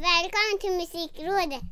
Välkommen 0.00 0.58
till 0.60 0.70
Musikrådet! 0.70 1.62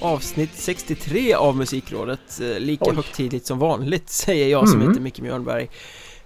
Avsnitt 0.00 0.50
63 0.54 1.34
av 1.34 1.56
Musikrådet, 1.56 2.40
eh, 2.40 2.60
lika 2.60 2.84
Oj. 2.90 2.94
högtidligt 2.96 3.46
som 3.46 3.58
vanligt 3.58 4.08
säger 4.08 4.48
jag 4.48 4.68
som 4.68 4.76
Mm. 4.80 4.88
heter 4.88 5.00
Micke 5.02 5.20
Mjörnberg 5.20 5.70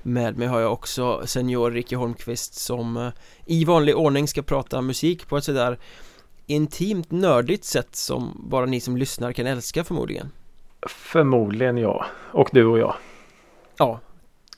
Med 0.05 0.39
mig 0.39 0.49
har 0.49 0.61
jag 0.61 0.73
också 0.73 1.23
senior 1.27 1.71
Ricky 1.71 1.97
Holmqvist 1.97 2.55
som 2.55 2.97
eh, 2.97 3.09
i 3.47 3.65
vanlig 3.65 3.97
ordning 3.97 4.29
ska 4.29 4.43
prata 4.43 4.81
musik 4.83 5.29
på 5.29 5.37
ett 5.37 5.45
sådär 5.45 5.79
intimt 6.47 7.11
nördigt 7.11 7.65
sätt 7.65 7.97
som 7.97 8.41
bara 8.51 8.67
ni 8.67 8.81
som 8.81 8.97
lyssnar 8.97 9.33
kan 9.33 9.47
älska 9.47 9.85
förmodligen 9.85 10.31
Förmodligen 10.89 11.77
jag. 11.77 12.05
Och 12.33 12.49
du 12.53 12.65
och 12.67 12.79
jag. 12.79 12.95
Ja, 13.79 14.01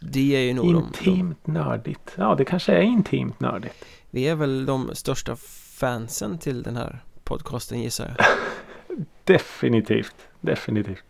det 0.01 0.37
är 0.37 0.41
ju 0.41 0.53
nog 0.55 0.65
de, 0.67 0.73
de, 0.73 1.11
Intimt 1.11 1.47
nördigt. 1.47 2.13
Ja, 2.17 2.35
det 2.35 2.45
kanske 2.45 2.73
är 2.73 2.81
intimt 2.83 3.41
nördigt. 3.41 3.85
Vi 4.11 4.29
är 4.29 4.35
väl 4.35 4.67
de 4.67 4.91
största 4.95 5.37
fansen 5.77 6.39
till 6.39 6.63
den 6.63 6.77
här 6.77 7.03
podcasten 7.25 7.81
gissar 7.83 8.15
jag 8.19 8.27
Definitivt. 9.25 10.15
Definitivt. 10.41 11.03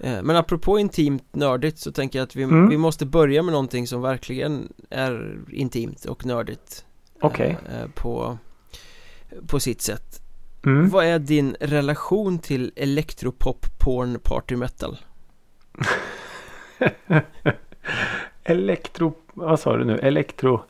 Eh, 0.00 0.22
Men 0.22 0.36
apropå 0.36 0.78
intimt 0.78 1.24
nördigt 1.34 1.78
så 1.78 1.92
tänker 1.92 2.18
jag 2.18 2.24
att 2.26 2.36
vi, 2.36 2.42
Mm. 2.42 2.68
vi 2.68 2.78
måste 2.78 3.06
börja 3.06 3.42
med 3.42 3.52
någonting 3.52 3.86
som 3.86 4.02
verkligen 4.02 4.72
är 4.90 5.38
intimt 5.50 6.04
och 6.04 6.26
nördigt 6.26 6.84
Okej. 7.20 7.58
eh, 7.68 7.80
eh, 7.82 7.88
på, 7.94 8.38
på 9.46 9.60
sitt 9.60 9.82
sätt 9.82 10.22
Mm. 10.66 10.88
Vad 10.88 11.04
är 11.04 11.18
din 11.18 11.56
relation 11.60 12.38
till 12.38 12.72
elektropop, 12.76 13.66
porn, 13.78 14.18
party 14.22 14.56
metal? 14.56 14.96
Elektro... 18.44 19.14
Vad 19.34 19.60
sa 19.60 19.76
du 19.76 19.84
nu? 19.84 19.98
Elektro... 19.98 20.62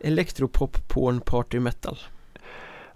Elektropop, 0.00 0.88
porn, 0.88 1.20
party 1.20 1.60
metal 1.60 1.98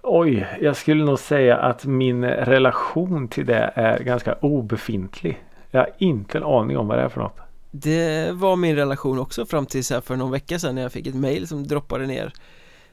Oj, 0.03 0.47
jag 0.61 0.77
skulle 0.77 1.05
nog 1.05 1.19
säga 1.19 1.56
att 1.56 1.84
min 1.84 2.25
relation 2.25 3.29
till 3.29 3.47
det 3.47 3.73
är 3.75 3.98
ganska 3.98 4.34
obefintlig. 4.34 5.45
Jag 5.70 5.81
har 5.81 5.91
inte 5.98 6.39
en 6.39 6.45
aning 6.45 6.79
om 6.79 6.86
vad 6.89 6.98
det 6.98 7.03
är 7.03 7.09
för 7.09 7.20
något. 7.20 7.39
Det 7.70 8.31
var 8.33 8.56
min 8.56 8.77
relation 8.77 9.19
också 9.19 9.47
fram 9.47 9.67
till 9.67 9.84
så 9.84 9.95
här 9.95 10.01
för 10.01 10.17
någon 10.17 10.31
vecka 10.31 10.59
sedan 10.59 10.75
när 10.75 10.83
jag 10.83 10.92
fick 10.92 11.06
ett 11.06 11.14
mail 11.14 11.48
som 11.48 11.67
droppade 11.67 12.06
ner 12.06 12.33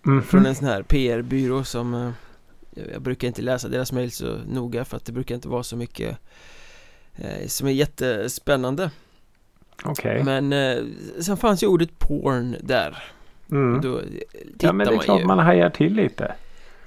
Mhm. 0.05 0.23
från 0.23 0.45
en 0.45 0.55
sån 0.55 0.67
här 0.67 0.83
PR-byrå 0.83 1.63
som 1.63 1.93
eh, 1.93 2.11
Jag 2.93 3.01
brukar 3.01 3.27
inte 3.27 3.41
läsa 3.41 3.67
deras 3.67 3.91
mail 3.91 4.11
så 4.11 4.37
noga 4.47 4.85
för 4.85 4.97
att 4.97 5.05
det 5.05 5.11
brukar 5.11 5.35
inte 5.35 5.47
vara 5.47 5.63
så 5.63 5.77
mycket 5.77 6.17
eh, 7.15 7.47
som 7.47 7.67
är 7.67 7.71
jättespännande 7.71 8.91
Okej. 9.83 10.23
Men 10.23 10.53
eh, 10.53 10.83
sen 11.19 11.37
fanns 11.37 11.63
ju 11.63 11.67
ordet 11.67 11.99
porn 11.99 12.55
där 12.61 13.03
Mm. 13.51 13.75
och 13.75 13.81
då 13.81 13.97
eh, 13.99 14.03
Ja, 14.59 14.73
men 14.73 14.87
det 14.87 14.91
är 14.93 14.95
man 14.95 15.03
klart 15.05 15.21
ju 15.21 15.25
man 15.25 15.39
hajar 15.39 15.69
till 15.69 15.93
lite. 15.93 16.35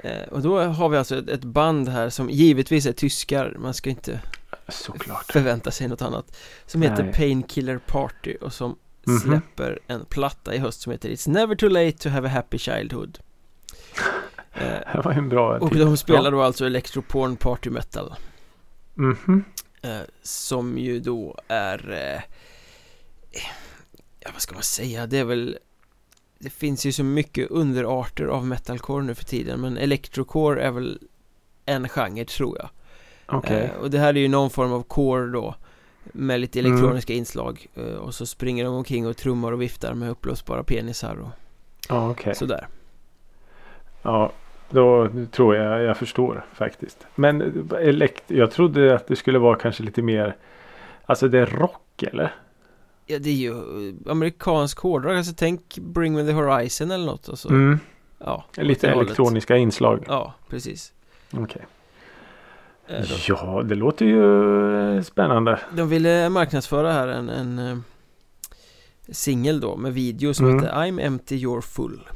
eh, 0.00 0.22
Och 0.30 0.42
då 0.42 0.60
har 0.60 0.88
vi 0.88 0.96
alltså 0.96 1.18
ett, 1.18 1.28
ett 1.28 1.44
band 1.44 1.88
här 1.88 2.08
som 2.10 2.30
givetvis 2.30 2.86
är 2.86 2.92
tyskar 2.92 3.56
Man 3.58 3.74
ska 3.74 3.90
inte 3.90 4.20
Såklart. 4.68 5.32
förvänta 5.32 5.70
sig 5.70 5.88
något 5.88 6.02
annat 6.02 6.36
Som 6.66 6.82
heter 6.82 7.02
Nej. 7.04 7.12
Painkiller 7.12 7.78
Party 7.86 8.34
och 8.40 8.52
som 8.52 8.76
Mhm. 9.08 9.18
släpper 9.20 9.78
en 9.86 10.04
platta 10.04 10.54
i 10.54 10.58
höst 10.58 10.80
som 10.80 10.92
heter 10.92 11.08
It's 11.08 11.28
never 11.30 11.54
too 11.54 11.68
late 11.68 11.92
to 11.98 12.08
have 12.08 12.28
a 12.28 12.30
happy 12.34 12.58
childhood. 12.58 13.18
Eh, 14.52 14.92
Det 14.94 15.00
var 15.04 15.12
en 15.12 15.28
bra 15.28 15.58
Och 15.58 15.70
titel. 15.70 15.86
de 15.86 15.96
spelar 15.96 16.30
då 16.30 16.42
alltså 16.42 16.66
electroporn 16.66 17.36
party 17.36 17.70
metal. 17.70 18.14
Mhm. 18.94 19.44
eh, 19.82 19.98
Som 20.22 20.78
ju 20.78 21.00
då 21.00 21.38
är 21.48 21.90
eh, 21.92 22.22
Ja 24.20 24.30
vad 24.32 24.42
ska 24.42 24.54
man 24.54 24.62
säga, 24.62 25.06
det 25.06 25.18
är 25.18 25.24
väl 25.24 25.58
Det 26.38 26.50
finns 26.50 26.86
ju 26.86 26.92
så 26.92 27.04
mycket 27.04 27.50
underarter 27.50 28.24
av 28.24 28.46
metalcore 28.46 29.04
nu 29.04 29.14
för 29.14 29.24
tiden 29.24 29.60
men 29.60 29.76
electrocore 29.76 30.62
är 30.62 30.70
väl 30.70 30.98
en 31.64 31.88
genre 31.88 32.24
tror 32.24 32.58
jag. 32.58 33.50
Eh, 33.50 33.70
Och 33.70 33.90
det 33.90 33.98
här 33.98 34.08
är 34.16 34.20
ju 34.20 34.28
någon 34.28 34.50
form 34.50 34.72
av 34.72 34.82
core 34.82 35.26
då 35.32 35.54
Med 36.12 36.40
lite 36.40 36.58
Mm. 36.60 36.72
elektroniska 36.72 37.12
inslag 37.12 37.66
eh, 37.74 37.84
Och 37.94 38.14
så 38.14 38.26
springer 38.26 38.64
de 38.64 38.74
omkring 38.74 39.06
och 39.06 39.16
trummar 39.16 39.52
och 39.52 39.62
viftar 39.62 39.94
med 39.94 40.10
uppblåsbara 40.10 40.62
penisar 40.64 41.16
och 41.16 41.28
Ja, 41.88 42.10
okej. 42.10 42.34
sådär 42.34 42.66
Ja, 44.02 44.32
då 44.70 45.08
tror 45.32 45.56
jag 45.56 45.82
jag 45.82 45.96
förstår 45.96 46.44
faktiskt. 46.54 47.06
Men 47.14 47.68
elekt 47.78 48.24
jag 48.26 48.50
trodde 48.50 48.94
att 48.94 49.06
det 49.06 49.16
skulle 49.16 49.38
vara 49.38 49.56
kanske 49.58 49.82
lite 49.82 50.02
mer 50.02 50.36
Alltså 51.06 51.28
det 51.28 51.38
är 51.38 51.46
rock 51.46 52.02
eller? 52.02 52.34
Ja 53.06 53.18
det 53.18 53.30
är 53.30 53.34
ju 53.34 53.50
eh, 53.50 54.10
amerikansk 54.12 54.78
hårdrock, 54.78 55.12
alltså 55.16 55.32
tänk 55.36 55.78
Bring 55.78 56.14
Me 56.14 56.24
The 56.24 56.32
Horizon 56.32 56.90
eller 56.90 57.06
något 57.06 57.28
och 57.28 57.38
så 57.38 57.48
Mm. 57.48 57.78
Ja, 58.18 58.44
Lite 58.56 58.86
det 58.86 58.92
hållet. 58.94 59.06
elektroniska 59.08 59.56
inslag. 59.56 60.04
Ja, 60.08 60.34
precis 60.48 60.92
Okej. 61.32 61.62
Eh, 61.62 61.68
Ja, 63.28 63.62
det 63.62 63.74
låter 63.74 64.06
ju 64.06 64.96
eh, 64.96 65.02
spännande. 65.02 65.60
De 65.76 65.88
ville 65.88 66.28
marknadsföra 66.28 66.92
här 66.92 67.08
en, 67.08 67.28
en 67.28 67.58
eh, 67.58 67.78
singel 69.08 69.60
då 69.60 69.76
med 69.76 69.94
video 69.94 70.34
som 70.34 70.46
Mm. 70.46 70.58
heter 70.64 70.76
I'm 70.76 71.00
empty 71.06 71.36
you're 71.36 71.60
full 71.60 72.08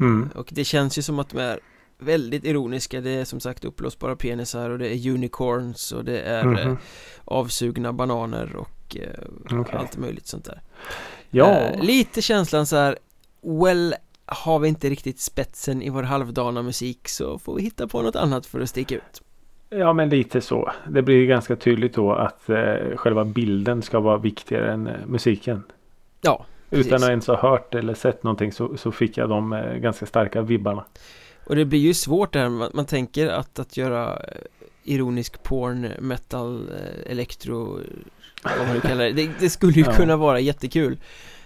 Mm. 0.00 0.30
Och 0.34 0.48
det 0.52 0.64
känns 0.64 0.98
ju 0.98 1.02
som 1.02 1.18
att 1.18 1.28
de 1.28 1.38
är 1.38 1.60
väldigt 1.98 2.44
ironiska 2.44 3.00
Det 3.00 3.10
är 3.10 3.24
som 3.24 3.40
sagt 3.40 3.64
uppblåsbara 3.64 4.16
penisar 4.16 4.70
och 4.70 4.78
det 4.78 4.88
är 4.96 5.10
unicorns 5.10 5.92
och 5.92 6.04
det 6.04 6.20
är 6.20 6.44
Mhm. 6.44 6.76
avsugna 7.24 7.92
bananer 7.92 8.56
och 8.56 8.96
Okej. 9.50 9.76
allt 9.78 9.96
möjligt 9.96 10.26
sånt 10.26 10.44
där 10.44 10.60
Ja, 11.30 11.70
Lite 11.80 12.22
känslan 12.22 12.66
så 12.66 12.76
här 12.76 12.98
Well, 13.42 13.94
har 14.26 14.58
vi 14.58 14.68
inte 14.68 14.90
riktigt 14.90 15.20
spetsen 15.20 15.82
i 15.82 15.90
vår 15.90 16.02
halvdana 16.02 16.62
musik 16.62 17.08
så 17.08 17.38
får 17.38 17.54
vi 17.54 17.62
hitta 17.62 17.86
på 17.88 18.02
något 18.02 18.16
annat 18.16 18.46
för 18.46 18.60
att 18.60 18.68
sticka 18.68 18.94
ut 18.94 19.22
ja, 19.70 19.92
men 19.92 20.08
lite 20.08 20.40
så. 20.40 20.72
Det 20.88 21.02
blir 21.02 21.26
ganska 21.26 21.56
tydligt 21.56 21.94
då 21.94 22.12
att 22.12 22.48
eh, 22.50 22.74
själva 22.96 23.24
bilden 23.24 23.82
ska 23.82 24.00
vara 24.00 24.16
viktigare 24.16 24.72
än 24.72 24.86
eh, 24.86 24.94
musiken. 25.06 25.62
Ja, 26.20 26.46
Utan 26.70 26.82
precis. 26.82 27.02
att 27.02 27.08
ens 27.10 27.26
ha 27.26 27.36
hört 27.36 27.74
eller 27.74 27.94
sett 27.94 28.22
någonting 28.22 28.52
så, 28.52 28.76
så 28.76 28.92
fick 28.92 29.16
jag 29.16 29.28
de 29.28 29.52
eh, 29.52 29.74
ganska 29.74 30.06
starka 30.06 30.42
vibbarna. 30.42 30.84
Och 31.46 31.56
det 31.56 31.64
blir 31.64 31.78
ju 31.78 31.94
svårt 31.94 32.32
där, 32.32 32.48
man, 32.48 32.70
man 32.74 32.86
tänker 32.86 33.28
att, 33.28 33.58
att 33.58 33.76
göra 33.76 34.16
eh, 34.16 34.34
ironisk 34.84 35.42
porn, 35.42 35.88
metal, 36.00 36.68
eh, 36.68 37.12
elektro, 37.12 37.78
vad 38.58 38.66
man 38.66 38.74
nu 38.74 38.80
kallar 38.80 39.04
det, 39.04 39.12
det, 39.12 39.30
det 39.40 39.50
skulle 39.50 39.72
ju 39.72 39.82
Ja. 39.86 39.92
kunna 39.92 40.16
vara 40.16 40.40
jättekul 40.40 40.98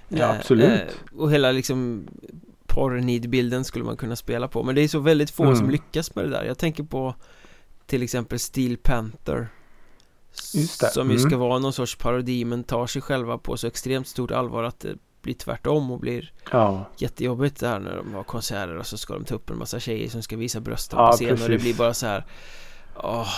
Ja, 0.09 0.19
Eh, 0.19 0.31
absolut. 0.31 0.81
Och 1.17 1.33
hela 1.33 1.53
liksom 1.53 2.07
porr-nidbilden 2.67 3.65
skulle 3.65 3.85
man 3.85 3.97
kunna 3.97 4.17
spela 4.17 4.49
på 4.49 4.63
Men 4.63 4.75
det 4.75 4.81
är 4.81 4.89
så 4.89 4.99
väldigt 4.99 5.31
få 5.31 5.43
Mm. 5.43 5.57
som 5.57 5.71
lyckas 5.71 6.15
med 6.15 6.25
det 6.25 6.31
där 6.31 6.45
Jag 6.45 6.59
tänker 6.59 6.83
på 6.85 7.15
till 7.87 8.03
exempel 8.03 8.39
Steel 8.39 8.77
Panther 8.77 9.49
det, 10.55 10.93
Som 10.93 11.11
ju 11.11 11.17
mm. 11.17 11.31
ska 11.31 11.37
vara 11.39 11.59
någon 11.59 11.73
sorts 11.73 11.97
parodi 11.97 12.45
men 12.45 12.65
tar 12.65 12.87
sig 12.87 13.03
själva 13.03 13.39
på 13.39 13.57
så 13.57 13.67
extremt 13.67 14.09
stort 14.09 14.31
allvar 14.31 14.63
att 14.65 14.81
det 14.81 14.95
blir 15.23 15.35
tvärtom 15.35 15.91
och 15.91 15.99
blir 16.01 16.33
Ja, 16.53 16.85
jättejobbigt 16.97 17.61
där 17.61 17.79
när 17.79 17.97
de 17.97 18.15
har 18.15 18.23
konserter 18.23 18.77
och 18.77 18.87
så 18.87 18.97
ska 18.97 19.15
de 19.15 19.25
ta 19.25 19.35
upp 19.35 19.51
en 19.51 19.59
massa 19.59 19.81
tjejer 19.81 20.09
som 20.09 20.23
ska 20.23 20.37
visa 20.37 20.61
brösten 20.61 20.99
Ja, 20.99 21.07
på 21.11 21.17
scen 21.17 21.31
och 21.33 21.39
det 21.39 21.47
precis. 21.47 21.63
blir 21.63 21.75
bara 21.75 21.95
så 21.95 22.07
här 22.07 22.25
Åh, 22.97 23.29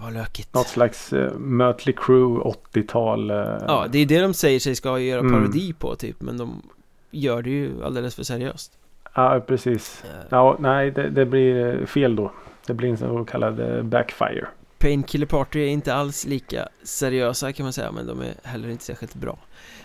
vad 0.00 0.12
lökigt 0.12 0.54
något 0.54 0.68
slags 0.68 1.12
uh, 1.12 1.32
Mötley 1.38 1.94
Crüe 1.96 2.54
80-tal. 2.72 3.30
eh, 3.30 3.36
Ja, 3.66 3.86
det 3.90 3.98
är 3.98 4.06
det 4.06 4.20
de 4.20 4.34
säger 4.34 4.60
sig 4.60 4.74
ska 4.76 4.98
göra 4.98 5.20
Mm. 5.20 5.32
parodi 5.32 5.72
på 5.72 5.94
typ 5.96 6.20
Men 6.20 6.36
de 6.38 6.62
gör 7.10 7.42
det 7.42 7.50
ju 7.50 7.84
alldeles 7.84 8.14
för 8.14 8.22
seriöst 8.22 8.72
ja, 9.14 9.40
precis. 9.46 10.04
Eh, 10.04 10.26
Ja, 10.30 10.56
nej, 10.60 10.90
det, 10.90 11.10
det 11.10 11.26
blir 11.26 11.86
fel 11.86 12.16
då. 12.16 12.32
Det 12.70 12.74
blir 12.74 12.88
en 12.88 12.96
så 12.96 13.24
kallad 13.24 13.60
eh, 13.60 13.82
backfire. 13.82 14.46
Painkiller 14.78 15.26
Party 15.26 15.60
är 15.60 15.66
inte 15.66 15.94
alls 15.94 16.26
lika 16.26 16.68
seriösa 16.82 17.52
kan 17.52 17.64
man 17.64 17.72
säga 17.72 17.92
men 17.92 18.06
de 18.06 18.20
är 18.20 18.34
heller 18.42 18.68
inte 18.68 18.84
särskilt 18.84 19.14
bra 19.14 19.38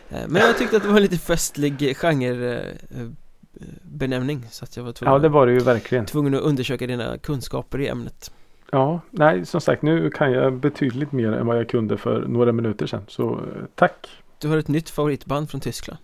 Eh, 0.10 0.18
Men 0.28 0.42
jag 0.42 0.58
tyckte 0.58 0.78
att 0.78 0.84
det 0.84 0.90
var 0.90 0.96
en 0.96 1.02
lite 1.02 1.18
festlig 1.18 1.98
genre 1.98 2.56
eh, 2.60 4.42
så 4.52 4.64
att 4.66 4.78
jag 4.78 4.84
var 4.84 4.92
tvungen, 4.92 5.14
Ja, 5.14 5.20
det 5.20 5.30
var 5.30 5.48
det 5.48 5.54
ju 5.54 5.60
verkligen. 5.60 6.06
tvungen 6.06 6.36
att 6.36 6.42
undersöka 6.42 6.88
dina 6.88 7.18
kunskaper 7.18 7.82
i 7.82 7.88
ämnet 7.88 8.32
Ja, 8.72 9.02
nej, 9.12 9.46
som 9.46 9.62
sagt, 9.62 9.82
nu 9.82 10.10
kan 10.10 10.32
jag 10.32 10.54
betydligt 10.54 11.12
mer 11.12 11.32
än 11.32 11.48
vad 11.48 11.58
jag 11.58 11.70
kunde 11.70 11.98
för 11.98 12.22
några 12.28 12.52
minuter 12.52 12.88
sedan. 12.88 13.04
Så 13.08 13.42
tack. 13.76 14.08
Du 14.40 14.48
har 14.48 14.58
ett 14.58 14.68
nytt 14.68 14.90
favoritband 14.90 15.50
från 15.50 15.62
Tyskland 15.62 16.00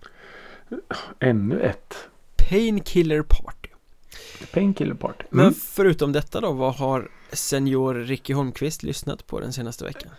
Ännu 1.20 1.60
ett 1.60 2.08
Painkiller 2.48 3.22
Party 3.22 3.61
Painkiller 4.46 4.94
Party. 4.94 5.24
Men 5.30 5.40
Mm. 5.46 5.54
förutom 5.54 6.12
detta 6.12 6.40
då, 6.40 6.52
vad 6.52 6.74
har 6.74 7.08
senior 7.32 7.94
Ricky 7.94 8.32
Holmqvist 8.32 8.82
lyssnat 8.82 9.26
på 9.26 9.40
den 9.40 9.52
senaste 9.52 9.84
veckan? 9.84 10.10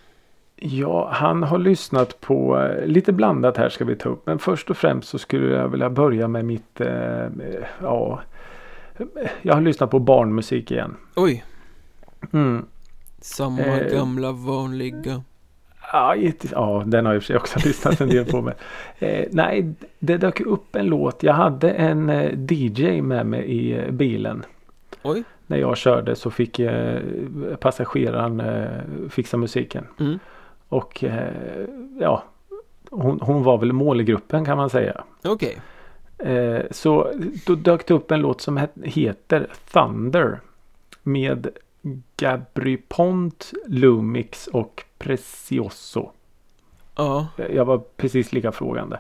Ja, 0.55 1.09
han 1.13 1.43
har 1.43 1.57
lyssnat 1.57 2.21
på 2.21 2.59
eh, 2.59 2.85
lite 2.85 3.11
blandat 3.13 3.57
här 3.57 3.69
ska 3.69 3.85
vi 3.85 3.95
ta 3.95 4.09
upp. 4.09 4.25
Men 4.25 4.39
först 4.39 4.69
och 4.69 4.77
främst 4.77 5.09
så 5.09 5.17
skulle 5.19 5.55
jag 5.55 5.67
vilja 5.69 5.89
börja 5.89 6.27
med 6.27 6.45
mitt, 6.45 6.81
eh, 6.81 7.23
eh, 7.23 7.29
ja, 7.81 8.21
jag 9.41 9.53
har 9.53 9.61
lyssnat 9.61 9.91
på 9.91 9.99
barnmusik 9.99 10.71
igen. 10.71 10.95
Oj, 11.15 11.43
Mm. 12.33 12.65
Samma 13.21 13.61
Eh. 13.61 13.91
gamla 13.97 14.31
vanliga 14.31 15.23
Ja, 15.91 16.15
ja, 16.51 16.83
den 16.85 17.05
har 17.05 17.13
jag 17.13 17.17
i 17.17 17.19
och 17.19 17.23
för 17.23 17.27
sig 17.27 17.37
också 17.37 17.59
lyssnat 17.67 18.01
en 18.01 18.09
del 18.09 18.25
på. 18.25 18.41
Men, 18.41 18.53
eh, 18.99 19.25
nej, 19.31 19.73
det 19.99 20.17
dök 20.17 20.39
upp 20.41 20.75
en 20.75 20.85
låt. 20.85 21.23
Jag 21.23 21.33
hade 21.33 21.71
en 21.71 22.09
eh, 22.09 22.31
DJ 22.51 23.01
med 23.01 23.25
mig 23.25 23.41
i 23.45 23.73
eh, 23.79 23.91
bilen. 23.91 24.45
Oj, 25.01 25.23
När 25.47 25.57
jag 25.57 25.77
körde 25.77 26.15
så 26.15 26.29
fick 26.31 26.59
eh, 26.59 26.99
passageraren 27.59 28.39
eh, 28.39 29.09
fixa 29.09 29.37
musiken. 29.37 29.87
Mm. 29.99 30.19
Och 30.69 31.03
eh, 31.03 31.33
ja, 31.99 32.23
hon, 32.89 33.19
hon 33.21 33.43
var 33.43 33.57
väl 33.57 33.73
målgruppen 33.73 34.45
kan 34.45 34.57
man 34.57 34.69
säga. 34.69 35.03
okej 35.23 35.57
Eh, 36.17 36.61
så 36.71 37.11
då 37.45 37.55
dök 37.55 37.87
det 37.87 37.93
upp 37.93 38.11
en 38.11 38.21
låt 38.21 38.41
som 38.41 38.57
het- 38.59 38.83
heter 38.83 39.47
Thunder. 39.73 40.39
Med 41.03 41.47
Gabry 42.17 42.77
Pont, 42.77 43.53
Lumix 43.67 44.47
och 44.47 44.83
Precioso. 44.97 46.11
Ja, 46.95 47.27
Jag 47.49 47.65
var 47.65 47.77
precis 47.77 48.33
lika 48.33 48.51
frågande. 48.51 48.99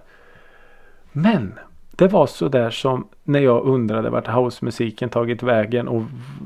Men 1.11 1.59
det 1.95 2.07
var 2.07 2.27
så 2.27 2.47
där 2.47 2.69
som 2.69 3.07
när 3.23 3.39
jag 3.39 3.65
undrade 3.65 4.09
vart 4.09 4.27
housemusiken 4.27 5.09
tagit 5.09 5.43
vägen 5.43 5.87
och 5.87 6.03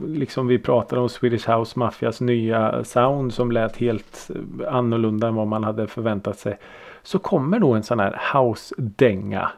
liksom 0.08 0.48
vi 0.48 0.60
pratade 0.60 1.02
om 1.02 1.10
Swedish 1.10 1.50
House 1.50 1.80
Mafias 1.80 2.22
nya 2.22 2.84
sound 2.84 3.34
som 3.34 3.52
lät 3.52 3.78
helt 3.78 4.30
eh, 4.36 4.74
annorlunda 4.74 5.28
än 5.28 5.36
vad 5.36 5.48
man 5.48 5.64
hade 5.64 5.88
förväntat 5.88 6.40
sig. 6.40 6.58
Så 7.04 7.20
kommer 7.20 7.60
då 7.60 7.74
en 7.74 7.84
sån 7.84 8.00
här 8.00 8.22
house-dänga 8.34 9.52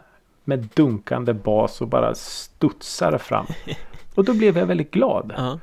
med 0.44 0.70
dunkande 0.74 1.34
bas 1.34 1.82
och 1.82 1.88
bara 1.88 2.16
studsar 2.16 3.18
fram. 3.18 3.46
Och 4.16 4.25
då 4.25 4.34
blev 4.34 4.58
jag 4.58 4.66
väldigt 4.66 4.92
glad. 4.92 5.34
ja, 5.38 5.60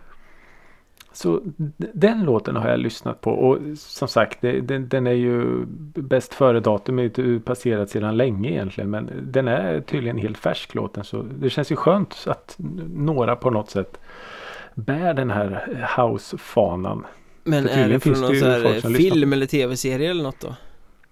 Så 1.17 1.41
den 1.77 2.25
låten 2.25 2.57
har 2.57 2.69
jag 2.69 2.81
lyssnat 2.81 3.21
på 3.21 3.31
och 3.31 3.59
som 3.79 4.09
sagt 4.09 4.39
det, 4.41 4.61
den, 4.61 4.89
den 4.89 5.07
är 5.07 5.13
ju 5.13 5.65
bäst 5.95 6.35
före 6.35 6.61
datum 6.61 6.99
är 6.99 7.39
passerat 7.39 7.91
sedan 7.91 8.17
länge 8.17 8.51
egentligen 8.51 8.91
men 8.91 9.11
den 9.23 9.49
är 9.49 9.81
tydligen 9.81 10.19
helt 10.19 10.39
färsk 10.39 10.75
låten 10.75 11.05
så 11.05 11.23
det 11.23 11.51
känns 11.51 11.73
ju 11.73 11.77
skönt 11.77 12.25
att 12.27 12.55
några 12.95 13.37
på 13.37 13.51
något 13.51 13.71
sätt 13.71 14.01
bär 14.75 15.15
den 15.15 15.31
här 15.31 15.79
house-fanan. 15.97 17.07
Men 17.45 17.69
är 17.69 17.89
det 17.89 18.01
från 18.01 18.12
det 18.12 18.21
någon 18.21 18.37
så 18.37 18.47
här 18.47 18.95
film 18.95 19.33
eller 19.33 19.47
tv-serie 19.47 20.11
eller 20.11 20.23
något 20.23 20.41
då? 20.41 20.55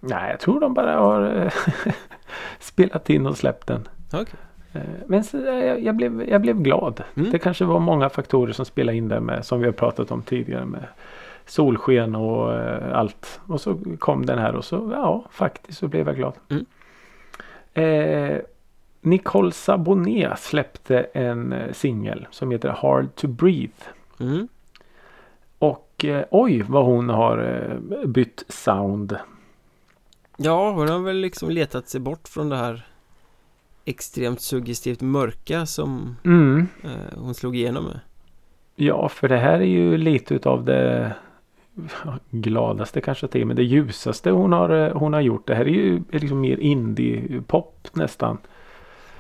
Nej 0.01 0.31
jag 0.31 0.41
tror 0.41 0.61
de 0.61 0.75
bara 0.75 0.99
har 0.99 1.53
spelat 2.61 3.11
in 3.11 3.27
och 3.27 3.37
släppt 3.37 3.67
den. 3.67 3.89
Eh, 4.13 4.21
Men 5.07 5.25
så, 5.25 5.47
eh, 5.47 5.65
jag, 5.65 5.83
jag, 5.83 5.97
blev, 5.97 6.29
jag 6.29 6.41
blev 6.41 6.63
glad. 6.63 7.03
Mm. 7.15 7.31
Det 7.31 7.39
kanske 7.39 7.65
var 7.65 7.81
många 7.81 8.09
faktorer 8.09 8.53
som 8.53 8.65
spelade 8.65 8.99
in 8.99 9.09
där 9.09 9.21
med 9.21 9.45
som 9.47 9.61
vi 9.61 9.67
har 9.67 9.73
pratat 9.73 10.11
om 10.11 10.23
tidigare 10.23 10.65
med 10.65 10.85
solsken 11.47 12.15
och 12.15 12.55
eh, 12.55 12.99
allt. 12.99 13.41
Och 13.47 13.61
så 13.61 13.79
kom 13.99 14.27
den 14.27 14.39
här 14.39 14.55
och 14.55 14.65
så 14.65 14.91
ja 14.95 15.25
faktiskt 15.31 15.79
så 15.79 15.89
blev 15.89 16.07
jag 16.07 16.17
glad. 16.17 16.35
Mm. 16.49 16.67
Eh, 17.75 18.41
Nicole 19.01 19.53
Sabonet 19.53 20.39
släppte 20.39 21.01
en 21.01 21.53
eh, 21.53 21.73
singel 21.73 22.27
som 22.31 22.51
heter 22.51 22.69
Hard 22.69 23.15
to 23.15 23.29
Breathe. 23.29 23.85
mm. 24.21 24.49
Och 25.59 26.05
eh, 26.05 26.25
oj 26.31 26.63
vad 26.63 26.85
hon 26.85 27.09
har 27.09 27.39
eh, 27.39 28.07
bytt 28.07 28.45
sound. 28.49 29.19
Ja, 30.37 30.71
hon 30.71 30.89
har 30.89 30.99
väl 30.99 31.17
liksom 31.17 31.51
letat 31.51 31.89
sig 31.89 32.01
bort 32.01 32.29
från 32.29 32.49
det 32.49 32.57
här 32.57 32.87
extremt 33.85 34.41
suggestivt 34.41 35.01
mörka 35.01 35.67
som 35.67 36.17
Mm. 36.25 36.67
eh, 36.85 36.91
hon 37.19 37.35
slog 37.35 37.57
igenom 37.57 37.85
med 37.85 38.01
Ja, 38.77 39.09
för 39.09 39.29
det 39.29 39.37
här 39.37 39.61
är 39.61 39.65
ju 39.65 39.97
lite 39.97 40.35
utav 40.35 40.65
det 40.65 41.13
gladaste 42.31 43.01
kanske 43.01 43.27
till 43.29 43.47
men 43.47 43.57
det 43.57 43.63
ljusaste 43.63 44.31
hon 44.31 44.53
har, 44.53 44.71
eh, 44.87 44.93
hon 44.97 45.13
har 45.13 45.21
gjort. 45.21 45.47
Det 45.47 45.55
här 45.55 45.65
är 45.65 45.69
ju 45.71 46.03
liksom 46.13 46.41
mer 46.41 46.57
indie-pop 46.57 47.89
nästan. 47.93 48.39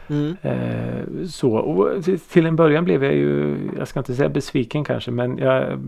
mm. 0.09 0.37
Eh, 0.43 1.27
så 1.27 1.53
och 1.57 2.05
till- 2.31 2.47
en 2.47 2.57
början 2.57 2.85
blev 2.85 3.05
jag 3.05 3.15
ju, 3.15 3.57
jag 3.79 3.89
ska 3.89 4.01
inte 4.01 4.15
säga 4.15 4.29
besviken 4.29 4.85
kanske 4.85 5.11
men 5.11 5.39
jag, 5.39 5.81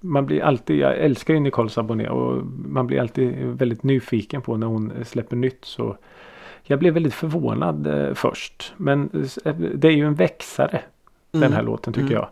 man 0.00 0.26
blir 0.26 0.42
alltid, 0.42 0.78
jag 0.78 0.98
älskar 0.98 1.34
ju 1.34 1.40
Nicole 1.40 1.68
Sabonet 1.70 2.10
och 2.10 2.42
man 2.68 2.86
blir 2.86 3.00
alltid 3.00 3.34
väldigt 3.38 3.82
nyfiken 3.82 4.42
på 4.42 4.56
när 4.56 4.66
hon 4.66 4.92
släpper 5.04 5.36
nytt 5.36 5.64
så 5.64 5.96
jag 6.66 6.78
blev 6.78 6.94
väldigt 6.94 7.14
förvånad 7.14 7.86
eh, 7.86 8.14
först. 8.14 8.74
Men 8.76 9.10
eh, 9.44 9.54
det 9.54 9.88
är 9.88 9.92
ju 9.92 10.06
en 10.06 10.14
växare 10.14 10.82
den 11.30 11.42
här 11.42 11.60
Mm. 11.60 11.66
låten 11.66 11.92
tycker 11.92 12.06
Mm. 12.06 12.12
jag. 12.22 12.28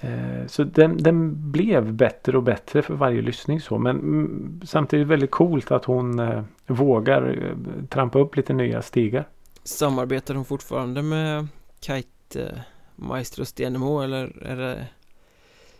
Eh, 0.00 0.46
Så 0.46 0.64
den, 0.64 0.96
den 0.96 1.50
blev 1.52 1.92
bättre 1.92 2.36
och 2.36 2.42
bättre 2.42 2.82
för 2.82 2.94
varje 2.94 3.22
lyssning 3.22 3.60
så. 3.60 3.78
Men 3.78 3.96
mm, 3.98 4.60
samtidigt 4.64 5.06
väldigt 5.06 5.30
coolt 5.30 5.70
att 5.70 5.84
hon 5.84 6.20
vågar 6.66 7.54
trampa 7.88 8.18
upp 8.18 8.36
lite 8.36 8.52
nya 8.52 8.82
stigar. 8.82 9.28
Samarbetar 9.64 10.34
hon 10.34 10.44
fortfarande 10.44 11.02
med 11.02 11.46
Kite 11.80 12.64
Maestro 12.96 13.44
Stenemo 13.44 14.00
eller 14.00 14.42
är 14.42 14.56
det 14.56 14.86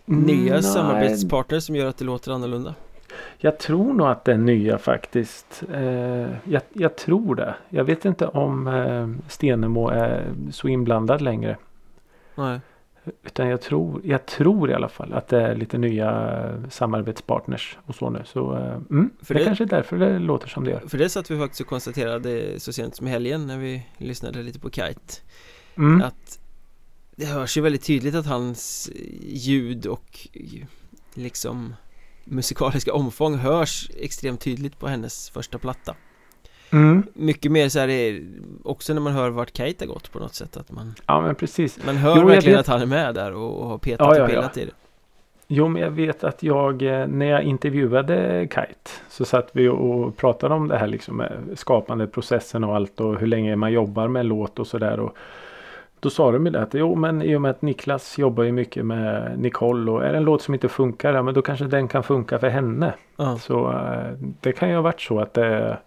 nya 0.05 0.41
Mm, 0.41 0.47
Nej, 0.53 0.63
samarbetspartners 0.63 1.65
som 1.65 1.77
gör 1.77 1.87
att 1.87 1.97
det 1.99 2.05
låter 2.05 2.33
annorlunda? 2.33 2.75
Jag 3.39 3.59
tror 3.59 3.93
nog 3.95 4.07
att 4.09 4.25
det 4.25 4.33
är 4.33 4.39
nya 4.39 4.79
faktiskt. 4.79 5.63
Eh, 5.73 5.83
jag, 6.45 6.63
jag 6.73 6.97
tror 6.97 7.35
det. 7.35 7.55
Jag 7.69 7.85
vet 7.85 8.05
inte 8.05 8.27
om 8.27 8.67
eh, 8.67 9.29
Stenemo 9.31 9.89
är 9.89 10.25
så 10.51 10.69
inblandad 10.69 11.21
längre. 11.23 11.57
Nej, 12.35 12.61
Utan 13.25 13.49
jag 13.49 13.61
tror, 13.61 14.01
jag 14.05 14.27
tror 14.27 14.71
i 14.71 14.75
alla 14.75 14.89
fall 14.89 15.13
att 15.13 15.29
det 15.29 15.41
är 15.43 15.55
lite 15.55 15.79
nya 15.79 16.39
eh, 16.45 16.69
samarbetspartners 16.69 17.79
och 17.87 17.95
så 17.95 18.11
nu. 18.11 18.23
Så 18.25 18.57
eh, 18.57 18.73
mm, 18.91 19.11
För 19.23 19.35
det, 19.35 19.41
det- 19.41 19.45
kanske 19.47 19.65
är 19.65 19.69
därför 19.69 19.99
det 19.99 20.19
låter 20.19 20.49
som 20.49 20.65
det 20.65 20.71
gör. 20.71 20.81
för 20.81 20.99
det 20.99 21.09
satt 21.09 21.31
vi 21.31 21.39
faktiskt 21.39 21.61
och 21.61 21.67
konstaterade 21.67 22.61
så 22.61 22.73
sent 22.73 22.97
som 22.97 23.07
i 23.07 23.11
helgen 23.11 23.47
när 23.47 23.59
vi 23.59 23.87
lyssnade 23.97 24.43
lite 24.43 24.59
på 24.61 24.71
Kite 24.71 25.15
Mm. 25.77 26.03
att 26.03 26.39
det 27.17 27.27
hörs 27.27 27.57
ju 27.57 27.61
väldigt 27.61 27.85
tydligt 27.85 28.15
att 28.15 28.27
hans 28.27 28.91
ljud 29.23 29.87
och 29.87 30.29
liksom 31.15 31.75
musikaliska 32.25 32.95
omfång 32.95 33.35
hörs 33.35 33.91
extremt 33.97 34.41
tydligt 34.41 34.79
på 34.79 34.87
hennes 34.89 35.31
första 35.31 35.59
platta 35.59 35.95
Mm. 36.73 37.03
Mycket 37.15 37.53
mer 37.53 37.69
så 37.69 37.79
här 37.79 37.89
är 37.89 38.23
också 38.65 38.95
när 38.95 39.01
man 39.01 39.13
hör 39.13 39.31
vart 39.31 39.59
har 39.59 39.87
gått 39.87 40.13
på 40.13 40.19
något 40.19 40.35
sätt 40.35 40.57
att 40.57 40.73
man 40.73 40.95
Ja 41.07 41.21
men 41.21 41.35
precis. 41.35 41.79
Man 41.87 41.97
hör 41.97 42.17
Jo, 42.17 42.27
verkligen 42.27 42.57
vet. 42.57 42.61
att 42.69 42.73
han 42.73 42.83
är 42.83 42.87
med 42.87 43.15
där 43.15 43.33
och, 43.33 43.61
och 43.61 43.67
har 43.69 43.79
petat 43.79 44.07
Ja, 44.07 44.17
ja, 44.17 44.23
och 44.25 44.31
ja. 44.31 44.35
pillat 44.35 44.57
i 44.57 44.65
det 44.65 44.73
Jo 45.49 45.69
men 45.69 45.83
jag 45.83 45.91
vet 45.91 46.25
att 46.25 46.43
jag 46.43 46.83
eh, 46.83 47.07
när 47.07 47.27
jag 47.27 47.43
intervjuade 47.43 48.41
Kite 48.51 48.91
så 49.09 49.25
satt 49.25 49.51
vi 49.53 49.69
och 49.69 50.17
pratade 50.17 50.55
om 50.55 50.69
det 50.69 50.79
här 50.79 50.87
liksom 50.87 51.17
med 51.17 51.33
skapandeprocessen 51.55 52.65
och 52.65 52.75
allt 52.77 53.01
och 53.01 53.19
hur 53.21 53.27
länge 53.27 53.57
man 53.57 53.73
jobbar 53.73 54.09
med 54.09 54.21
en 54.21 54.27
låt 54.29 54.59
och 54.59 54.67
sådär. 54.67 55.01
Och 55.01 55.17
Då 56.01 56.11
sa 56.11 56.33
de 56.33 56.47
ju 56.47 56.53
det 56.53 56.63
att 56.63 56.75
jo 56.75 56.95
men 56.95 57.23
i 57.23 57.37
och 57.37 57.41
med 57.41 57.51
att 57.51 57.63
Niklas 57.63 58.19
jobbar 58.19 58.45
ju 58.45 58.53
mycket 58.53 58.87
med 58.87 59.39
Nicole 59.39 59.91
och 59.91 60.05
är 60.05 60.13
det 60.13 60.17
en 60.17 60.25
låt 60.25 60.43
som 60.43 60.55
inte 60.55 60.69
funkar 60.69 61.15
ja 61.15 61.23
men 61.23 61.35
då 61.35 61.43
kanske 61.43 61.65
den 61.65 61.89
kan 61.89 62.03
funka 62.03 62.39
för 62.39 62.49
henne. 62.49 62.93
Ja, 63.17 63.39
Så 63.39 63.71
eh, 63.73 64.13
det 64.41 64.53
kan 64.53 64.69
ju 64.69 64.75
ha 64.75 64.83
varit 64.83 65.01
så 65.01 65.21
att 65.21 65.35
det 65.35 65.45
är 65.45 65.81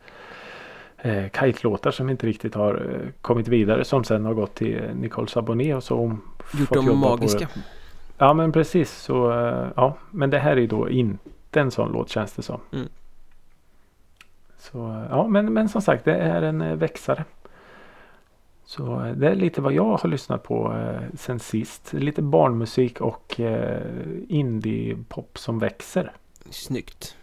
eh, 0.97 1.23
Kite-låtar 1.39 1.91
som 1.91 2.09
inte 2.09 2.27
riktigt 2.27 2.55
har 2.55 2.73
eh, 2.73 3.09
kommit 3.21 3.47
vidare 3.47 3.83
som 3.83 4.03
sen 4.03 4.25
har 4.25 4.33
gått 4.33 4.55
till 4.55 4.81
Nicole 4.95 5.27
Sabonet 5.27 5.75
och 5.75 5.83
så. 5.83 6.17
gjort 6.59 6.67
fått 6.67 6.85
dem 6.85 6.99
magiska. 6.99 7.47
Ja 8.17 8.33
men 8.33 8.51
precis 8.51 8.91
så 8.91 9.31
eh, 9.31 9.67
ja 9.75 9.97
men 10.11 10.29
det 10.29 10.39
här 10.39 10.51
är 10.51 10.61
ju 10.61 10.67
då 10.67 10.89
inte 10.89 11.59
en 11.59 11.71
sån 11.71 11.91
låt 11.91 12.09
känns 12.09 12.33
det 12.33 12.41
som. 12.41 12.59
Mm. 12.73 12.87
Så 14.57 14.87
eh, 14.89 15.05
ja 15.09 15.27
men, 15.27 15.53
men 15.53 15.69
som 15.69 15.81
sagt 15.81 16.05
det 16.05 16.15
är 16.15 16.41
en 16.41 16.61
eh, 16.61 16.75
växare. 16.75 17.23
Så 18.65 19.05
eh, 19.05 19.11
det 19.13 19.29
är 19.29 19.35
lite 19.35 19.61
vad 19.61 19.73
jag 19.73 19.97
har 19.97 20.09
lyssnat 20.09 20.43
på 20.43 20.73
eh, 20.73 21.01
sen 21.17 21.39
sist. 21.39 21.93
Lite 21.93 22.21
barnmusik 22.21 23.01
och 23.01 23.39
eh, 23.39 23.81
indie-pop 24.29 25.37
som 25.37 25.59
växer. 25.59 26.11
Snyggt 26.49 27.15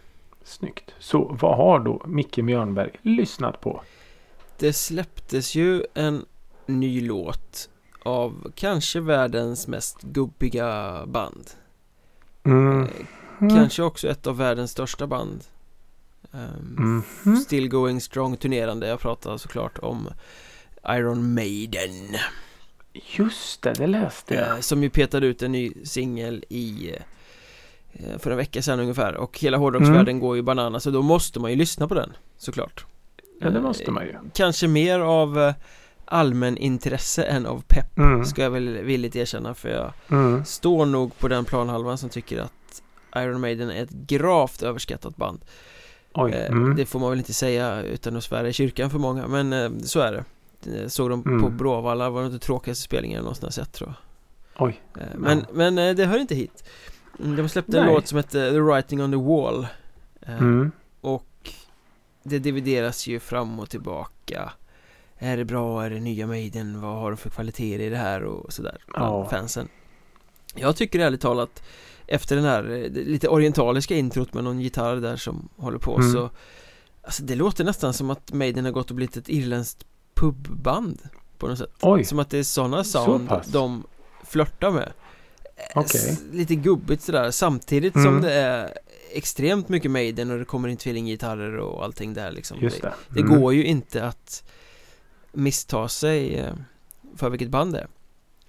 Snyggt. 0.43 0.95
Så 0.99 1.37
vad 1.41 1.57
har 1.57 1.79
då 1.79 2.01
Micke 2.05 2.37
Mjörnberg 2.37 2.91
lyssnat 3.01 3.61
på? 3.61 3.81
Det 4.57 4.73
släpptes 4.73 5.55
ju 5.55 5.83
en 5.93 6.25
ny 6.65 7.01
låt 7.07 7.69
av 8.03 8.51
kanske 8.55 8.99
världens 8.99 9.67
mest 9.67 10.01
gubbiga 10.01 11.01
band 11.05 11.49
Mm. 12.43 12.83
Eh, 12.83 13.47
Kanske 13.49 13.83
också 13.83 14.07
ett 14.07 14.27
av 14.27 14.37
världens 14.37 14.71
största 14.71 15.07
band 15.07 15.43
Ehm, 16.33 17.03
Mhm. 17.25 17.35
Still 17.35 17.69
going 17.69 18.01
strong 18.01 18.37
turnerande 18.37 18.87
Jag 18.87 18.99
pratar 18.99 19.37
såklart 19.37 19.79
om 19.79 20.07
Iron 20.89 21.33
Maiden 21.33 22.15
Just 23.17 23.61
det, 23.61 23.73
det 23.73 23.87
läste 23.87 24.33
jag. 24.35 24.49
eh, 24.49 24.59
Som 24.59 24.83
ju 24.83 24.89
petade 24.89 25.27
ut 25.27 25.41
en 25.41 25.51
ny 25.51 25.71
singel 25.83 26.43
i 26.49 26.95
eh, 27.93 28.17
För 28.19 28.31
en 28.31 28.37
vecka 28.37 28.61
sedan 28.61 28.79
ungefär 28.79 29.15
och 29.15 29.39
hela 29.39 29.57
hårdrocksvärlden 29.57 30.07
Mm. 30.07 30.19
går 30.19 30.35
ju 30.35 30.41
banana 30.41 30.79
så 30.79 30.91
då 30.91 31.01
måste 31.01 31.39
man 31.39 31.51
ju 31.51 31.57
lyssna 31.57 31.87
på 31.87 31.93
den 31.93 32.13
Såklart 32.37 32.85
Ja 33.39 33.49
det 33.49 33.57
Eh, 33.57 33.63
måste 33.63 33.91
man 33.91 34.03
ju. 34.05 34.15
Kanske 34.33 34.67
mer 34.67 34.99
av 34.99 35.39
eh, 35.39 35.53
allmänintresse 36.05 37.23
än 37.23 37.45
av 37.45 37.63
pepp 37.67 37.97
Mm. 37.97 38.25
Ska 38.25 38.41
jag 38.43 38.51
väl 38.51 38.77
villigt 38.77 39.15
erkänna 39.15 39.53
för 39.53 39.69
jag 39.69 39.93
Mm. 40.11 40.45
står 40.45 40.85
nog 40.85 41.17
på 41.17 41.27
den 41.27 41.45
planhalvan 41.45 41.97
som 41.97 42.09
tycker 42.09 42.39
att 42.39 42.81
Iron 43.15 43.41
Maiden 43.41 43.69
är 43.71 43.83
ett 43.83 43.89
gravt 43.89 44.61
överskattat 44.63 45.15
band 45.17 45.41
Oj. 46.13 46.31
Eh, 46.31 46.51
Mm. 46.51 46.75
Det 46.75 46.85
får 46.85 46.99
man 46.99 47.09
väl 47.09 47.19
inte 47.19 47.33
säga 47.33 47.81
utan 47.81 48.15
att 48.17 48.23
svära 48.23 48.49
i 48.49 48.53
kyrkan 48.53 48.89
för 48.89 48.99
många 48.99 49.27
men 49.27 49.53
eh, 49.53 49.69
så 49.83 49.99
är 49.99 50.11
det 50.11 50.17
Eh, 50.17 50.23
Såg 50.87 51.09
dem 51.09 51.23
på 51.23 51.29
Mm. 51.29 51.57
Bråvalla, 51.57 52.09
var 52.09 52.21
det 52.21 52.27
inte 52.27 52.45
tråkigaste 52.45 52.83
spelningen 52.83 53.15
jag 53.15 53.23
någonsin 53.23 53.43
har 53.43 53.51
sett 53.51 53.71
tror 53.73 53.89
jag 53.89 54.67
Oj. 54.67 54.81
Eh, 54.99 55.05
Men, 55.17 55.39
Ja. 55.39 55.45
men 55.53 55.77
eh, 55.77 55.95
det 55.95 56.05
hör 56.05 56.17
inte 56.19 56.35
hit 56.35 56.63
Mm, 57.19 57.35
De 57.35 57.49
släppte 57.49 57.79
en 57.79 57.85
Nej. 57.85 57.93
låt 57.93 58.07
som 58.07 58.17
hette 58.17 58.51
The 58.51 58.59
Writing 58.59 59.03
on 59.03 59.11
the 59.11 59.17
Wall 59.17 59.67
Eh, 60.21 60.37
Mm. 60.37 60.71
Och 61.01 61.51
det 62.23 62.39
divideras 62.39 63.07
ju 63.07 63.19
fram 63.19 63.59
och 63.59 63.69
tillbaka 63.69 64.51
Är 65.17 65.37
det 65.37 65.45
bra, 65.45 65.85
är 65.85 65.89
det 65.89 65.99
nya 65.99 66.27
Maiden, 66.27 66.81
vad 66.81 66.95
har 66.95 67.11
de 67.11 67.17
för 67.17 67.29
kvaliteter 67.29 67.79
i 67.83 67.89
det 67.89 67.97
här 67.97 68.23
och 68.23 68.53
sådär 68.53 68.77
Ja. 68.93 69.27
fansen 69.29 69.67
Jag 70.55 70.75
tycker 70.75 70.99
ärligt 70.99 71.21
talat 71.21 71.63
Efter 72.07 72.35
den 72.35 72.45
här 72.45 72.63
eh, 72.71 72.91
lite 72.91 73.27
orientaliska 73.27 73.95
introt 73.95 74.33
med 74.33 74.43
någon 74.43 74.59
gitarr 74.61 74.95
där 74.95 75.15
som 75.15 75.49
håller 75.57 75.77
på 75.79 75.95
Mm. 75.95 76.11
så 76.11 76.29
Alltså 77.03 77.23
det 77.23 77.35
låter 77.35 77.63
nästan 77.63 77.93
som 77.93 78.09
att 78.09 78.33
Maiden 78.33 78.65
har 78.65 78.71
gått 78.71 78.89
och 78.89 78.95
blivit 78.95 79.17
ett 79.17 79.29
irländskt 79.29 79.85
pubband 80.13 81.01
På 81.37 81.47
något 81.47 81.57
sätt 81.57 81.69
Oj. 81.81 82.03
Som 82.03 82.19
att 82.19 82.29
det 82.29 82.37
är 82.37 82.43
sådana 82.43 82.83
sound 82.83 83.29
pass. 83.29 83.47
de 83.47 83.83
flörtar 84.25 84.71
med 84.71 84.91
Okej. 85.75 86.01
S- 86.09 86.21
Lite 86.31 86.55
gubbigt 86.55 87.03
sådär 87.03 87.31
samtidigt 87.31 87.95
Mm. 87.95 88.05
som 88.05 88.21
det 88.21 88.33
är 88.33 88.77
extremt 89.13 89.69
mycket 89.69 89.91
Maiden 89.91 90.31
och 90.31 90.39
det 90.39 90.45
kommer 90.45 90.67
in 90.69 90.77
tvillinggitarrer 90.77 91.57
och 91.57 91.83
allting 91.83 92.13
där 92.13 92.31
liksom 92.31 92.57
Just 92.61 92.81
Det, 92.81 92.87
det. 92.87 93.13
det 93.21 93.27
Mm. 93.27 93.41
går 93.41 93.53
ju 93.53 93.63
inte 93.65 94.05
att 94.07 94.43
missta 95.31 95.87
sig 95.87 96.35
eh, 96.39 96.53
för 97.15 97.29
vilket 97.29 97.49
band 97.49 97.73
det 97.73 97.79
är 97.79 97.87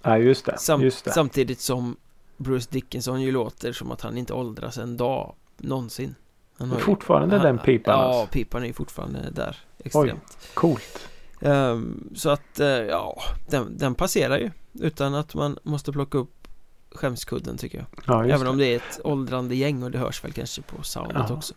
Ja, 0.03 0.19
just 0.19 0.45
det. 0.47 0.59
Sam- 0.59 0.83
just 0.83 1.05
det. 1.05 1.13
Samtidigt 1.13 1.61
som 1.61 1.97
Bruce 2.37 2.69
Dickinson 2.71 3.23
ju 3.23 3.33
låter 3.33 3.73
som 3.73 3.93
att 3.93 4.01
han 4.01 4.19
inte 4.19 4.33
åldras 4.33 4.79
en 4.79 4.97
dag 4.97 5.35
någonsin 5.59 6.15
han 6.59 6.71
har 6.71 6.77
ju- 6.77 6.83
Fortfarande 6.83 7.37
han- 7.37 7.47
den 7.47 7.59
pipan 7.59 7.95
Ja, 7.99 8.05
alltså. 8.05 8.33
pipan 8.33 8.63
är 8.63 8.67
ju 8.67 8.73
fortfarande 8.73 9.31
där 9.31 9.57
extremt 9.79 10.39
Coolt. 10.55 11.09
Ehm, 11.45 12.11
Så 12.15 12.31
att, 12.31 12.61
eh, 12.61 12.67
ja, 12.69 13.21
den, 13.51 13.79
den 13.79 13.95
passerar 13.95 14.39
ju 14.39 14.51
Utan 14.81 15.15
att 15.15 15.35
man 15.35 15.59
måste 15.63 15.93
plocka 15.93 16.19
upp 16.19 16.49
skämskudden 16.95 17.57
tycker 17.57 17.79
jag 17.79 17.87
Ja, 18.07 18.35
Även 18.35 18.47
om 18.47 18.59
det 18.59 18.67
är 18.67 18.77
ett 18.77 19.01
åldrande 19.05 19.55
gäng 19.55 19.83
och 19.83 19.91
det 19.91 19.99
hörs 19.99 20.25
väl 20.25 20.33
kanske 20.33 20.63
på 20.63 20.83
soundet 20.83 21.27
Ja. 21.29 21.35
också 21.35 21.55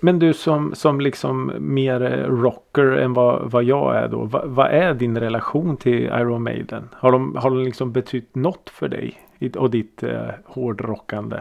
Men 0.00 0.18
du 0.18 0.34
som, 0.34 0.74
som 0.74 1.00
liksom 1.00 1.52
mer 1.58 2.02
eh, 2.02 2.26
rocker 2.26 2.84
än 2.86 3.12
vad, 3.12 3.50
vad 3.50 3.64
jag 3.64 3.96
är 3.96 4.08
då. 4.08 4.24
Va, 4.24 4.42
vad 4.46 4.66
är 4.70 4.94
din 4.94 5.18
relation 5.18 5.76
till 5.76 6.02
Iron 6.02 6.42
Maiden? 6.42 6.88
Har 6.92 7.12
de, 7.12 7.36
har 7.36 7.50
de 7.50 7.58
liksom 7.64 7.92
betytt 7.92 8.34
något 8.34 8.70
för 8.70 8.88
dig? 8.88 9.20
Och 9.56 9.70
ditt 9.70 10.02
eh, 10.02 10.28
hårdrockande? 10.44 11.40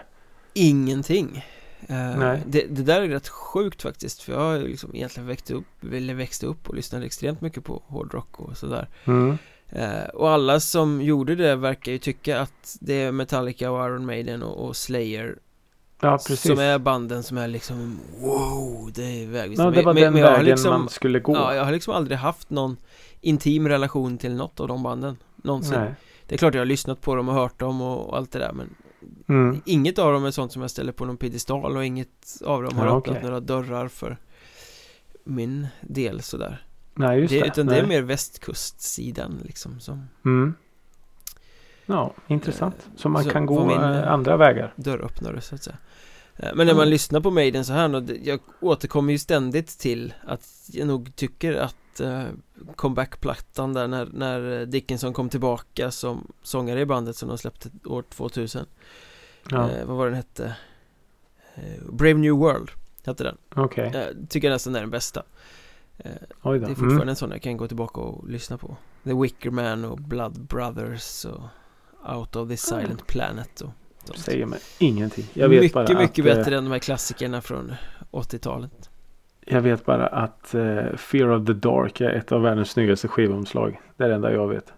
Ingenting 0.54 1.46
Nej. 1.90 2.42
det, 2.46 2.66
det 2.70 2.84
där 2.84 3.02
är 3.02 3.08
rätt 3.08 3.28
sjukt 3.30 3.82
faktiskt 3.82 4.22
för 4.22 4.34
jag 4.34 4.40
har 4.40 4.58
liksom 4.60 4.96
egentligen 4.96 5.28
växt 5.28 5.52
upp, 5.52 5.66
eller 5.94 6.14
växte 6.14 6.46
upp 6.46 6.70
och 6.70 6.76
lyssnade 6.76 7.06
extremt 7.06 7.42
mycket 7.42 7.64
på 7.64 7.82
hårdrock 7.86 8.40
och 8.40 8.58
sådär 8.58 8.88
Mm. 9.06 9.38
Eh, 9.70 10.04
Och 10.14 10.30
alla 10.30 10.60
som 10.60 11.02
gjorde 11.02 11.36
det 11.36 11.56
verkar 11.56 11.92
ju 11.92 11.98
tycka 11.98 12.40
att 12.40 12.78
det 12.82 12.94
är 12.94 13.12
Metallica 13.12 13.72
och 13.72 13.86
Iron 13.86 14.06
Maiden 14.06 14.44
och, 14.44 14.68
och 14.68 14.76
Slayer 14.76 15.38
Ja, 16.04 16.12
precis. 16.28 16.42
Som 16.42 16.60
är 16.60 16.80
banden 16.80 17.24
som 17.24 17.38
är 17.38 17.48
liksom 17.48 18.00
wow, 18.20 18.92
det 18.94 19.04
är 19.24 19.28
vägvis 19.28 19.60
ja, 19.60 19.72
det 19.72 19.82
var 19.82 19.94
Men- 19.94 20.04
den 20.04 20.14
men 20.14 20.24
vägen 20.24 20.46
liksom- 20.46 20.70
man 20.72 20.90
skulle 20.90 21.20
gå. 21.20 21.36
Ja, 21.36 21.56
jag 21.56 21.66
har 21.66 21.72
liksom 21.72 21.94
aldrig 21.94 22.18
haft 22.18 22.50
någon 22.50 22.78
intim 23.22 23.68
relation 23.68 24.18
till 24.18 24.36
något 24.36 24.60
av 24.60 24.68
de 24.68 24.84
banden 24.84 25.18
Någonsin 25.36 25.80
Nej. 25.80 25.94
Det 26.28 26.36
är 26.36 26.38
klart 26.38 26.54
jag 26.54 26.62
har 26.62 26.66
lyssnat 26.66 27.02
på 27.02 27.16
dem 27.16 27.30
och 27.30 27.36
hört 27.36 27.60
dem 27.60 27.82
och, 27.82 28.10
och 28.10 28.18
allt 28.18 28.32
det 28.32 28.40
där 28.40 28.52
men 28.54 28.70
Mm. 29.30 29.62
Inget 29.66 30.00
av 30.00 30.14
dem 30.14 30.26
är 30.26 30.32
sånt 30.32 30.52
som 30.52 30.62
jag 30.62 30.72
ställer 30.72 30.92
på 30.92 31.06
någon 31.06 31.18
piedestal 31.18 31.78
och 31.78 31.86
inget 31.86 32.42
av 32.46 32.64
dem 32.64 32.78
har 32.78 32.86
Ja, 32.86 32.98
öppnat 32.98 33.16
okej. 33.18 33.24
några 33.24 33.40
dörrar 33.40 33.88
för 33.88 34.18
min 35.24 35.68
del 35.82 36.22
sådär 36.22 36.66
Nej, 36.94 37.20
just 37.20 37.34
det, 37.34 37.40
det. 37.40 37.48
Utan 37.48 37.66
Nej. 37.66 37.76
det 37.76 37.82
är 37.82 37.88
mer 37.88 38.02
västkustsidan 38.02 39.40
liksom 39.46 39.80
som 39.80 40.08
Mm. 40.26 40.54
Ja, 41.86 42.14
intressant. 42.28 42.76
Så 42.96 43.10
man 43.10 43.24
så 43.24 43.30
kan 43.30 43.46
gå 43.46 43.66
min, 43.66 43.78
eh, 43.78 43.98
eh, 44.00 44.12
andra 44.12 44.38
vägar. 44.38 44.74
dörröppnare 44.76 45.42
så 45.42 45.56
att 45.56 45.64
säga 45.64 45.78
Eh, 46.36 46.50
Men 46.56 46.68
när 46.68 46.74
man 46.74 46.82
Mm. 46.82 46.90
lyssnar 46.92 47.22
på 47.22 47.32
Maiden 47.32 47.66
så 47.66 47.74
här 47.74 48.18
Jag 48.24 48.40
återkommer 48.60 49.12
ju 49.14 49.20
ständigt 49.20 49.80
till 49.80 50.14
att 50.28 50.70
jag 50.72 50.88
nog 50.88 51.16
tycker 51.16 51.54
att 51.56 51.76
eh, 52.00 52.24
Comeback-plattan 52.76 53.74
där 53.74 53.88
när, 53.88 54.06
när 54.14 54.66
Dickinson 54.66 55.14
kom 55.14 55.30
tillbaka 55.30 55.92
som 55.92 56.32
sångare 56.44 56.82
i 56.82 56.86
bandet 56.86 57.16
som 57.16 57.30
de 57.30 57.38
släppte 57.38 57.70
år 57.86 58.02
2000 58.10 58.66
Ja, 59.50 59.70
eh, 59.72 59.86
Vad 59.86 59.98
var 59.98 60.06
den 60.06 60.16
hette? 60.16 60.56
Eh, 61.56 61.84
Brave 61.92 62.14
New 62.14 62.32
World 62.34 62.70
hette 63.06 63.24
den 63.24 63.38
okej. 63.56 63.92
eh, 63.96 64.28
Tycker 64.30 64.48
jag 64.48 64.56
nästan 64.56 64.76
är 64.76 64.80
den 64.82 64.90
bästa 64.90 65.24
eh, 65.98 66.12
Oj 66.42 66.60
Det 66.60 66.66
då. 66.66 66.72
är 66.72 66.76
fortfarande 66.76 66.96
Mm. 66.96 67.10
en 67.10 67.16
sån 67.16 67.32
jag 67.32 67.42
kan 67.42 67.58
gå 67.58 67.68
tillbaka 67.68 68.02
och 68.02 68.30
lyssna 68.30 68.58
på 68.58 68.78
The 69.04 69.14
Wicker 69.14 69.50
Man 69.52 69.86
och 69.86 69.98
Blood 69.98 70.40
Brothers 70.42 71.26
och 71.26 71.42
Out 72.16 72.36
of 72.36 72.50
the 72.50 72.58
Silent 72.58 73.08
Planet 73.08 73.62
och 73.62 73.70
sånt. 74.06 74.20
Säger 74.20 74.46
mig 74.46 74.60
ingenting. 74.80 75.26
Jag 75.34 75.50
vet 75.50 75.60
mycket, 75.62 75.74
bara 75.74 76.00
mycket 76.00 76.26
att, 76.26 76.32
eh, 76.32 76.36
bättre 76.36 76.58
än 76.58 76.64
de 76.64 76.72
här 76.72 76.80
klassikerna 76.80 77.42
från 77.42 77.74
80-talet 78.12 78.90
Jag 79.46 79.62
vet 79.62 79.86
bara 79.86 80.08
att 80.08 80.54
eh, 80.56 80.96
Fear 80.98 81.30
of 81.30 81.46
the 81.48 81.54
Dark 81.54 82.02
är 82.02 82.10
ett 82.10 82.32
av 82.32 82.42
världens 82.42 82.70
snyggaste 82.72 83.08
skivomslag. 83.08 83.82
Det 83.98 84.04
är 84.04 84.10
det 84.10 84.16
enda 84.16 84.32
jag 84.32 84.48
vet. 84.48 84.74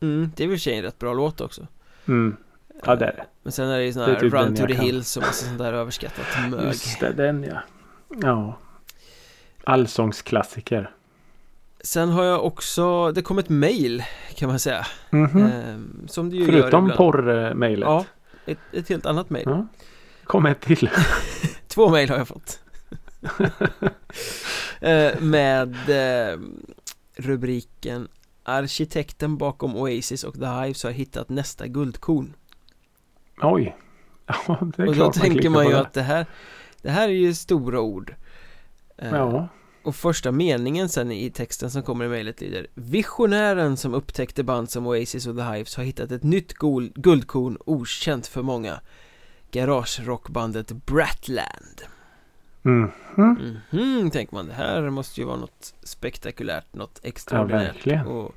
mm, 0.00 0.30
Det 0.36 0.44
är 0.44 0.48
väl 0.48 0.68
en 0.68 0.82
rätt 0.82 0.98
bra 0.98 1.14
låt 1.14 1.40
också 1.40 1.66
Mm. 2.08 2.36
Ja, 2.84 2.96
det 2.96 3.04
är 3.04 3.12
det. 3.16 3.24
Men 3.42 3.52
sen 3.52 3.68
är 3.68 3.78
det 3.78 3.84
ju 3.84 3.92
sån 3.92 4.02
här 4.02 4.14
typ 4.20 4.32
Run 4.32 4.56
to 4.56 4.66
the 4.66 4.74
kan. 4.74 4.84
Hills 4.84 5.16
och 5.16 5.22
massa 5.22 5.46
sånt 5.46 5.58
där 5.58 5.72
överskattat 5.72 6.26
mög 6.50 6.64
Just 6.66 7.00
det, 7.00 7.12
den 7.12 7.44
ja. 7.44 7.58
Ja. 8.22 8.58
Allsångsklassiker. 9.64 10.90
Sen 11.80 12.08
har 12.08 12.24
jag 12.24 12.44
också, 12.44 13.12
det 13.12 13.22
kom 13.22 13.38
ett 13.38 13.48
mail 13.48 14.02
kan 14.34 14.48
man 14.48 14.58
säga 14.58 14.86
Mhm. 15.10 15.42
ehm, 15.42 16.04
Som 16.08 16.30
det 16.30 16.36
ju 16.36 16.46
Förutom 16.46 16.66
ibland 16.66 16.94
porrmejlet. 16.96 17.86
Ja, 17.86 18.04
ett, 18.46 18.58
ett 18.72 18.88
helt 18.88 19.06
annat 19.06 19.30
mail 19.30 19.44
Ja. 19.46 19.66
Kom 20.24 20.46
ett 20.46 20.60
till. 20.60 20.90
Två 21.68 21.88
mail 21.88 22.10
har 22.10 22.16
jag 22.16 22.28
fått 22.28 22.60
Med 25.20 25.74
eh, 25.88 26.38
rubriken 27.16 28.08
Arkitekten 28.42 29.36
bakom 29.38 29.76
Oasis 29.76 30.24
och 30.24 30.34
The 30.34 30.46
Hives 30.46 30.82
har 30.84 30.90
hittat 30.90 31.28
nästa 31.28 31.66
guldkorn 31.66 32.34
Oj. 33.42 33.76
Ja, 34.26 34.58
det 34.76 34.82
är 34.82 34.86
Och 34.88 34.94
då 34.94 35.00
klart 35.00 35.14
tänker 35.14 35.50
man 35.50 35.64
ju 35.66 35.72
det. 35.72 35.80
att 35.80 35.92
det 35.92 36.02
här 36.02 36.26
Det 36.82 36.90
här 36.90 37.08
är 37.08 37.12
ju 37.12 37.34
stora 37.34 37.80
ord 37.80 38.14
Eh, 38.98 39.10
Ja. 39.10 39.48
Och 39.82 39.96
första 39.96 40.32
meningen 40.32 40.88
sen 40.88 41.12
i 41.12 41.30
texten 41.30 41.70
som 41.70 41.82
kommer 41.82 42.04
i 42.04 42.08
mejlet 42.08 42.40
lyder 42.40 42.66
Visionären 42.74 43.76
som 43.76 43.94
upptäckte 43.94 44.44
band 44.44 44.70
som 44.70 44.86
Oasis 44.86 45.26
och 45.26 45.36
The 45.36 45.42
Hives 45.42 45.76
har 45.76 45.84
hittat 45.84 46.12
ett 46.12 46.22
nytt 46.22 46.52
guldkorn 46.94 47.58
okänt 47.66 48.26
för 48.26 48.42
många 48.42 48.80
Garagerockbandet 49.50 50.72
Bratland 50.72 51.82
Mhm. 52.68 53.58
Mhm, 53.70 54.10
tänker 54.10 54.34
man, 54.34 54.46
det 54.46 54.52
här 54.52 54.90
måste 54.90 55.20
ju 55.20 55.26
vara 55.26 55.36
något 55.36 55.74
spektakulärt, 55.82 56.74
något 56.74 57.00
Ja, 57.02 57.08
extraordinärt 57.08 57.74
verkligen. 57.74 58.06
och 58.06 58.34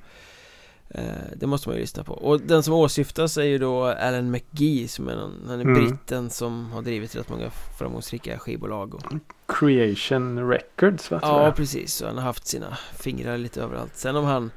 eh, 0.90 1.04
Det 1.36 1.48
måste 1.48 1.70
man 1.70 1.76
ju 1.76 1.82
lyssna 1.82 2.04
på 2.04 2.14
Och 2.14 2.42
den 2.42 2.64
som 2.64 2.74
åsyftas 2.74 3.38
är 3.38 3.44
ju 3.44 3.58
då 3.58 3.84
Alan 3.86 4.32
McGee 4.32 4.88
som 4.88 5.08
är 5.10 5.16
någon, 5.16 5.42
han 5.48 5.60
är 5.60 5.64
Mm. 5.66 5.74
britten 5.74 6.30
som 6.30 6.72
har 6.72 6.82
drivit 6.82 7.16
rätt 7.16 7.30
många 7.30 7.50
framgångsrika 7.80 8.40
skivbolag 8.40 8.96
och 8.96 9.04
Creation 9.48 10.50
Records 10.50 11.12
va? 11.12 11.20
Ja 11.22 11.54
precis, 11.56 12.02
och 12.02 12.08
han 12.08 12.18
har 12.18 12.24
haft 12.24 12.48
sina 12.48 12.78
fingrar 13.00 13.38
lite 13.38 13.62
överallt 13.62 13.96
Sen 13.96 14.16
om 14.16 14.26
han 14.26 14.52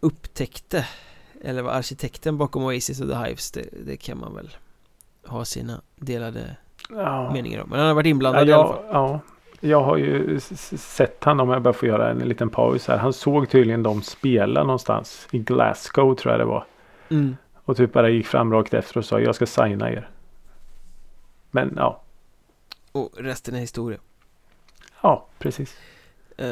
upptäckte 0.00 0.86
Eller 1.42 1.62
var 1.62 1.70
arkitekten 1.72 2.38
bakom 2.38 2.64
Oasis 2.64 3.00
och 3.00 3.08
The 3.08 3.14
Hives 3.16 3.50
det, 3.50 3.64
det 3.86 3.96
kan 3.96 4.18
man 4.18 4.34
väl 4.34 4.50
ha 5.26 5.44
sina 5.44 5.80
delade 5.96 6.56
ja. 6.88 7.32
meningar 7.32 7.62
om 7.62 7.70
Men 7.70 7.78
han 7.78 7.88
har 7.88 7.94
varit 7.94 8.06
Ja, 8.06 8.10
inblandad 8.10 8.48
i 8.48 8.52
alla 8.52 8.62
jag, 8.62 8.68
fall 8.74 8.84
ja. 8.90 9.20
jag 9.60 9.82
har 9.82 9.96
ju 9.96 10.40
sett 10.40 11.24
han 11.24 11.40
om 11.40 11.50
jag 11.50 11.62
bara 11.62 11.74
får 11.74 11.88
göra 11.88 12.10
en 12.10 12.18
liten 12.18 12.50
paus 12.50 12.88
här. 12.88 12.96
Han 12.98 13.12
såg 13.12 13.50
tydligen 13.50 13.82
dem 13.82 14.02
spela 14.02 14.62
någonstans 14.62 15.28
i 15.30 15.38
Glasgow 15.38 16.14
tror 16.14 16.32
jag 16.32 16.40
det 16.40 16.44
var. 16.44 16.64
mm. 17.10 17.36
Och 17.64 17.76
typ 17.76 17.92
bara 17.92 18.08
gick 18.08 18.26
fram 18.26 18.52
rakt 18.52 18.74
efter 18.74 18.98
och 18.98 19.04
sa 19.04 19.20
jag 19.20 19.34
ska 19.34 19.46
signa 19.46 19.90
er. 19.90 20.08
Men 21.50 21.72
ja, 21.76 22.02
Och 22.92 23.10
resten 23.18 23.54
är 23.54 23.58
historia 23.60 23.98
ja 25.02 25.26
precis. 25.38 25.76
Eh, 26.36 26.46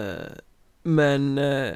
Men 0.82 1.38
eh, 1.38 1.70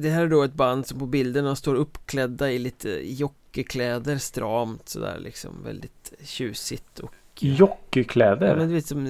Det 0.00 0.10
här 0.10 0.22
är 0.22 0.28
då 0.28 0.42
ett 0.42 0.54
band 0.54 0.86
som 0.86 0.98
på 0.98 1.06
bilderna 1.06 1.56
står 1.56 1.74
uppklädda 1.74 2.50
i 2.50 2.58
lite 2.58 2.88
jockeykläder 3.02 4.18
stramt 4.18 4.88
sådär 4.88 5.18
liksom 5.18 5.62
väldigt 5.64 6.12
tjusigt 6.22 6.98
och 6.98 7.14
Ja 7.42 7.54
Jockeykläder. 7.54 8.56
men 8.56 8.68
du 8.68 8.74
vet 8.74 8.86
som 8.86 9.06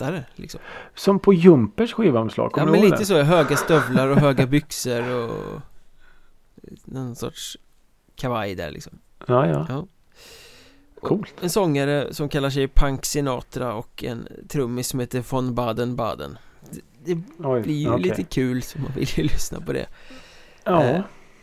lättare 0.00 0.24
liksom. 0.34 0.60
Som 0.94 1.18
på 1.18 1.32
Jumpers 1.32 1.92
skivomslag. 1.92 2.52
Ja 2.56 2.64
men 2.66 2.80
lite 2.80 2.96
det? 2.96 3.06
så, 3.06 3.22
höga 3.22 3.56
stövlar 3.56 4.08
och 4.08 4.16
höga 4.16 4.46
byxor 4.46 5.14
och 5.14 5.60
någon 6.84 7.16
sorts 7.16 7.56
kavaj 8.16 8.54
där 8.54 8.70
liksom. 8.70 8.98
Ja, 9.26 9.46
ja. 9.46 9.66
Ja. 9.68 9.86
Coolt. 11.00 11.34
En 11.40 11.50
sångare 11.50 12.14
som 12.14 12.28
kallar 12.28 12.50
sig 12.50 12.68
Punk 12.68 13.04
Sinatra 13.04 13.74
och 13.74 14.04
en 14.04 14.28
trummis 14.48 14.88
som 14.88 15.00
heter 15.00 15.24
von 15.30 15.54
Baden-Baden. 15.54 16.38
Det, 17.04 17.18
Oj, 17.38 17.62
blir 17.62 17.74
ju 17.74 17.90
okej. 17.90 18.02
lite 18.02 18.22
kul 18.22 18.62
så 18.62 18.78
man 18.78 18.92
vill 18.96 19.08
ju 19.16 19.22
lyssna 19.32 19.60
på 19.60 19.72
det. 19.72 19.86
Ja. 20.64 20.84
Eh, 20.84 21.00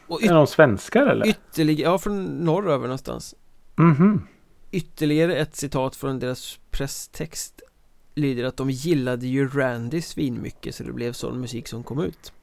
Och 0.08 0.24
Är 0.24 0.34
de 0.34 0.48
svenskar 0.48 1.08
eller? 1.08 1.28
ytterligare, 1.28 1.92
ja 1.92 1.98
från 1.98 2.26
norröver 2.26 2.84
någonstans. 2.88 3.36
Mhm. 3.76 4.28
Ytterligare 4.72 5.36
ett 5.36 5.56
citat 5.56 5.96
från 5.96 6.20
deras 6.20 6.60
presstext 6.72 7.62
lyder 8.16 8.44
att 8.44 8.58
de 8.58 8.70
gillade 8.70 9.28
ju 9.28 9.48
Randy 9.50 10.02
svinmycket 10.02 10.76
så 10.76 10.84
det 10.84 10.94
blev 10.94 11.14
sån 11.14 11.42
musik 11.42 11.68
som 11.68 11.84
kom 11.84 12.00
ut. 12.00 12.34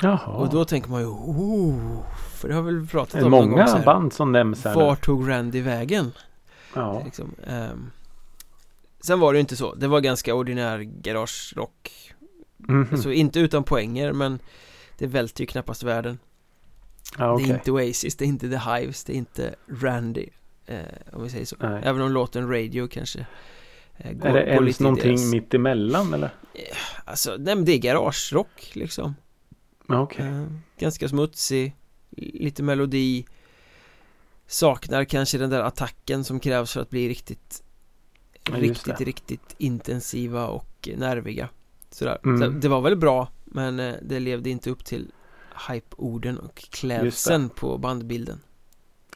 Jaha. 0.00 0.26
Och 0.36 0.48
då 0.50 0.64
tänker 0.64 0.90
man 0.90 1.00
ju 1.00 1.06
oh, 1.06 2.02
för 2.34 2.48
det 2.48 2.54
har 2.54 2.62
vi 2.62 2.74
väl 2.74 2.86
pratat 2.86 3.12
det 3.12 3.18
är 3.18 3.24
om 3.24 3.30
någon 3.30 3.50
gång 3.50 3.58
många 3.58 3.82
band 3.84 4.12
som 4.12 4.32
nämns 4.32 4.64
här. 4.64 4.74
Var 4.74 4.96
tog 4.96 5.30
Randy 5.30 5.60
vägen? 5.60 6.12
Ja. 6.74 7.02
Liksom, 7.04 7.34
ehm. 7.46 7.90
Sen 9.04 9.20
var 9.20 9.32
det 9.32 9.36
ju 9.36 9.40
inte 9.40 9.56
så, 9.56 9.74
det 9.74 9.88
var 9.88 10.00
ganska 10.00 10.34
ordinär 10.34 10.78
garagerock 10.80 11.90
Mhm. 12.68 13.02
Så 13.02 13.10
inte 13.10 13.40
utan 13.40 13.64
poänger 13.64 14.12
men 14.12 14.38
det 14.98 15.06
välter 15.06 15.40
ju 15.40 15.46
knappast 15.46 15.82
världen 15.82 16.18
ja, 17.18 17.24
Det 17.26 17.32
okej. 17.32 17.50
är 17.50 17.54
inte 17.54 17.70
Oasis, 17.72 18.16
det 18.16 18.24
är 18.24 18.26
inte 18.26 18.48
The 18.50 18.56
Hives, 18.70 19.04
det 19.04 19.12
är 19.12 19.16
inte 19.16 19.54
Randy 19.80 20.26
eh, 20.66 20.78
Om 21.12 21.22
vi 21.22 21.30
säger 21.30 21.44
så 21.44 21.56
Nej. 21.60 21.82
Även 21.84 22.02
om 22.02 22.12
låten 22.12 22.48
Radio 22.50 22.88
kanske 22.88 23.26
eh, 23.96 24.12
går, 24.12 24.28
Är 24.28 24.32
det 24.34 24.46
ens 24.46 24.64
lite 24.64 24.82
någonting 24.82 25.16
deras- 25.16 25.30
mitt 25.30 25.54
emellan 25.54 26.14
eller? 26.14 26.30
Alltså, 27.04 27.36
nej 27.38 27.54
men 27.54 27.64
det 27.64 27.72
är 27.72 27.78
garagerock 27.78 28.70
liksom 28.74 29.14
Okej. 29.88 30.26
eh, 30.26 30.46
Ganska 30.78 31.08
smutsig 31.08 31.76
Lite 32.16 32.62
melodi 32.62 33.26
Saknar 34.46 35.04
kanske 35.04 35.38
den 35.38 35.50
där 35.50 35.60
attacken 35.62 36.24
som 36.24 36.40
krävs 36.40 36.72
för 36.72 36.80
att 36.80 36.90
bli 36.90 37.08
riktigt 37.08 37.62
Ja, 38.50 38.56
Riktigt, 38.58 39.00
riktigt 39.00 39.54
intensiva 39.58 40.46
och 40.46 40.88
nerviga 40.96 41.48
Sådär, 41.90 42.18
Mm. 42.24 42.38
så 42.40 42.48
det 42.48 42.68
var 42.68 42.80
väl 42.80 42.96
bra 42.96 43.28
Men 43.44 43.80
eh, 43.80 43.94
det 44.02 44.20
levde 44.20 44.50
inte 44.50 44.70
upp 44.70 44.84
till 44.84 45.12
Hype-orden 45.68 46.38
och 46.38 46.54
klädseln 46.70 47.48
på 47.48 47.78
bandbilden 47.78 48.40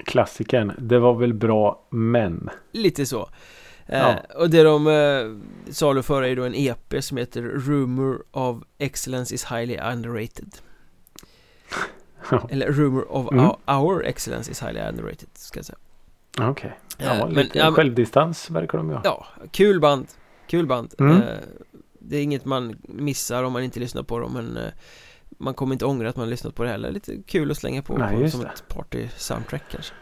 Klassikern. 0.05 0.73
Det 0.79 0.99
var 0.99 1.15
väl 1.15 1.35
bra 1.35 1.87
men. 1.91 2.51
Lite 2.73 3.07
så 3.07 3.29
eh, 3.87 3.99
Ja. 3.99 4.17
Och 4.37 4.51
det 4.51 4.63
de 4.63 4.87
eh, 4.87 5.73
saluför 5.73 6.23
är 6.23 6.37
då 6.37 6.45
en 6.45 6.55
EP 6.55 6.95
som 7.05 7.17
heter 7.17 7.43
Rumor 7.43 8.25
of 8.31 8.63
Excellence 8.79 9.35
is 9.35 9.45
highly 9.45 9.77
underrated 9.93 10.57
Eller 12.51 12.73
Rumor 12.73 13.13
of 13.13 13.33
Mm. 13.33 13.45
our, 13.45 13.57
our 13.67 14.05
Excellence 14.05 14.51
is 14.51 14.63
highly 14.63 14.81
underrated 14.81 15.29
ska 15.35 15.59
jag 15.59 15.67
säga 15.67 15.79
Okej. 16.41 16.79
Eh, 16.99 17.07
Ja, 17.07 17.15
men- 17.27 17.35
lite 17.35 17.59
men- 17.65 17.75
självdistans 17.75 18.51
verkar 18.51 18.79
de 18.79 18.89
ju 18.89 18.95
ha. 18.95 19.01
Ja, 19.05 19.27
kul 19.51 19.81
band 19.81 20.07
Kul 20.47 20.67
band 20.67 20.95
Mm. 20.99 21.17
eh, 21.17 21.23
Det 21.99 22.17
är 22.17 22.23
inget 22.23 22.45
man 22.45 22.77
missar 22.83 23.43
om 23.45 23.53
man 23.53 23.63
inte 23.63 23.81
lyssnar 23.81 24.03
på 24.03 24.19
dem 24.19 24.33
men 24.33 24.57
eh, 24.57 24.73
Man 25.41 25.55
kommer 25.55 25.73
inte 25.75 25.85
ångra 25.85 26.09
att 26.09 26.17
man 26.17 26.25
har 26.25 26.31
lyssnat 26.31 26.55
på 26.55 26.65
det 26.65 26.71
heller 26.71 26.91
Lite 26.91 27.17
kul 27.27 27.51
att 27.51 27.57
slänga 27.57 27.83
på, 27.83 27.99
Nej, 27.99 28.23
på 28.23 28.31
som 28.31 28.41
det. 28.41 28.47
ett 28.47 28.65
party-soundtrack 28.69 29.63
kanske 29.71 29.95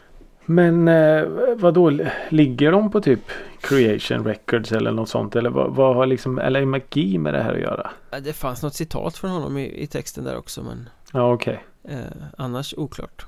Men 0.44 0.88
eh, 0.88 1.24
vad 1.56 1.74
då 1.74 1.90
ligger 2.28 2.72
de 2.72 2.90
på 2.90 3.00
typ 3.00 3.20
Creation 3.60 4.24
Records 4.24 4.72
eller 4.72 4.92
något 4.92 5.08
sånt? 5.08 5.36
Eller 5.36 5.50
vad, 5.50 5.74
vad 5.74 5.96
har 5.96 6.06
liksom 6.06 6.36
LA 6.38 6.60
McGee 6.66 7.18
med 7.18 7.34
det 7.34 7.42
här 7.42 7.54
att 7.54 7.60
göra? 7.60 7.90
Det 8.22 8.32
fanns 8.32 8.62
något 8.62 8.74
citat 8.74 9.16
från 9.16 9.30
honom 9.30 9.58
i, 9.58 9.82
i 9.82 9.86
texten 9.86 10.24
där 10.24 10.36
också 10.36 10.62
men 10.62 10.88
Ja 11.12 11.32
okej. 11.32 11.64
eh, 11.88 11.98
Annars 12.38 12.74
oklart 12.76 13.26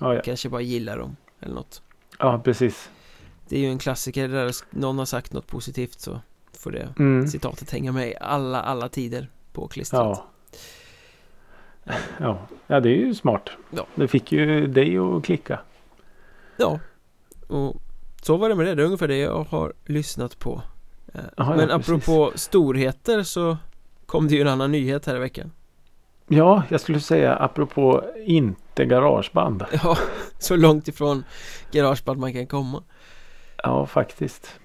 Ja, 0.00 0.14
ja. 0.14 0.20
Kanske 0.24 0.48
bara 0.48 0.60
gillar 0.60 0.98
dem 0.98 1.16
eller 1.40 1.54
något 1.54 1.82
ja 2.18 2.40
precis. 2.44 2.90
Det 3.48 3.56
är 3.56 3.60
ju 3.60 3.66
en 3.68 3.78
klassiker 3.78 4.28
där 4.28 4.52
någon 4.70 4.98
har 4.98 5.04
sagt 5.06 5.32
något 5.32 5.46
positivt 5.46 6.00
så 6.00 6.20
Får 6.58 6.70
det 6.70 6.88
Mm. 6.98 7.28
citatet 7.28 7.70
hänga 7.70 7.92
med 7.92 8.08
i 8.08 8.14
alla, 8.20 8.62
alla 8.62 8.88
tider 8.88 9.28
på 9.52 9.68
klistret 9.68 10.00
Ja. 10.00 10.24
ja. 12.20 12.38
Ja 12.66 12.80
det 12.80 12.88
är 12.88 12.96
ju 12.96 13.14
smart. 13.14 13.50
Ja. 13.70 13.86
Det 13.94 14.08
fick 14.08 14.32
ju 14.32 14.66
dig 14.66 14.98
att 14.98 15.24
klicka. 15.24 15.60
Ja, 16.56 16.80
och 17.48 17.76
så 18.22 18.36
var 18.36 18.48
det 18.48 18.54
med 18.54 18.66
det. 18.66 18.74
Det 18.74 18.82
är 18.82 18.86
ungefär 18.86 19.08
det 19.08 19.16
jag 19.18 19.44
har 19.44 19.72
lyssnat 19.86 20.38
på. 20.38 20.62
Eh, 21.14 21.20
ja, 21.36 21.56
Men 21.56 21.68
precis. 21.68 21.88
apropå 21.88 22.32
storheter 22.34 23.22
så 23.22 23.56
kom 24.06 24.28
det 24.28 24.34
ju 24.34 24.40
en 24.40 24.48
annan 24.48 24.72
nyhet 24.72 25.06
här 25.06 25.16
i 25.16 25.18
veckan. 25.18 25.52
Ja, 26.28 26.62
jag 26.68 26.80
skulle 26.80 27.00
säga 27.00 27.36
apropå 27.36 28.04
inte 28.26 28.84
garageband. 28.84 29.64
Ja, 29.82 29.98
så 30.38 30.56
långt 30.56 30.88
ifrån 30.88 31.24
garageband 31.72 32.20
man 32.20 32.32
kan 32.32 32.46
komma. 32.46 32.82
Ja, 33.62 33.86
faktiskt. 33.86 34.60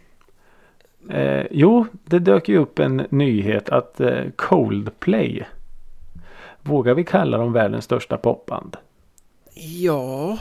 Eh, 1.09 1.45
jo, 1.51 1.85
det 2.05 2.19
dök 2.19 2.49
ju 2.49 2.57
upp 2.57 2.79
en 2.79 3.07
nyhet 3.09 3.69
att 3.69 3.99
eh, 3.99 4.23
Coldplay 4.35 5.45
Vågar 6.65 6.93
vi 6.93 7.03
kalla 7.03 7.37
dem 7.37 7.53
världens 7.53 7.85
största 7.85 8.17
popband? 8.17 8.77
Ja, 9.55 10.37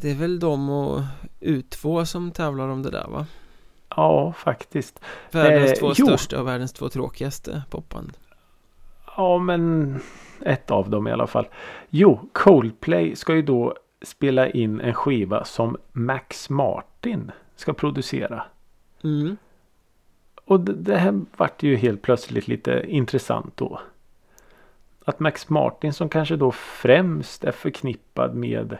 det 0.00 0.10
är 0.10 0.14
väl 0.14 0.40
de 0.40 0.70
och 0.70 1.00
U2 1.40 2.04
som 2.04 2.30
tävlar 2.30 2.68
om 2.68 2.82
det 2.82 2.90
där 2.90 3.06
va? 3.08 3.26
Ja, 3.88 4.32
faktiskt. 4.32 5.00
Världens 5.30 5.72
Eh, 5.72 5.78
två 5.78 5.92
jo. 5.96 6.06
största 6.06 6.40
och 6.40 6.46
världens 6.46 6.72
två 6.72 6.88
tråkigaste 6.88 7.62
popband. 7.70 8.12
Ja, 9.16 9.38
men 9.38 10.00
ett 10.44 10.70
av 10.70 10.90
dem 10.90 11.08
i 11.08 11.12
alla 11.12 11.26
fall. 11.26 11.48
Jo, 11.90 12.28
Coldplay 12.32 13.16
ska 13.16 13.34
ju 13.34 13.42
då 13.42 13.74
spela 14.02 14.50
in 14.50 14.80
en 14.80 14.94
skiva 14.94 15.44
som 15.44 15.76
Max 15.92 16.50
Martin 16.50 17.30
ska 17.56 17.72
producera. 17.72 18.42
Mm. 19.04 19.36
Och 20.44 20.60
det, 20.60 20.72
det 20.72 20.96
här 20.96 21.20
vart 21.36 21.62
ju 21.62 21.76
helt 21.76 22.02
plötsligt 22.02 22.48
lite 22.48 22.84
intressant 22.88 23.56
då. 23.56 23.80
Att 25.04 25.20
Max 25.20 25.48
Martin 25.48 25.92
som 25.92 26.08
kanske 26.08 26.36
då 26.36 26.52
främst 26.52 27.44
är 27.44 27.52
förknippad 27.52 28.34
med 28.34 28.78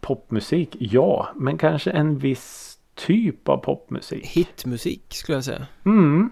popmusik. 0.00 0.76
Ja, 0.78 1.28
men 1.34 1.58
kanske 1.58 1.90
en 1.90 2.18
viss 2.18 2.78
typ 2.94 3.48
av 3.48 3.56
popmusik. 3.56 4.26
Hitmusik 4.26 5.04
skulle 5.08 5.36
jag 5.36 5.44
säga. 5.44 5.66
Mm. 5.84 6.30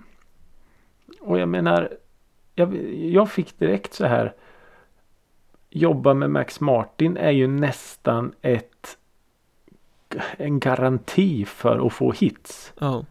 Och 1.20 1.38
jag 1.38 1.48
menar. 1.48 1.96
Jag, 2.54 2.92
jag 2.94 3.30
fick 3.30 3.58
direkt 3.58 3.94
så 3.94 4.06
här. 4.06 4.34
Jobba 5.76 6.14
med 6.14 6.30
Max 6.30 6.60
Martin 6.60 7.16
är 7.16 7.30
ju 7.30 7.46
nästan 7.46 8.32
ett 8.42 8.98
en 10.36 10.60
garanti 10.60 11.44
för 11.44 11.86
att 11.86 11.92
få 11.92 12.12
hits. 12.12 12.72
Ja, 12.78 13.04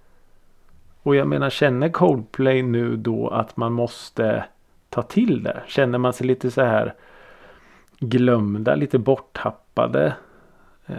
Och 1.04 1.16
jag 1.16 1.28
menar 1.28 1.50
känner 1.50 1.90
Coldplay 1.90 2.62
nu 2.62 2.96
då 2.96 3.28
att 3.28 3.58
man 3.58 3.74
måste 3.74 4.46
ta 4.90 5.02
till 5.02 5.44
det? 5.44 5.64
Känner 5.68 5.98
man 5.98 6.14
sig 6.14 6.28
lite 6.28 6.52
så 6.52 6.62
här 6.62 6.94
glömda, 8.00 8.76
lite 8.76 9.00
borttappade? 9.00 10.14
Eh, 10.88 10.96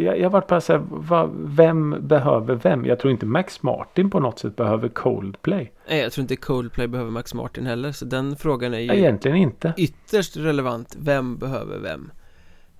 jag, 0.00 0.18
jag 0.20 0.30
vart 0.30 0.46
bara 0.46 0.60
så 0.60 0.72
här, 0.72 0.82
vad, 0.90 1.30
vem 1.36 1.96
behöver 2.08 2.54
vem? 2.54 2.84
Jag 2.86 2.98
tror 2.98 3.10
inte 3.12 3.26
Max 3.26 3.62
Martin 3.62 4.10
på 4.10 4.20
något 4.20 4.38
sätt 4.38 4.56
behöver 4.56 4.88
Coldplay. 4.88 5.72
Nej, 5.88 5.98
jag 6.00 6.12
tror 6.12 6.22
inte 6.22 6.36
Coldplay 6.36 6.86
behöver 6.86 7.10
Max 7.10 7.34
Martin 7.34 7.66
heller. 7.66 7.92
Så 7.92 8.04
den 8.04 8.36
frågan 8.36 8.74
är 8.74 8.78
ju 8.78 8.92
Egentligen 8.94 9.36
inte. 9.36 9.72
ytterst 9.76 10.36
relevant. 10.36 10.96
Vem 11.00 11.36
behöver 11.38 11.78
vem? 11.78 12.10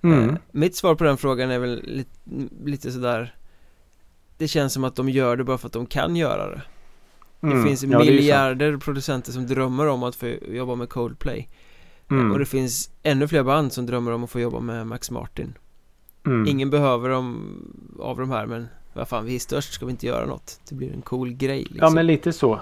Mm. 0.03 0.29
Eh, 0.29 0.35
Mitt 0.51 0.75
svar 0.75 0.95
på 0.95 1.03
den 1.03 1.17
frågan 1.17 1.51
är 1.51 1.59
väl 1.59 1.81
lite, 1.83 2.19
lite 2.65 2.91
sådär 2.91 3.35
Det 4.37 4.47
känns 4.47 4.73
som 4.73 4.83
att 4.83 4.95
de 4.95 5.09
gör 5.09 5.37
det 5.37 5.43
bara 5.43 5.57
för 5.57 5.67
att 5.67 5.73
de 5.73 5.85
kan 5.85 6.15
göra 6.15 6.49
det 6.49 6.61
Det 7.39 7.47
Mm. 7.47 7.63
finns 7.65 7.83
Ja, 7.83 7.89
det 7.89 8.03
ju 8.05 8.09
sant. 8.09 8.15
miljarder 8.15 8.77
producenter 8.77 9.31
som 9.31 9.47
drömmer 9.47 9.87
om 9.87 10.03
att 10.03 10.15
få 10.15 10.27
jobba 10.47 10.75
med 10.75 10.89
Coldplay 10.89 11.49
Mm. 12.11 12.31
Och 12.31 12.39
det 12.39 12.45
finns 12.45 12.89
ännu 13.03 13.27
fler 13.27 13.43
band 13.43 13.73
som 13.73 13.85
drömmer 13.85 14.11
om 14.11 14.23
att 14.23 14.29
få 14.29 14.39
jobba 14.39 14.59
med 14.59 14.87
Max 14.87 15.11
Martin 15.11 15.53
Mm. 16.25 16.47
Ingen 16.47 16.69
behöver 16.69 17.09
dem 17.09 17.55
av 17.99 18.17
de 18.17 18.31
här 18.31 18.45
men 18.45 18.67
vad 18.93 19.07
fan, 19.07 19.25
vi 19.25 19.35
är 19.35 19.39
störst, 19.39 19.73
ska 19.73 19.85
vi 19.85 19.91
inte 19.91 20.05
göra 20.07 20.25
något? 20.25 20.59
Det 20.69 20.75
blir 20.75 20.93
en 20.93 21.01
cool 21.01 21.33
grej 21.33 21.59
liksom. 21.59 21.77
Ja 21.81 21.89
men 21.89 22.07
lite 22.07 22.33
så. 22.33 22.59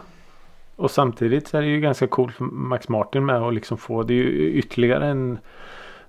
Och 0.75 0.91
samtidigt 0.91 1.47
så 1.47 1.57
är 1.57 1.61
det 1.61 1.67
ju 1.67 1.79
ganska 1.81 2.07
coolt 2.07 2.35
för 2.35 2.45
Max 2.45 2.89
Martin 2.89 3.25
med 3.25 3.35
att 3.35 3.53
liksom 3.53 3.77
få 3.77 4.03
det 4.03 4.13
är 4.13 4.15
ju 4.15 4.51
ytterligare 4.53 5.07
en 5.07 5.37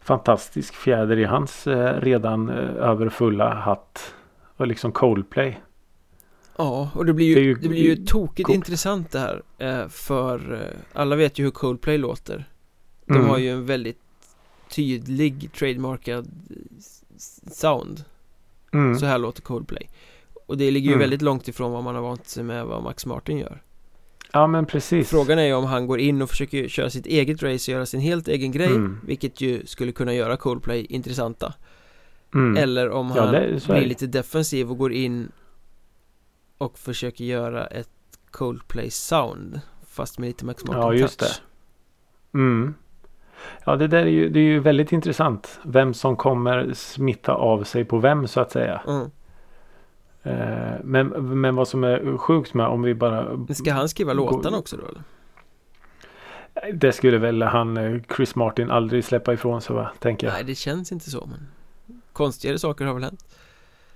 fantastisk 0.01 0.75
fjäder 0.75 1.19
i 1.19 1.25
hans 1.25 1.67
eh, 1.67 2.01
redan 2.01 2.49
eh, 2.49 2.55
överfulla 2.77 3.55
hatt. 3.55 4.15
Och 4.57 4.67
liksom 4.67 4.93
Coldplay. 4.93 5.61
Ja, 6.57 6.91
och 6.95 7.07
det 7.07 7.13
blir 7.13 7.27
ju, 7.27 7.35
Det 7.35 7.41
det, 7.41 7.63
ju- 7.63 7.69
blir 7.69 7.97
ju 7.97 8.07
tokigt 8.07 8.47
coolt. 8.47 8.55
intressant 8.57 9.11
det 9.13 9.19
här 9.19 9.43
eh, 9.59 9.89
För 9.89 10.53
eh, 10.55 11.01
alla 11.01 11.17
vet 11.17 11.39
ju 11.39 11.45
hur 11.45 11.51
Coldplay 11.51 11.99
låter 11.99 12.45
De 13.07 13.15
Mm. 13.17 13.29
har 13.29 13.39
ju 13.39 13.51
en 13.51 13.67
väldigt 13.67 14.01
tydlig 14.71 15.53
trademarkad 15.53 16.29
sound 17.53 18.05
Mm. 18.73 18.99
Så 18.99 19.07
här 19.07 19.19
låter 19.19 19.43
Coldplay 19.43 19.89
Och 20.47 20.57
det 20.59 20.71
ligger 20.71 20.87
ju 20.89 20.93
Mm. 20.95 21.01
väldigt 21.01 21.23
långt 21.23 21.49
ifrån 21.49 21.73
vad 21.73 21.85
man 21.85 21.95
har 21.95 22.03
vant 22.03 22.29
sig 22.29 22.45
med 22.45 22.67
vad 22.67 22.83
Max 22.83 23.07
Martin 23.07 23.39
gör 23.39 23.63
Ja 24.33 24.47
men 24.47 24.67
precis. 24.67 25.11
Frågan 25.11 25.39
är 25.39 25.43
ju 25.45 25.55
om 25.55 25.65
han 25.65 25.87
går 25.87 26.01
in 26.01 26.23
och 26.23 26.31
försöker 26.31 26.69
köra 26.69 26.91
sitt 26.91 27.07
eget 27.07 27.43
race 27.43 27.71
och 27.71 27.75
göra 27.75 27.87
sin 27.87 28.01
helt 28.01 28.29
egen 28.29 28.53
grej 28.53 28.67
Mm. 28.67 28.99
Vilket 29.07 29.41
ju 29.41 29.67
skulle 29.67 29.93
kunna 29.93 30.15
göra 30.15 30.37
Coldplay 30.37 30.85
intressanta 30.89 31.55
Mm. 32.35 32.57
Eller 32.57 32.91
om 32.91 33.13
Ja, 33.17 33.23
han 33.23 33.33
det- 33.33 33.39
är 33.39 33.67
blir 33.67 33.81
det. 33.81 33.87
lite 33.87 34.07
defensiv 34.07 34.71
och 34.71 34.79
går 34.79 34.93
in 34.93 35.33
Och 36.59 36.79
försöker 36.79 37.25
göra 37.25 37.67
ett 37.67 37.91
Coldplay 38.31 38.91
sound 38.91 39.61
Fast 39.87 40.19
med 40.19 40.27
lite 40.27 40.45
Max 40.45 40.65
Martin 40.65 40.83
Ja, 40.83 40.95
just 40.95 41.19
touch 41.19 41.41
Mm. 42.35 42.75
Ja 43.65 43.77
det 43.77 43.87
där 43.87 44.03
är 44.03 44.07
ju, 44.07 44.29
det 44.29 44.41
är 44.41 44.45
ju 44.45 44.61
väldigt 44.61 44.93
intressant. 44.93 45.61
Vem 45.63 45.95
som 45.95 46.17
kommer 46.17 46.73
smitta 46.75 47.35
av 47.35 47.65
sig 47.65 47.85
på 47.85 47.99
vem 47.99 48.29
så 48.29 48.41
att 48.41 48.53
säga. 48.53 48.81
mm. 48.87 49.11
Eh, 50.23 50.75
men, 50.85 51.09
men 51.41 51.55
vad 51.55 51.69
som 51.69 51.85
är 51.85 52.19
sjukt 52.19 52.55
med 52.55 52.67
om 52.67 52.83
vi 52.83 52.95
bara 52.95 53.35
Men 53.35 53.55
Ska 53.55 53.73
han 53.73 53.89
skriva 53.89 54.13
låtarna 54.13 54.59
också 54.59 54.77
då 54.77 54.83
eller? 54.87 55.03
Det 56.73 56.93
skulle 56.93 57.19
väl 57.19 57.43
han 57.43 57.77
eh, 57.77 58.01
Chris 58.17 58.35
Martin 58.35 58.71
aldrig 58.71 59.05
släppa 59.05 59.33
ifrån 59.33 59.61
sig 59.61 59.77
va? 59.77 59.91
Tänker 59.99 60.27
jag. 60.27 60.35
Nej 60.35 60.45
det 60.45 60.55
känns 60.55 60.93
inte 60.93 61.11
så 61.11 61.27
men 61.27 61.49
Konstigare 62.13 62.59
saker 62.59 62.85
har 62.85 62.95
väl 62.95 63.03
hänt 63.03 63.25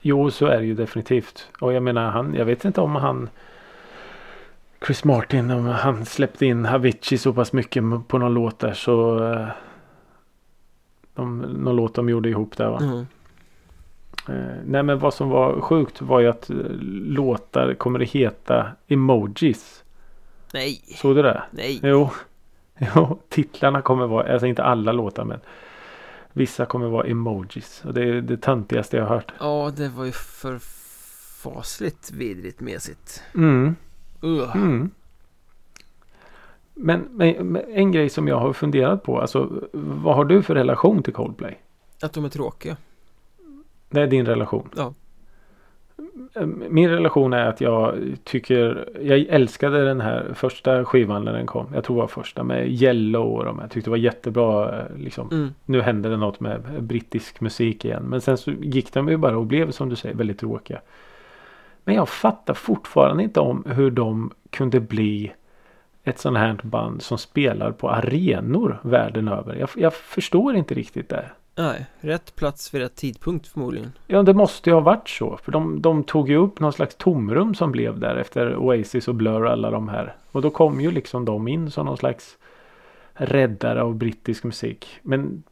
Jo 0.00 0.30
så 0.30 0.46
är 0.46 0.58
det 0.58 0.64
ju 0.64 0.74
definitivt. 0.74 1.48
Och 1.60 1.72
jag 1.72 1.82
menar 1.82 2.10
han. 2.10 2.34
Jag 2.34 2.44
vet 2.44 2.64
inte 2.64 2.80
om 2.80 2.94
han 2.96 3.28
Chris 4.86 5.04
Martin 5.04 5.50
om 5.50 5.66
han 5.66 6.04
släppte 6.04 6.46
in 6.46 6.66
Avicii 6.66 7.18
så 7.18 7.32
pass 7.32 7.52
mycket 7.52 7.82
på 8.08 8.18
någon 8.18 8.34
låt 8.34 8.58
där 8.58 8.72
så 8.72 9.24
eh, 9.32 9.48
de, 11.14 11.38
någon 11.38 11.76
låt 11.76 11.94
de 11.94 12.08
gjorde 12.08 12.28
ihop 12.28 12.56
där 12.56 12.68
va. 12.70 12.78
mm. 12.82 13.06
Eh, 14.28 14.56
nej 14.64 14.82
men 14.82 14.98
vad 14.98 15.14
som 15.14 15.28
var 15.28 15.60
sjukt 15.60 16.02
var 16.02 16.20
ju 16.20 16.28
att 16.28 16.50
eh, 16.50 16.56
låtar 17.06 17.74
kommer 17.74 18.00
att 18.00 18.08
heta 18.10 18.66
emojis. 18.88 19.84
Nej, 20.54 20.80
Såg 20.96 21.16
du 21.16 21.22
det? 21.22 21.42
nej 21.50 21.80
Jo. 21.82 22.10
jo. 22.78 23.18
Titlarna 23.28 23.82
kommer 23.82 24.06
vara, 24.06 24.32
alltså 24.32 24.46
inte 24.46 24.62
alla 24.62 24.92
låtar 24.92 25.24
men 25.24 25.40
vissa 26.32 26.66
kommer 26.66 26.86
vara 26.88 27.06
emojis. 27.06 27.82
Och 27.84 27.94
det 27.94 28.02
är 28.02 28.20
det 28.20 28.36
töntigaste 28.36 28.96
jag 28.96 29.04
har 29.04 29.14
hört. 29.14 29.32
Ja 29.40 29.72
det 29.76 29.88
var 29.88 30.04
ju 30.04 30.12
för 30.12 30.58
fasligt 31.42 32.10
vidrigt 32.12 32.60
mesigt 32.60 33.22
Mm. 33.34 33.76
Ugh. 34.24 34.56
Mm. 34.56 34.90
Men, 36.74 37.08
men, 37.10 37.56
en 37.56 37.92
grej 37.92 38.08
som 38.08 38.28
jag 38.28 38.36
har 38.36 38.52
funderat 38.52 39.02
på. 39.02 39.20
Alltså 39.20 39.50
vad 39.72 40.16
har 40.16 40.24
du 40.24 40.42
för 40.42 40.54
relation 40.54 41.02
till 41.02 41.12
Coldplay? 41.12 41.58
Att 42.02 42.12
de 42.12 42.24
är 42.24 42.28
tråkiga 42.28 42.76
Det 43.90 44.00
är 44.00 44.06
din 44.06 44.26
relation. 44.26 44.68
Ja. 44.76 44.94
Min 46.68 46.90
relation 46.90 47.32
är 47.32 47.46
att 47.46 47.60
jag 47.60 47.94
tycker 48.24 48.88
Jag 49.00 49.18
älskade 49.18 49.84
den 49.84 50.00
här 50.00 50.32
första 50.34 50.84
skivan 50.84 51.24
när 51.24 51.32
den 51.32 51.46
kom. 51.46 51.66
Jag 51.74 51.84
tror 51.84 51.96
det 51.96 52.00
var 52.00 52.08
första 52.08 52.44
med 52.44 52.68
Yellow 52.82 53.26
och 53.34 53.44
de. 53.44 53.58
Jag 53.58 53.70
tyckte 53.70 53.86
det 53.86 53.90
var 53.90 53.96
jättebra. 53.96 54.80
eh, 54.80 54.96
Liksom. 54.96 55.28
mm. 55.32 55.54
Nu 55.64 55.80
hände 55.80 56.08
det 56.08 56.16
något 56.16 56.40
med 56.40 56.82
brittisk 56.82 57.40
musik 57.40 57.84
igen. 57.84 58.02
Men 58.02 58.20
sen 58.20 58.38
så 58.38 58.50
gick 58.50 58.92
de 58.92 59.08
ju 59.08 59.16
bara 59.16 59.38
och 59.38 59.46
blev 59.46 59.70
som 59.70 59.88
du 59.88 59.96
säger 59.96 60.14
väldigt 60.14 60.38
tråkiga. 60.38 60.80
Men 61.84 61.94
jag 61.94 62.08
fattar 62.08 62.54
fortfarande 62.54 63.22
inte 63.22 63.40
om 63.40 63.64
hur 63.66 63.90
de 63.90 64.30
kunde 64.50 64.80
bli 64.80 65.32
ett 66.04 66.18
sånt 66.18 66.38
här 66.38 66.60
band 66.62 67.02
som 67.02 67.18
spelar 67.18 67.72
på 67.72 67.90
arenor 67.90 68.80
världen 68.82 69.28
över. 69.28 69.54
Jag, 69.54 69.68
jag 69.76 69.94
förstår 69.94 70.56
inte 70.56 70.74
riktigt 70.74 71.08
det. 71.08 71.30
Nej, 71.56 71.86
rätt 72.00 72.36
plats 72.36 72.74
vid 72.74 72.82
rätt 72.82 72.96
tidpunkt 72.96 73.46
förmodligen 73.46 73.92
Ja, 74.06 74.22
det 74.22 74.34
måste 74.34 74.70
ju 74.70 74.74
ha 74.74 74.80
varit 74.80 75.08
så. 75.08 75.36
För 75.36 75.52
de, 75.52 75.82
de 75.82 76.04
tog 76.04 76.28
ju 76.28 76.36
upp 76.36 76.60
någon 76.60 76.72
slags 76.72 76.94
tomrum 76.94 77.54
som 77.54 77.72
blev 77.72 77.98
där 77.98 78.16
efter 78.16 78.56
Oasis 78.56 79.08
och 79.08 79.14
Blur 79.14 79.44
och 79.44 79.50
alla 79.50 79.70
de 79.70 79.88
här. 79.88 80.16
Och 80.32 80.42
då 80.42 80.50
kom 80.50 80.80
ju 80.80 80.90
liksom 80.90 81.24
de 81.24 81.48
in 81.48 81.70
som 81.70 81.86
någon 81.86 81.96
slags 81.96 82.36
räddare 83.12 83.82
av 83.82 83.94
brittisk 83.94 84.44
musik. 84.44 84.86
Men 85.02 85.42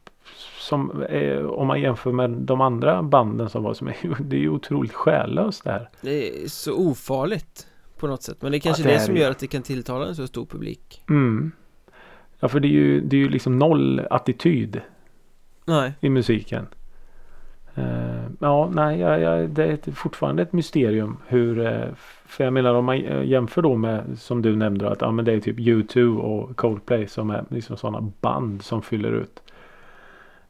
som, 0.59 1.03
eh, 1.03 1.45
om 1.45 1.67
man 1.67 1.81
jämför 1.81 2.11
med 2.11 2.29
de 2.29 2.61
andra 2.61 3.03
banden 3.03 3.49
som 3.49 3.63
var 3.63 3.73
som 3.73 3.87
är, 3.87 3.95
det 4.19 4.35
är 4.35 4.39
ju 4.39 4.49
otroligt 4.49 4.93
själlöst 4.93 5.63
det 5.63 5.71
här. 5.71 5.89
Det 6.01 6.43
är 6.43 6.47
så 6.47 6.73
ofarligt 6.89 7.67
på 7.99 8.07
något 8.07 8.23
sätt 8.23 8.37
Men 8.41 8.51
det 8.51 8.57
är 8.57 8.59
kanske 8.59 8.83
Ja, 8.83 8.87
det 8.87 8.93
det, 8.93 8.99
är 9.01 9.05
som 9.05 9.15
det. 9.15 9.21
gör 9.21 9.31
att 9.31 9.39
det 9.39 9.47
kan 9.47 9.61
tilltala 9.61 10.07
en 10.07 10.15
så 10.15 10.27
stor 10.27 10.45
publik 10.45 11.03
Mm. 11.09 11.51
Ja, 12.39 12.47
för 12.47 12.59
det 12.59 12.67
är 12.67 12.69
ju, 12.69 13.01
det 13.01 13.15
är 13.15 13.19
ju 13.19 13.29
liksom 13.29 13.59
noll 13.59 14.01
attityd 14.09 14.81
Nej, 15.65 15.93
i 16.01 16.09
musiken. 16.09 16.67
Eh, 17.75 18.23
ja, 18.39 18.69
nej, 18.73 18.99
ja, 18.99 19.17
ja, 19.17 19.47
det 19.47 19.87
är 19.87 19.91
fortfarande 19.91 20.43
ett 20.43 20.53
mysterium 20.53 21.17
hur... 21.27 21.59
eh, 21.65 21.85
för 22.25 22.43
jag 22.43 22.53
menar 22.53 22.73
om 22.73 22.85
man 22.85 22.99
jämför 23.27 23.61
då 23.61 23.75
med 23.75 24.03
som 24.19 24.41
du 24.41 24.55
nämnde 24.55 24.89
att 24.91 25.01
ja, 25.01 25.11
men 25.11 25.25
det 25.25 25.33
är 25.33 25.39
typ 25.39 25.57
U2 25.59 26.17
och 26.17 26.57
Coldplay 26.57 27.07
som 27.07 27.29
är 27.29 27.45
liksom 27.49 27.77
sådana 27.77 28.11
band 28.21 28.61
som 28.61 28.81
fyller 28.81 29.11
ut. 29.11 29.42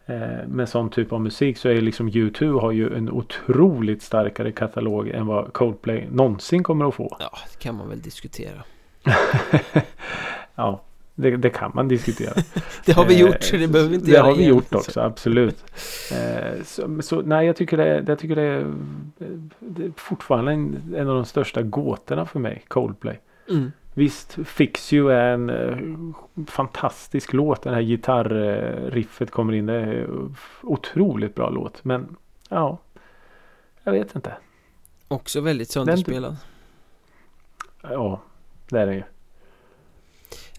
Eh, 0.05 0.47
med 0.47 0.69
sån 0.69 0.89
typ 0.89 1.13
av 1.13 1.21
musik 1.21 1.57
så 1.57 1.69
är 1.69 1.81
liksom 1.81 2.09
U2 2.09 2.59
har 2.61 2.71
ju 2.71 2.95
en 2.95 3.09
otroligt 3.09 4.01
starkare 4.01 4.51
katalog 4.51 5.07
än 5.09 5.25
vad 5.27 5.53
Coldplay 5.53 6.07
någonsin 6.11 6.63
kommer 6.63 6.85
att 6.87 6.95
få. 6.95 7.17
ja 7.19 7.29
det 7.51 7.63
kan 7.63 7.75
man 7.75 7.89
väl 7.89 8.01
diskutera 8.01 8.63
Ja, 10.55 10.81
det, 11.15 11.37
det 11.37 11.49
kan 11.49 11.71
man 11.75 11.87
diskutera. 11.87 12.33
Det 12.85 12.93
har 12.93 13.05
vi 13.05 13.13
Eh, 13.15 13.21
gjort 13.21 13.43
så 13.43 13.57
det 13.57 13.67
behöver 13.67 13.89
vi 13.89 13.95
inte 13.95 14.07
Det 14.07 14.11
göra 14.13 14.23
har 14.25 14.33
vi 14.35 14.41
igen. 14.41 14.49
gjort 14.55 14.73
också, 14.75 14.99
absolut. 15.01 15.63
Eh, 16.11 16.63
så, 16.63 17.01
så 17.01 17.21
nej, 17.21 17.45
jag 17.47 17.55
tycker 17.55 17.77
det, 17.77 18.03
jag 18.07 18.19
tycker 18.19 18.35
det, 18.35 18.41
är, 18.41 18.73
det 19.59 19.83
är 19.85 19.91
fortfarande 19.97 20.51
en, 20.51 20.93
en 20.97 21.07
av 21.09 21.15
de 21.15 21.25
största 21.25 21.61
gåtorna 21.61 22.25
för 22.25 22.39
mig, 22.39 22.63
Coldplay. 22.67 23.19
mm. 23.49 23.71
Visst, 23.93 24.37
Fix 24.45 24.93
You 24.93 25.11
är 25.11 25.33
en 25.33 25.49
eh, 25.49 25.77
fantastisk 26.47 27.33
låt. 27.33 27.61
Den 27.61 27.73
här 27.73 27.81
gitarriffet 27.81 29.31
kommer 29.31 29.53
in. 29.53 29.65
Det 29.65 29.73
är 29.73 30.07
otroligt 30.61 31.35
bra 31.35 31.49
låt. 31.49 31.83
Men 31.85 32.15
ja, 32.49 32.77
jag 33.83 33.91
vet 33.91 34.15
inte. 34.15 34.33
Också 35.07 35.41
väldigt 35.41 35.69
sönderspelad 35.71 36.35
Ja, 37.81 38.21
det 38.69 38.79
är 38.79 38.85
det 38.85 38.93
ju. 38.95 39.03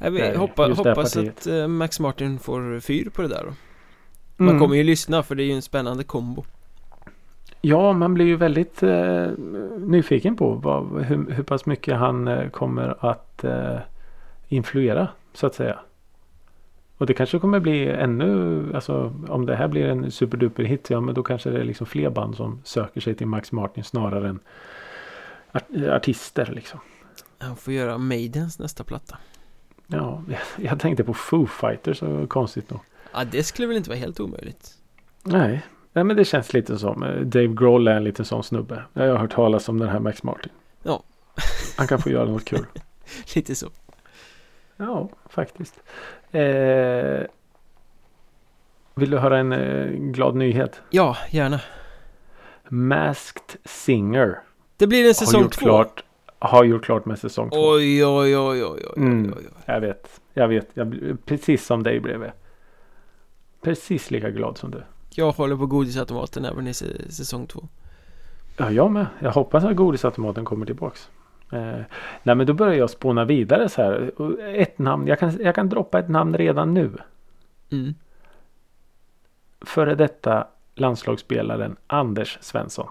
Jag 0.00 0.10
vill 0.10 0.36
hoppa, 0.36 0.68
det 0.68 0.74
hoppas 0.74 1.16
att 1.16 1.46
eh, 1.46 1.66
Max 1.68 2.00
Martin 2.00 2.38
får 2.38 2.80
fyr 2.80 3.10
på 3.10 3.22
det 3.22 3.28
där 3.28 3.42
då 3.44 3.52
Man 4.36 4.48
Mm. 4.48 4.60
kommer 4.60 4.76
ju 4.76 4.82
lyssna 4.82 5.22
för 5.22 5.34
det 5.34 5.42
är 5.42 5.46
ju 5.46 5.52
en 5.52 5.62
spännande 5.62 6.04
kombo 6.04 6.44
Ja, 7.66 7.92
man 7.92 8.14
blir 8.14 8.26
ju 8.26 8.36
väldigt 8.36 8.82
eh, 8.82 9.26
nyfiken 9.78 10.36
på 10.36 10.54
vad, 10.54 11.04
hur, 11.04 11.30
hur 11.30 11.42
pass 11.42 11.66
mycket 11.66 11.96
han 11.96 12.28
eh, 12.28 12.48
kommer 12.48 13.06
att 13.06 13.44
eh, 13.44 13.78
influera 14.48 15.08
så 15.32 15.46
att 15.46 15.54
säga. 15.54 15.78
Och 16.98 17.06
det 17.06 17.14
kanske 17.14 17.38
kommer 17.38 17.60
bli 17.60 17.88
ännu, 17.88 18.62
alltså 18.74 19.14
om 19.28 19.46
det 19.46 19.56
här 19.56 19.68
blir 19.68 19.86
en 19.86 20.10
superduper 20.10 20.62
hit, 20.62 20.90
ja 20.90 21.00
men 21.00 21.14
då 21.14 21.22
kanske 21.22 21.50
det 21.50 21.60
är 21.60 21.64
liksom 21.64 21.86
fler 21.86 22.10
band 22.10 22.36
som 22.36 22.60
söker 22.64 23.00
sig 23.00 23.14
till 23.14 23.26
Max 23.26 23.52
Martin 23.52 23.84
snarare 23.84 24.28
än 24.28 24.38
art, 25.52 25.64
artister 25.88 26.52
liksom. 26.54 26.80
Han 27.38 27.56
får 27.56 27.72
göra 27.72 27.98
Maidens 27.98 28.58
nästa 28.58 28.84
platta 28.84 29.18
Ja, 29.86 30.22
jag, 30.28 30.40
jag 30.70 30.80
tänkte 30.80 31.04
på 31.04 31.14
Foo 31.14 31.46
Fighters, 31.46 31.98
så 31.98 32.26
konstigt 32.26 32.70
nog. 32.70 32.80
Ja 33.12 33.24
det 33.24 33.42
skulle 33.42 33.68
väl 33.68 33.76
inte 33.76 33.90
vara 33.90 33.98
helt 33.98 34.20
omöjligt 34.20 34.74
Nej, 35.22 35.62
nej 35.94 36.04
men 36.04 36.16
det 36.16 36.24
känns 36.24 36.52
lite 36.52 36.78
som 36.78 37.02
eh, 37.02 37.20
Dave 37.20 37.46
Grohl 37.46 37.88
är 37.88 37.96
en 37.96 38.04
liten 38.04 38.24
sån 38.24 38.42
snubbe. 38.44 38.82
Jag 38.92 39.08
har 39.10 39.16
hört 39.18 39.32
talas 39.32 39.68
om 39.68 39.78
den 39.78 39.88
här 39.88 39.98
Max 40.00 40.22
Martin. 40.22 40.52
Ja. 40.82 41.02
Han 41.76 41.86
kan 41.86 41.98
få 41.98 42.10
göra 42.10 42.24
något 42.24 42.44
kul. 42.44 42.66
Lite 43.34 43.54
så 43.54 43.66
Ja, 44.76 45.08
faktiskt. 45.28 45.74
Eh, 46.32 47.22
vill 48.94 49.10
du 49.10 49.18
höra 49.18 49.38
en 49.38 49.52
eh, 49.52 49.86
glad 49.90 50.34
nyhet? 50.36 50.80
Ja, 50.90 51.16
gärna 51.30 51.60
Masked 52.68 53.56
Singer 53.64 54.38
Det 54.76 54.86
blir 54.86 55.08
en 55.08 55.14
säsong 55.14 55.48
två 55.50 55.64
klart, 55.64 56.04
har 56.38 56.64
gjort 56.64 56.84
klart 56.84 57.04
med 57.04 57.18
säsong 57.18 57.50
två. 57.50 57.56
Oj, 57.70 58.06
oj, 58.06 58.36
oj, 58.38 58.64
oj, 58.64 58.82
oj, 58.86 58.92
Mm. 58.96 59.34
oj, 59.36 59.44
oj. 59.46 59.62
Jag 59.66 59.80
vet, 59.80 60.20
jag 60.34 60.48
vet. 60.48 60.68
Jag, 60.74 61.16
precis 61.24 61.66
som 61.66 61.82
dig 61.82 62.00
blev 62.00 62.22
jag. 62.22 62.32
Precis 63.62 64.10
lika 64.10 64.30
glad 64.30 64.58
som 64.58 64.70
du. 64.70 64.82
Jag 65.16 65.32
håller 65.32 65.56
på 65.56 65.66
godisautomaten 65.66 66.44
även 66.44 66.66
i 66.66 66.72
sä- 66.72 67.10
säsong 67.10 67.46
två 67.46 67.68
Ja, 68.56 68.70
jag 68.70 68.90
med. 68.90 69.06
Jag 69.18 69.32
hoppas 69.32 69.64
att 69.64 69.76
godisautomaten 69.76 70.44
kommer 70.44 70.66
tillbaks. 70.66 71.08
Eh, 71.52 71.80
nej, 72.22 72.34
men 72.34 72.46
då 72.46 72.52
börjar 72.52 72.74
jag 72.74 72.90
spåna 72.90 73.24
vidare 73.24 73.68
så 73.68 73.82
här. 73.82 74.12
Ett 74.56 74.78
namn. 74.78 75.06
Jag 75.06 75.18
kan, 75.18 75.38
jag 75.44 75.54
kan 75.54 75.68
droppa 75.68 75.98
ett 75.98 76.08
namn 76.08 76.36
redan 76.36 76.74
nu. 76.74 76.92
mm. 77.70 77.94
Före 79.60 79.94
detta 79.94 80.46
landslagsspelaren 80.74 81.76
Anders 81.86 82.38
Svensson. 82.40 82.88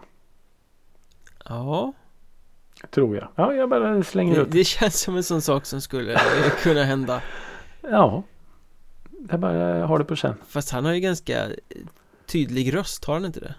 Ja, 1.45 1.93
Tror 2.89 3.15
jag. 3.15 3.27
Ja, 3.35 3.53
jag 3.53 3.69
bara 3.69 4.03
slänger 4.03 4.35
det, 4.35 4.41
ut. 4.41 4.51
det 4.51 4.63
känns 4.63 4.99
som 5.01 5.15
en 5.15 5.23
sån 5.23 5.41
sak 5.41 5.65
som 5.65 5.81
skulle 5.81 6.19
kunna 6.63 6.83
hända 6.83 7.21
Ja. 7.81 8.23
Jag 9.29 9.39
bara 9.39 9.85
har 9.85 9.99
det 9.99 10.05
på 10.05 10.15
känn. 10.15 10.35
Fast 10.47 10.71
han 10.71 10.85
har 10.85 10.93
ju 10.93 10.99
ganska 10.99 11.45
tydlig 12.25 12.73
röst, 12.75 13.05
har 13.05 13.13
han 13.13 13.25
inte 13.25 13.39
det? 13.39 13.55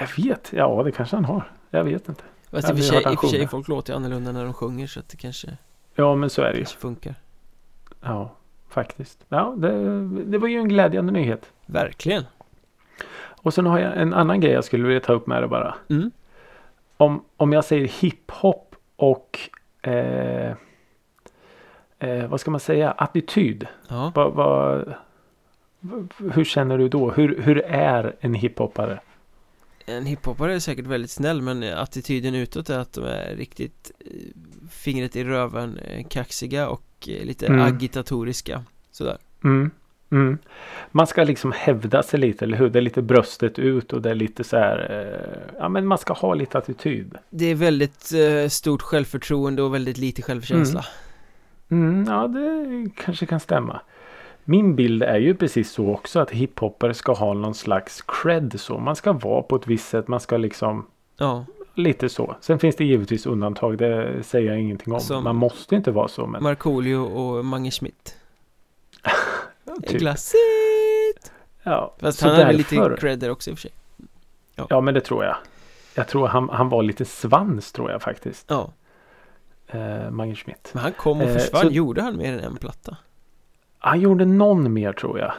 Jag 0.00 0.24
vet. 0.24 0.52
Ja, 0.52 0.82
det 0.82 0.92
kanske 0.92 1.16
han 1.16 1.24
har. 1.24 1.50
Jag 1.70 1.84
vet 1.84 2.08
inte. 2.08 2.22
Fast 2.50 2.68
i 2.70 2.72
och 2.72 2.76
för 2.76 2.82
sig, 2.84 2.98
i 3.12 3.16
för 3.16 3.26
sig 3.26 3.48
folk 3.48 3.68
låter 3.68 3.92
ju 3.92 3.96
annorlunda 3.96 4.32
när 4.32 4.44
de 4.44 4.52
sjunger 4.52 4.86
så 4.86 5.00
att 5.00 5.08
det 5.08 5.16
kanske, 5.16 5.48
Ja 5.94 6.14
men 6.14 6.30
så 6.30 6.42
är 6.42 6.52
det 6.52 6.58
ju. 6.58 6.64
funkar 6.64 7.14
Ja, 8.00 8.32
faktiskt. 8.68 9.24
Ja, 9.28 9.54
det, 9.58 9.70
det 10.24 10.38
var 10.38 10.48
ju 10.48 10.58
en 10.58 10.68
glädjande 10.68 11.12
nyhet. 11.12 11.52
Verkligen 11.66 12.24
Och 13.42 13.54
sen 13.54 13.66
har 13.66 13.78
jag 13.78 13.96
en 14.02 14.14
annan 14.14 14.40
grej 14.40 14.52
jag 14.52 14.64
skulle 14.64 14.84
vilja 14.86 15.00
ta 15.00 15.12
upp 15.12 15.26
med 15.26 15.42
det 15.42 15.48
bara. 15.48 15.74
mm. 15.90 16.10
Om, 16.96 17.24
om 17.36 17.52
jag 17.52 17.64
säger 17.64 17.88
hiphop 17.88 18.76
och 18.96 19.38
eh, 19.82 20.50
eh, 21.98 22.26
vad 22.28 22.40
ska 22.40 22.50
man 22.50 22.60
säga? 22.60 22.90
Attityd. 22.90 23.66
Ja, 23.88 24.12
Vad, 24.14 24.32
vad, 24.32 24.78
v- 24.88 24.94
hur 26.32 26.44
känner 26.44 26.78
du 26.78 26.88
då? 26.88 27.10
Hur, 27.10 27.42
hur 27.42 27.58
är 27.64 28.16
en 28.20 28.34
hiphoppare? 28.34 29.00
en 29.86 30.06
hiphopare 30.06 30.54
är 30.54 30.58
säkert 30.58 30.86
väldigt 30.86 31.10
snäll 31.10 31.42
men 31.42 31.62
attityden 31.62 32.34
utåt 32.34 32.70
är 32.70 32.78
att 32.78 32.92
de 32.92 33.04
är 33.04 33.36
riktigt 33.36 33.90
eh, 34.00 34.12
fingret 34.70 35.16
i 35.16 35.24
röven, 35.24 35.78
eh, 35.78 36.06
kaxiga 36.08 36.68
och 36.68 37.08
eh, 37.08 37.24
lite 37.24 37.46
Mm. 37.46 37.60
agitatoriska 37.60 38.64
Sådär 38.90 39.18
Mm. 39.44 39.70
Mm. 40.12 40.38
Man 40.90 41.06
ska 41.06 41.24
liksom 41.24 41.52
hävda 41.52 42.02
sig 42.02 42.20
lite, 42.20 42.44
eller 42.44 42.56
hur? 42.56 42.68
Det 42.70 42.78
är 42.78 42.82
lite 42.82 43.02
bröstet 43.02 43.58
ut 43.58 43.92
och 43.92 44.02
det 44.02 44.10
är 44.10 44.14
lite 44.14 44.44
så 44.44 44.56
här. 44.56 44.78
Eh, 44.90 45.54
ja, 45.58 45.68
men 45.68 45.86
man 45.86 45.98
ska 45.98 46.12
ha 46.12 46.34
lite 46.34 46.58
attityd. 46.58 47.14
Det 47.30 47.46
är 47.46 47.54
väldigt 47.54 48.12
eh, 48.12 48.48
stort 48.48 48.82
självförtroende 48.82 49.62
och 49.62 49.74
väldigt 49.74 49.98
lite 49.98 50.22
självkänsla 50.22 50.84
Mm, 51.70 52.04
ja, 52.08 52.28
det 52.28 52.90
kanske 52.96 53.26
kan 53.26 53.40
stämma. 53.40 53.80
Min 54.44 54.76
bild 54.76 55.02
är 55.02 55.16
ju 55.18 55.34
precis 55.34 55.70
så 55.72 55.88
också 55.90 56.20
att 56.20 56.30
hiphoppare 56.30 56.94
ska 56.94 57.12
ha 57.12 57.34
någon 57.34 57.54
slags 57.54 58.02
cred 58.02 58.60
så. 58.60 58.78
Man 58.78 58.96
ska 58.96 59.12
vara 59.12 59.42
på 59.42 59.56
ett 59.56 59.66
visst 59.66 59.88
sätt. 59.88 60.08
Man 60.08 60.20
ska 60.20 60.36
liksom 60.36 60.86
Ja, 61.16 61.44
lite 61.74 62.08
så. 62.08 62.36
Sen 62.40 62.58
finns 62.58 62.76
det 62.76 62.84
givetvis 62.84 63.26
undantag. 63.26 63.78
Det 63.78 64.22
säger 64.22 64.50
jag 64.50 64.60
ingenting 64.60 64.92
om. 64.92 65.00
Som- 65.00 65.24
Man 65.24 65.36
måste 65.36 65.76
inte 65.76 65.90
vara 65.90 66.08
så. 66.08 66.26
Men 66.26 66.42
Markoolio 66.42 66.96
och 66.96 67.44
Mange 67.44 67.70
Schmidt 67.70 68.16
typ, 69.86 69.98
Glassigt! 70.00 71.32
ja, 71.62 71.94
Fast 71.98 72.22
han 72.22 72.30
hade 72.32 72.44
väl 72.44 72.56
lite 72.56 72.74
därför- 72.76 72.96
cred 72.96 73.18
där 73.18 73.30
också 73.30 73.50
i 73.50 73.54
och 73.54 73.58
för 73.58 73.62
sig 73.62 73.72
Ja, 74.68 74.80
men 74.80 74.94
det 74.94 75.00
tror 75.00 75.24
jag. 75.24 75.36
Jag 75.94 76.08
tror 76.08 76.26
han, 76.28 76.48
han 76.48 76.68
var 76.68 76.82
lite 76.82 77.04
svans 77.04 77.72
tror 77.72 77.90
jag 77.90 78.02
faktiskt. 78.02 78.44
Ja, 78.48 78.72
Eh, 79.72 80.10
Mange 80.10 80.34
Schmidt. 80.34 80.70
men 80.74 80.82
han 80.82 80.92
kom 80.92 81.20
och 81.20 81.26
Eh, 81.28 81.34
försvann, 81.34 81.62
så- 81.62 81.68
gjorde 81.70 82.02
han 82.02 82.16
mer 82.16 82.32
än 82.32 82.40
en 82.40 82.56
platta? 82.56 82.96
Han 83.82 84.00
gjorde 84.00 84.24
någon 84.24 84.72
mer 84.72 84.92
tror 84.92 85.18
jag. 85.18 85.32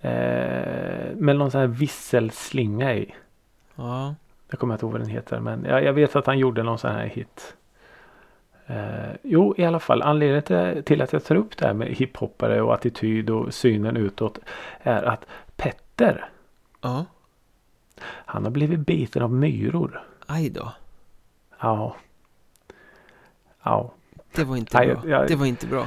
Eh, 0.00 1.14
med 1.16 1.36
någon 1.36 1.50
sån 1.50 1.60
här 1.60 1.68
visselslinga 1.68 2.94
i. 2.94 3.14
Ja, 3.74 4.14
Jag 4.50 4.60
kommer 4.60 4.74
inte 4.74 4.84
ihåg 4.86 4.92
vad 4.92 5.00
den 5.00 5.08
heter. 5.10 5.40
Men 5.40 5.64
jag, 5.64 5.84
jag 5.84 5.92
vet 5.92 6.16
att 6.16 6.26
han 6.26 6.38
gjorde 6.38 6.62
någon 6.62 6.78
sån 6.78 6.90
här 6.92 7.06
hit. 7.06 7.56
Eh, 8.66 9.10
jo, 9.22 9.54
i 9.56 9.64
alla 9.64 9.78
fall. 9.80 10.02
Anledningen 10.02 10.82
till- 10.82 11.02
att 11.02 11.12
jag 11.12 11.24
tar 11.24 11.34
upp 11.34 11.56
det 11.56 11.66
här 11.66 11.74
med 11.74 11.88
hiphoppare 11.88 12.62
och 12.62 12.74
attityd 12.74 13.30
och 13.30 13.54
synen 13.54 13.96
utåt. 13.96 14.38
Är 14.82 15.02
att 15.02 15.26
Petter. 15.56 16.28
ja, 16.80 17.04
Han 18.04 18.44
har 18.44 18.50
blivit 18.50 18.78
biten 18.80 19.22
av 19.22 19.32
myror. 19.32 20.02
aj 20.26 20.50
då 20.50 20.72
Ja. 21.60 21.96
Ja. 23.62 23.92
Det 24.34 24.44
var 24.44 24.56
inte 24.56 24.78
Nej, 24.78 24.86
bra, 24.94 25.02
jag- 25.10 25.28
det 25.28 25.36
var 25.36 25.46
inte 25.46 25.66
bra 25.66 25.86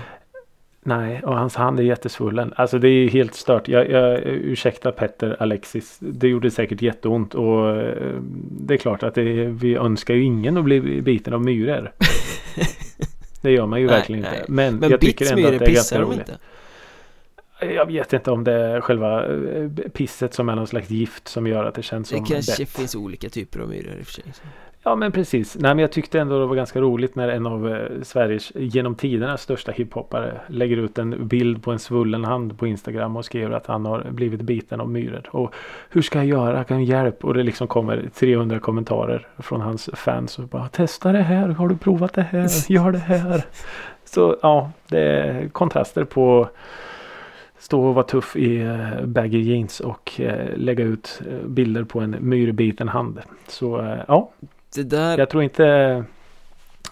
Nej, 0.84 1.22
och 1.24 1.38
hans 1.38 1.56
hand 1.56 1.80
är 1.80 1.84
jättesvullen. 1.84 2.54
Alltså 2.56 2.80
det 2.80 2.88
är 2.90 3.10
helt 3.10 3.34
stört. 3.36 3.68
Jag, 3.68 3.90
jag 3.90 4.20
ursäkta 4.26 4.92
Petter 4.92 5.36
Alexis. 5.40 5.98
Det 6.00 6.28
gjorde 6.28 6.52
säkert 6.52 6.82
jätteont 6.82 7.36
och 7.36 7.70
eh, 7.78 8.16
det 8.52 8.74
är 8.74 8.78
klart 8.78 9.04
att 9.04 9.16
det, 9.16 9.46
vi 9.46 9.76
önskar 9.76 10.14
ju 10.14 10.24
ingen 10.24 10.58
att 10.58 10.64
bli 10.64 11.02
biten 11.02 11.34
av 11.34 11.42
myror. 11.44 11.92
Det 13.42 13.52
gör 13.52 13.66
man 13.66 13.80
ju 13.82 13.88
Nej, 13.88 13.96
verkligen 13.96 14.22
nej. 14.22 14.40
inte. 14.40 14.52
Men, 14.52 14.76
Men 14.76 14.90
jag 14.90 15.02
tycker 15.02 15.32
ändå 15.38 15.48
att 15.48 15.60
det 15.60 15.66
är 15.66 15.74
ganska 15.74 16.02
roligt. 16.02 16.20
inte? 16.20 16.38
Jag 17.76 17.86
vet 17.86 18.14
inte 18.14 18.32
om 18.32 18.44
det 18.44 18.54
är 18.54 18.82
själva 18.82 19.26
eh, 19.26 19.70
pisset 19.94 20.34
som 20.34 20.50
är 20.50 20.56
någon 20.56 20.68
slags 20.68 20.90
gift 20.90 21.28
som 21.28 21.48
gör 21.48 21.66
att 21.66 21.76
det 21.76 21.84
känns 21.84 22.10
Det 22.10 22.16
som 22.16 22.26
kanske 22.26 22.62
bett. 22.64 22.70
finns 22.70 22.96
olika 22.96 23.30
typer 23.30 23.60
av 23.60 23.70
myror 23.70 23.96
i 24.00 24.02
och 24.02 24.06
för 24.06 24.14
sig 24.14 24.24
Ja 24.84 24.96
men 24.96 25.12
precis. 25.12 25.58
Nej 25.60 25.76
men 25.76 25.80
jag 25.80 25.92
tyckte 25.92 26.20
ändå 26.20 26.40
det 26.40 26.46
var 26.46 26.56
ganska 26.56 26.82
roligt 26.82 27.16
när 27.16 27.30
en 27.30 27.48
av 27.48 27.70
eh, 27.70 28.02
Sveriges 28.04 28.52
genom 28.56 28.96
tiderna 28.96 29.38
största 29.38 29.72
hiphoppare 29.72 30.42
lägger 30.48 30.78
ut 30.78 30.98
en 30.98 31.28
bild 31.28 31.64
på 31.64 31.72
en 31.72 31.80
svullen 31.80 32.26
hand 32.26 32.58
på 32.58 32.68
Instagram 32.68 33.16
och 33.16 33.26
skriver 33.26 33.52
att 33.52 33.68
han 33.68 33.86
har 33.86 34.08
blivit 34.12 34.42
biten 34.42 34.82
av 34.82 34.90
myror. 34.90 35.30
Och 35.32 35.54
hur 35.90 36.02
ska 36.02 36.18
jag 36.18 36.28
göra? 36.28 36.64
Kan 36.64 36.86
jag 36.86 37.04
hjälp? 37.04 37.26
Och 37.26 37.34
det 37.34 37.44
liksom 37.44 37.68
kommer 37.68 38.10
300 38.14 38.60
kommentarer 38.60 39.28
från 39.38 39.62
hans 39.62 39.90
fans 39.94 40.40
och 40.40 40.48
bara 40.48 40.68
testa 40.68 41.12
det 41.12 41.22
här. 41.22 41.48
Har 41.48 41.68
du 41.68 41.78
provat 41.78 42.14
det 42.14 42.22
här? 42.22 42.72
Gör 42.72 42.92
det 42.92 42.98
här. 42.98 43.46
Så 44.06 44.38
ja, 44.42 44.72
det 44.90 45.00
är 45.00 45.50
kontraster 45.50 46.04
på 46.04 46.50
stå 47.58 47.88
och 47.88 47.96
vara 47.96 48.06
tuff 48.06 48.36
i 48.36 48.62
eh, 48.62 49.06
baggy 49.06 49.42
jeans 49.42 49.80
och 49.80 50.22
eh, 50.22 50.58
lägga 50.58 50.84
ut 50.84 51.22
bilder 51.46 51.84
på 51.84 52.00
en 52.00 52.16
myrbiten 52.20 52.88
hand. 52.88 53.20
Så 53.48 53.98
ja, 54.08 54.32
Det 54.76 54.84
där, 54.84 55.18
jag 55.18 55.30
tror 55.30 55.44
inte 55.44 56.04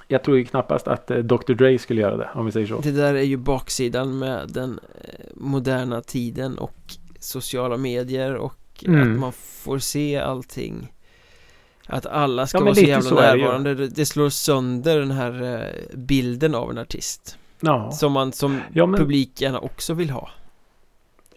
Jag 0.08 0.24
tror 0.24 0.38
ju 0.38 0.46
knappast 0.46 0.88
att 0.88 1.12
eh, 1.12 1.18
Dr. 1.18 1.54
Dre 1.54 1.80
skulle 1.80 2.02
göra 2.02 2.18
det 2.18 2.30
om 2.34 2.46
vi 2.46 2.52
säger 2.52 2.68
så. 2.68 2.80
det 2.80 2.92
där 2.92 3.14
är 3.14 3.22
ju 3.24 3.38
baksidan 3.38 4.20
med 4.20 4.50
den 4.50 4.80
eh, 5.04 5.10
moderna 5.36 6.02
tiden 6.02 6.58
och 6.58 6.76
sociala 7.20 7.78
medier 7.78 8.36
och 8.36 8.56
Mm. 8.86 9.14
att 9.14 9.20
man 9.20 9.32
får 9.34 9.80
se 9.80 10.18
allting 10.18 10.94
Att 11.88 12.06
alla 12.06 12.48
ska 12.48 12.58
Ja, 12.58 12.64
vara 12.64 12.76
så 12.76 12.82
jävla 12.82 13.10
så 13.10 13.16
närvarande 13.16 13.76
det, 13.76 13.88
det 13.88 14.06
slår 14.06 14.30
sönder 14.30 15.00
den 15.00 15.12
här 15.12 15.44
eh, 15.44 15.98
bilden 15.98 16.56
av 16.56 16.72
en 16.72 16.78
artist 16.78 17.38
Ja. 17.60 17.92
Som 17.92 18.12
man 18.12 18.32
som 18.32 18.62
Ja 18.74 18.86
men, 18.86 19.00
publik 19.00 19.42
gärna 19.42 19.60
också 19.60 19.94
vill 19.94 20.10
ha 20.10 20.30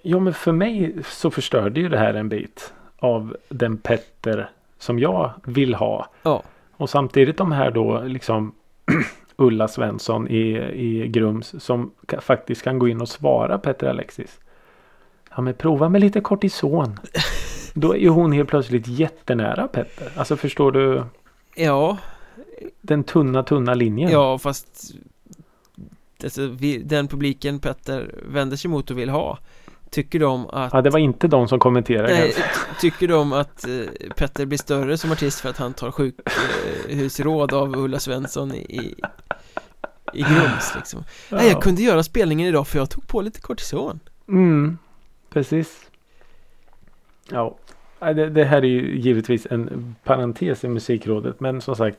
ja 0.02 0.18
men 0.18 0.34
för 0.34 0.52
mig 0.52 0.94
så 1.08 1.30
förstörde 1.30 1.80
ju 1.80 1.88
det 1.88 1.98
här 1.98 2.14
en 2.14 2.28
bit 2.28 2.72
av 2.98 3.36
den 3.48 3.76
Petter 3.78 4.50
som 4.82 4.98
jag 4.98 5.32
vill 5.44 5.74
ha. 5.74 6.06
Ja. 6.22 6.42
Och 6.76 6.90
samtidigt 6.90 7.36
de 7.36 7.52
här 7.52 7.70
då 7.70 8.00
liksom 8.00 8.54
Ulla 9.36 9.68
Svensson 9.68 10.28
i, 10.28 10.58
i 10.74 11.08
Grums 11.08 11.64
som 11.64 11.90
faktiskt 12.20 12.62
kan 12.62 12.78
gå 12.78 12.88
in 12.88 13.00
och 13.00 13.08
svara 13.08 13.58
Petter 13.58 13.86
Alexis. 13.86 14.40
Ja 15.36 15.42
men 15.42 15.54
prova 15.54 15.88
med 15.88 16.00
lite 16.00 16.20
kortison. 16.20 16.98
Då 17.74 17.94
är 17.94 17.98
ju 17.98 18.08
hon 18.08 18.32
helt 18.32 18.48
plötsligt 18.48 18.88
jättenära 18.88 19.68
Petter. 19.68 20.12
Alltså 20.16 20.36
förstår 20.36 20.72
du 20.72 21.04
Ja, 21.54 21.98
den 22.80 23.04
tunna 23.04 23.42
tunna 23.42 23.74
linjen? 23.74 24.10
ja 24.10 24.38
fast 24.38 24.94
alltså, 26.24 26.46
vi, 26.46 26.78
Den 26.78 27.08
publiken 27.08 27.58
Petter 27.58 28.14
vänder 28.26 28.56
sig 28.56 28.70
mot 28.70 28.90
och 28.90 28.98
vill 28.98 29.08
ha 29.10 29.38
Tycker 29.92 30.18
de 30.18 30.46
att 30.50 30.72
Ja, 30.72 30.80
det 30.80 30.90
var 30.90 30.98
inte 30.98 31.28
de 31.28 31.48
som 31.48 31.58
kommenterade. 31.58 32.12
Nej, 32.12 32.34
tycker 32.80 33.08
de 33.08 33.32
att 33.32 33.68
eh, 33.68 34.10
Petter 34.16 34.46
blir 34.46 34.58
större 34.58 34.98
som 34.98 35.12
artist 35.12 35.40
för 35.40 35.48
att 35.48 35.58
han 35.58 35.72
tar 35.74 35.90
sjukhusråd 35.90 37.52
av 37.52 37.76
Ulla 37.76 37.98
Svensson 37.98 38.54
i, 38.54 38.94
i 40.12 40.22
Grums 40.22 40.72
liksom 40.76 41.04
Nej, 41.28 41.48
jag 41.48 41.62
kunde 41.62 41.82
göra 41.82 42.02
spelningen 42.02 42.48
idag 42.48 42.66
för 42.66 42.78
jag 42.78 42.90
tog 42.90 43.06
på 43.06 43.20
lite 43.20 43.40
kortison 43.40 44.00
Mm, 44.28 44.78
precis. 45.30 45.90
Ja, 47.30 47.56
det, 47.98 48.30
det 48.30 48.44
här 48.44 48.58
är 48.58 48.66
ju 48.68 48.98
givetvis 48.98 49.46
en 49.50 49.96
parentes 50.04 50.64
i 50.64 50.68
musikrådet. 50.68 51.40
Men 51.40 51.60
som 51.60 51.76
sagt. 51.76 51.98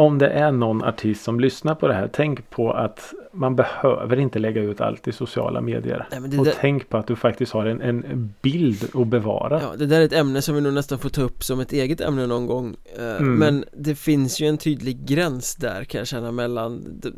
Om 0.00 0.18
det 0.18 0.28
är 0.28 0.52
någon 0.52 0.84
artist 0.84 1.24
som 1.24 1.40
lyssnar 1.40 1.74
på 1.74 1.88
det 1.88 1.94
här. 1.94 2.10
Tänk 2.12 2.50
på 2.50 2.72
att 2.72 3.12
man 3.32 3.56
behöver 3.56 4.18
inte 4.18 4.38
lägga 4.38 4.62
ut 4.62 4.80
allt 4.80 5.08
i 5.08 5.12
sociala 5.12 5.60
medier. 5.60 6.08
Nej, 6.10 6.38
Och 6.38 6.44
där, 6.44 6.54
tänk 6.60 6.88
på 6.88 6.96
att 6.96 7.06
du 7.06 7.16
faktiskt 7.16 7.52
har 7.52 7.66
en, 7.66 7.80
en 7.80 8.34
bild 8.42 8.84
att 8.94 9.06
bevara. 9.06 9.60
ja, 9.62 9.76
det 9.78 9.86
där 9.86 10.00
är 10.00 10.04
ett 10.04 10.12
ämne 10.12 10.42
som 10.42 10.54
vi 10.54 10.60
nog 10.60 10.72
nästan 10.72 10.98
får 10.98 11.08
ta 11.08 11.22
upp 11.22 11.44
som 11.44 11.60
ett 11.60 11.72
eget 11.72 12.00
ämne 12.00 12.26
någon 12.26 12.46
gång 12.46 12.76
eh, 12.98 13.04
Mm. 13.16 13.34
Men 13.34 13.64
det 13.72 13.94
finns 13.94 14.40
ju 14.40 14.46
en 14.46 14.58
tydlig 14.58 15.04
gräns 15.06 15.54
där 15.56 15.84
kan 15.84 15.98
jag 15.98 16.08
känna 16.08 16.32
mellan 16.32 16.82
den 17.00 17.14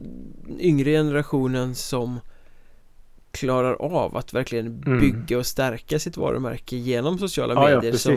yngre 0.61 0.91
generationen 0.91 1.75
som 1.75 2.21
klarar 3.31 3.75
av 3.83 4.17
att 4.17 4.33
verkligen 4.35 4.83
Mm. 4.87 5.01
bygga 5.01 5.39
och 5.39 5.47
stärka 5.47 5.99
sitt 5.99 6.17
varumärke 6.17 6.77
genom 6.77 7.19
sociala 7.19 7.55
Ja, 7.55 7.71
ja, 7.71 7.77
medier 7.77 7.97
som 7.97 8.17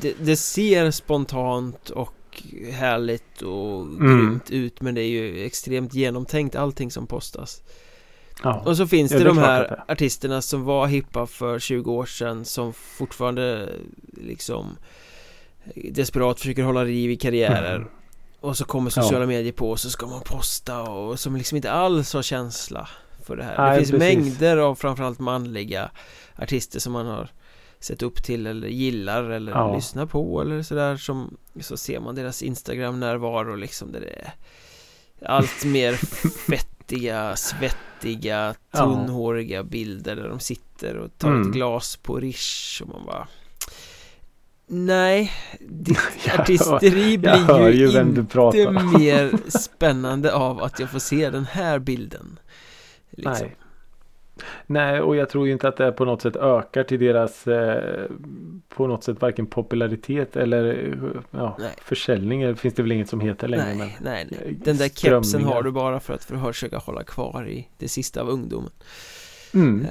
det, 0.00 0.12
det 0.20 0.36
ser 0.36 0.90
spontant 0.90 1.90
och 1.90 2.12
härligt 2.72 3.42
och 3.42 3.82
Mm. 3.82 3.98
grymt 4.18 4.50
ut 4.50 4.80
men 4.80 4.94
det 4.94 5.00
är 5.02 5.08
ju 5.08 5.44
extremt 5.46 5.94
genomtänkt 5.94 6.56
allting 6.56 6.90
som 6.90 7.06
postas 7.06 7.62
Ja. 8.42 8.62
Och 8.66 8.76
så 8.76 8.86
finns 8.86 9.12
Ja, 9.12 9.18
det, 9.18 9.24
det 9.24 9.30
är 9.30 9.34
de 9.34 9.38
här 9.38 9.62
det 9.62 9.92
artisterna 9.92 10.42
som 10.42 10.64
var 10.64 10.86
hippa 10.86 11.26
för 11.26 11.58
20 11.58 11.92
år 11.92 12.06
sedan 12.06 12.44
som 12.44 12.72
fortfarande 12.72 13.68
liksom 14.12 14.76
desperat 15.74 16.40
försöker 16.40 16.62
hålla 16.62 16.82
liv 16.84 17.10
i 17.10 17.16
karriärer 17.16 17.76
Mm. 17.76 17.88
och 18.40 18.56
så 18.56 18.64
kommer 18.64 18.90
sociala 18.90 19.26
medier 19.26 19.52
på 19.52 19.70
och 19.70 19.80
så 19.80 19.90
ska 19.90 20.06
man 20.06 20.20
posta 20.20 20.82
och 20.82 21.20
som 21.20 21.36
liksom 21.36 21.56
inte 21.56 21.70
alls 21.70 22.12
har 22.14 22.22
känsla 22.22 22.88
för 23.24 23.36
det 23.36 23.42
här 23.44 23.58
Nej, 23.58 23.70
Det 23.70 23.76
finns 23.86 23.90
precis. 23.90 24.16
mängder 24.16 24.56
av 24.56 24.74
framförallt 24.74 25.18
manliga 25.18 25.90
artister 26.38 26.80
som 26.80 26.92
man 26.92 27.06
har 27.06 27.28
sett 27.86 28.02
upp 28.02 28.22
till 28.22 28.46
eller 28.46 28.68
gillar 28.68 29.24
eller 29.30 29.52
Ja. 29.52 29.74
lyssnar 29.74 30.06
på 30.06 30.40
eller 30.40 30.62
sådär 30.62 30.96
som 30.96 31.36
Så 31.60 31.76
ser 31.76 32.00
man 32.00 32.14
deras 32.14 32.42
Instagram 32.42 33.00
närvaro 33.00 33.54
liksom 33.56 33.92
där 33.92 34.00
det 34.00 34.06
är 34.10 34.32
Allt 35.26 35.64
mer 35.64 35.92
fettiga, 36.48 37.36
svettiga, 37.36 38.54
tunnhåriga 38.72 39.62
bilder 39.64 40.16
där 40.16 40.28
de 40.28 40.40
sitter 40.40 40.96
och 40.96 41.18
tar 41.18 41.28
Mm. 41.28 41.42
ett 41.48 41.54
glas 41.54 41.96
på 41.96 42.20
Rish 42.20 42.82
och 42.82 42.88
man 42.88 43.06
bara 43.06 43.28
Nej, 44.68 45.32
ditt 45.60 45.98
artisteri 46.38 47.18
blir 47.18 47.60
ju, 47.70 47.76
ju 47.76 48.00
inte 48.00 48.22
mer 48.98 49.50
spännande 49.58 50.34
av 50.34 50.62
att 50.62 50.80
jag 50.80 50.90
får 50.90 50.98
se 50.98 51.30
den 51.30 51.44
här 51.44 51.78
bilden 51.78 52.38
liksom. 53.10 53.32
Nej. 53.46 53.56
Nej, 54.66 55.00
och 55.00 55.16
jag 55.16 55.28
tror 55.28 55.48
inte 55.48 55.68
att 55.68 55.76
det 55.76 55.92
på 55.92 56.04
något 56.04 56.22
sätt 56.22 56.36
ökar 56.36 56.84
till 56.84 57.00
deras 57.00 57.46
eh, 57.46 58.04
på 58.68 58.86
något 58.86 59.04
sätt 59.04 59.20
varken 59.20 59.46
popularitet 59.46 60.36
eller 60.36 60.64
eh, 60.64 61.20
ja, 61.30 61.56
Nej. 61.58 61.70
försäljning. 61.82 62.40
Det 62.42 62.56
finns 62.56 62.74
det 62.74 62.82
väl 62.82 62.92
inget 62.92 63.08
som 63.08 63.20
heter 63.20 63.48
längre. 63.48 63.64
Nej, 63.64 63.76
men, 63.76 63.88
nej, 64.00 64.26
nej. 64.30 64.40
eh, 64.48 64.52
Den 64.64 64.76
där 64.76 64.88
kepsen 64.88 65.44
har 65.44 65.62
du 65.62 65.70
bara 65.70 66.00
för 66.00 66.14
att 66.14 66.24
försöka 66.24 66.78
hålla 66.78 67.02
kvar 67.02 67.48
i 67.48 67.68
det 67.78 67.88
sista 67.88 68.20
av 68.20 68.28
ungdomen 68.28 68.70
Mm. 69.54 69.84
Eh, 69.84 69.90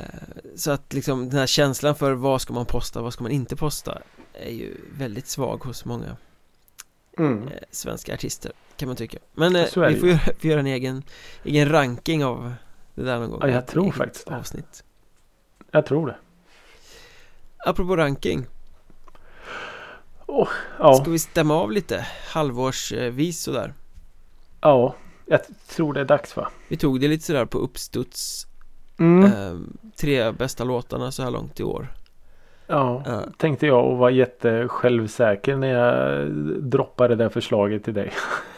Så 0.56 0.72
att 0.72 0.94
liksom 0.94 1.30
den 1.30 1.40
här 1.40 1.48
känslan 1.48 1.96
för 1.96 2.14
vad 2.14 2.42
ska 2.42 2.54
man 2.54 2.66
posta, 2.66 3.02
vad 3.02 3.14
ska 3.14 3.24
man 3.24 3.32
inte 3.32 3.56
posta 3.56 4.02
är 4.34 4.52
ju 4.52 4.74
väldigt 4.98 5.28
svag 5.28 5.64
hos 5.64 5.86
många 5.86 6.18
Mm. 7.20 7.50
svenska 7.72 8.14
artister 8.14 8.52
kan 8.78 8.88
man 8.88 8.96
tycka 8.96 9.18
Men 9.34 9.54
vi 9.54 9.66
får 9.66 9.90
ju. 9.90 10.18
göra 10.42 10.60
en 10.60 10.68
egen, 10.68 11.04
egen 11.44 11.70
ranking 11.70 12.26
av 12.26 12.54
det 12.96 13.04
där 13.04 13.20
någon 13.20 13.30
gång 13.32 13.40
Ja, 13.42 13.48
jag 13.50 13.68
tror 13.68 13.92
faktiskt 13.92 14.28
det. 14.28 14.36
avsnitt 14.36 14.84
Jag 15.72 15.86
tror 15.86 16.08
det. 16.08 16.16
Apropå 17.66 17.96
ranking, 17.96 18.46
Ja, 20.80 20.94
ska 21.02 21.12
vi 21.12 21.20
stämma 21.20 21.54
av 21.56 21.72
lite 21.72 22.06
halvårsvis 22.34 23.42
sådär? 23.42 23.74
ja, 24.62 24.96
jag 25.26 25.40
tror 25.68 25.94
det 25.94 26.00
är 26.02 26.06
dags 26.06 26.38
va? 26.38 26.50
Vi 26.68 26.78
tog 26.78 27.00
det 27.02 27.08
lite 27.08 27.24
sådär 27.26 27.46
på 27.46 27.58
uppstuds 27.58 28.48
Mm. 29.00 29.24
eh, 29.26 29.60
Tre 29.98 30.32
bästa 30.32 30.64
låtarna 30.64 31.12
så 31.12 31.24
här 31.24 31.32
långt 31.32 31.60
i 31.60 31.64
år 31.64 31.88
Ja, 32.68 33.04
Eh, 33.08 33.22
tänkte 33.38 33.68
jag 33.68 33.86
och 33.86 33.98
var 33.98 34.10
jättesjälvsäker 34.10 35.56
när 35.56 35.68
jag 35.68 36.28
droppade 36.64 37.16
det 37.16 37.30
förslaget 37.30 37.84
till 37.84 37.94
dig. 37.94 38.12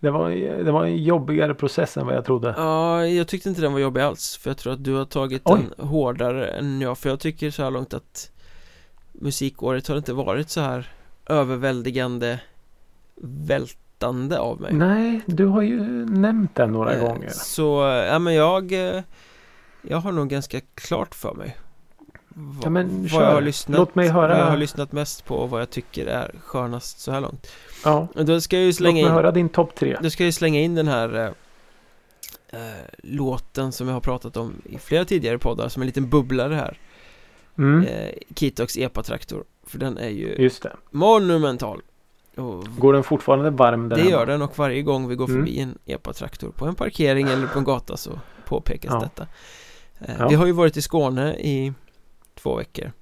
Det 0.00 0.10
var, 0.10 0.30
det 0.64 0.72
var 0.72 0.84
en 0.84 0.96
jobbigare 1.02 1.54
process 1.54 1.96
än 1.96 2.06
vad 2.06 2.14
jag 2.14 2.24
trodde. 2.24 2.54
Ja, 2.56 3.06
jag 3.06 3.28
tyckte 3.28 3.48
inte 3.48 3.60
den 3.60 3.72
var 3.72 3.80
jobbig 3.80 4.00
alls 4.00 4.36
För 4.36 4.50
jag 4.50 4.56
tror 4.56 4.72
att 4.72 4.84
du 4.84 4.94
har 4.94 5.04
tagit 5.04 5.42
Oj. 5.44 5.60
den 5.78 5.86
hårdare 5.88 6.46
än 6.48 6.80
jag 6.80 6.98
För 6.98 7.08
jag 7.08 7.20
tycker 7.20 7.50
så 7.50 7.62
här 7.62 7.70
långt 7.70 7.94
att 7.94 8.30
Musikåret 9.12 9.88
har 9.88 9.96
inte 9.96 10.12
varit 10.12 10.50
så 10.50 10.60
här 10.60 10.88
Överväldigande 11.26 12.40
Vältande 13.46 14.38
av 14.38 14.60
mig 14.60 14.72
Nej, 14.72 15.20
du 15.26 15.46
har 15.46 15.62
ju 15.62 15.80
nämnt 16.06 16.54
den 16.54 16.72
några 16.72 16.94
Eh, 16.94 17.00
gånger. 17.06 17.28
Så, 17.30 17.80
ja 18.10 18.18
men 18.18 18.34
jag 18.34 18.72
eh, 18.72 19.02
Jag 19.82 19.96
har 19.98 20.12
nog 20.12 20.28
ganska 20.28 20.60
klart 20.74 21.14
för 21.14 21.34
mig 21.34 21.56
vad, 22.28 22.64
Ja, 22.66 22.70
men 22.70 23.06
vad 23.12 23.22
jag 23.24 23.32
har 23.32 23.40
lyssnat 23.40 23.78
Låt 23.78 23.94
mig 23.94 24.08
höra. 24.08 24.28
Vad 24.28 24.38
jag 24.38 24.50
har 24.50 24.56
lyssnat 24.56 24.92
mest 24.92 25.24
på 25.24 25.34
och 25.34 25.50
vad 25.50 25.60
jag 25.60 25.70
tycker 25.70 26.06
är 26.06 26.34
skönast 26.44 27.00
så 27.00 27.12
här 27.12 27.20
långt 27.20 27.46
Ja, 27.84 28.08
Då 28.14 28.40
ska 28.40 28.56
jag 28.56 28.62
ju 28.62 28.68
låt 28.68 28.76
slänga 28.76 28.92
mig 28.94 29.02
in 29.02 29.08
höra 29.08 29.30
din 29.30 29.48
topp 29.48 29.74
tre. 29.74 29.96
Då 30.02 30.10
ska 30.10 30.24
jag 30.24 30.34
slänga 30.34 30.60
in 30.60 30.74
den 30.74 30.88
här 30.88 31.14
eh, 31.18 32.60
eh, 32.60 32.84
låten 33.02 33.72
som 33.72 33.86
jag 33.88 33.94
har 33.94 34.00
pratat 34.00 34.36
om 34.36 34.52
i 34.64 34.78
flera 34.78 35.04
tidigare 35.04 35.38
poddar 35.38 35.68
som 35.68 35.82
en 35.82 35.86
liten 35.86 36.08
bubblare 36.08 36.54
här 36.54 36.78
Mm, 37.58 37.86
eh, 37.86 38.10
Kitox 38.36 38.76
Epa-traktor 38.76 39.44
För 39.66 39.78
den 39.78 39.98
är 39.98 40.08
ju 40.08 40.34
just 40.38 40.62
det. 40.62 40.76
monumental 40.90 41.82
och 42.36 42.64
Går 42.78 42.92
den 42.92 43.02
fortfarande 43.02 43.50
varm 43.50 43.88
där 43.88 43.96
Det 43.96 44.02
hemma? 44.02 44.10
gör 44.12 44.26
den 44.26 44.42
och 44.42 44.58
varje 44.58 44.82
gång 44.82 45.08
vi 45.08 45.14
går 45.14 45.28
Mm. 45.28 45.40
förbi 45.40 45.60
en 45.60 45.78
Epa-traktor 45.86 46.50
på 46.50 46.66
en 46.66 46.74
parkering 46.74 47.28
eller 47.28 47.46
på 47.46 47.58
en 47.58 47.64
gata 47.64 47.96
så 47.96 48.10
påpekas 48.44 48.90
Ja. 48.94 49.00
detta 49.00 49.26
eh, 50.00 50.14
Ja. 50.18 50.28
Vi 50.28 50.34
har 50.34 50.46
ju 50.46 50.52
varit 50.52 50.76
i 50.76 50.82
Skåne 50.82 51.34
i 51.34 51.72
två 52.34 52.56
veckor 52.56 52.92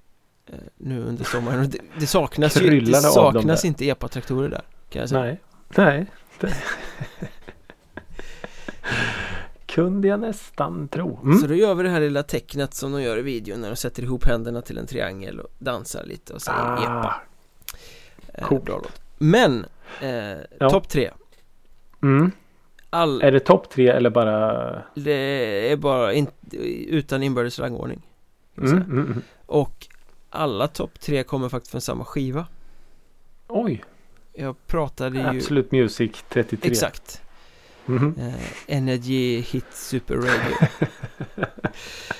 Nu 0.77 1.01
under 1.03 1.25
sommaren 1.25 1.71
det, 1.71 1.79
det 2.01 2.07
saknas 2.07 2.63
ju 2.63 2.81
det 2.81 2.95
saknas 2.95 3.65
inte 3.65 3.85
Epa-traktorer 3.89 4.49
där 4.49 4.63
kan 4.91 5.01
jag 5.01 5.09
säga 5.09 5.23
Nej, 5.23 5.41
nej. 5.77 6.07
Det... 6.41 6.55
Kunde 9.67 10.09
jag 10.09 10.21
nästan 10.21 10.89
tro. 10.89 11.21
Mm. 11.23 11.39
Så 11.39 11.47
då 11.47 11.55
gör 11.55 11.75
vi 11.75 11.83
det 11.83 11.89
här 11.91 12.01
lilla 12.01 12.23
tecknet 12.23 12.75
som 12.75 12.93
de 12.93 13.03
gör 13.03 13.19
i 13.19 13.23
videon 13.23 13.61
när 13.61 13.69
de 13.71 13.77
sätter 13.77 14.03
ihop 14.03 14.25
händerna 14.25 14.63
till 14.63 14.79
en 14.79 14.87
triangel 14.87 15.41
och 15.41 15.49
dansar 15.59 16.05
lite 16.05 16.33
och 16.35 16.43
säger 16.43 16.59
Ah, 16.59 16.77
epa 16.83 17.21
eh, 18.35 18.45
coolt. 18.47 18.65
Bra 18.65 18.77
låt 18.83 19.01
Men, 19.19 19.67
eh, 20.03 20.39
Ja. 20.59 20.71
topp 20.71 20.89
tre 20.89 21.11
Mm. 22.03 22.31
All, 22.91 23.23
Är 23.23 23.33
det 23.33 23.41
topp 23.41 23.71
tre 23.71 23.89
eller 23.89 24.11
bara... 24.11 24.83
det 24.95 25.13
är 25.73 25.77
bara 25.77 26.13
in, 26.13 26.27
utan 26.89 27.23
inbördes 27.23 27.59
rangordning 27.59 28.03
Mm, 28.59 28.73
mm, 28.73 28.91
mm. 28.91 29.23
Och 29.47 29.87
alla 30.31 30.69
topp 30.69 31.01
tre 31.01 31.23
kommer 31.23 31.49
faktiskt 31.49 31.71
från 31.71 31.81
samma 31.81 32.05
skiva 32.05 32.47
Oj, 33.49 33.85
Jag 34.33 34.67
pratade 34.67 35.19
ju 35.19 35.27
Absolute 35.27 35.77
Music 35.77 36.25
33. 36.29 36.71
Exakt 36.71 37.23
Mhm. 37.87 38.14
eh, 38.19 38.35
Energy 38.77 39.41
Hit 39.41 39.64
Super 39.73 40.14
Radio 40.14 40.57
eh, 41.37 41.49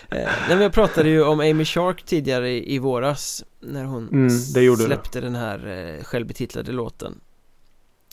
nej, 0.09 0.29
men 0.49 0.61
Jag 0.61 0.73
pratade 0.73 1.09
ju 1.09 1.23
om 1.25 1.40
Amy 1.40 1.64
Shark 1.64 2.03
tidigare 2.03 2.51
i, 2.51 2.75
i 2.75 2.79
våras 2.79 3.44
När 3.61 3.85
hon 3.85 4.09
Mm, 4.09 4.29
det 4.29 4.77
släppte 4.85 5.21
den 5.21 5.35
här 5.35 5.66
eh, 5.99 6.05
självbetitlade 6.05 6.73
låten 6.73 7.21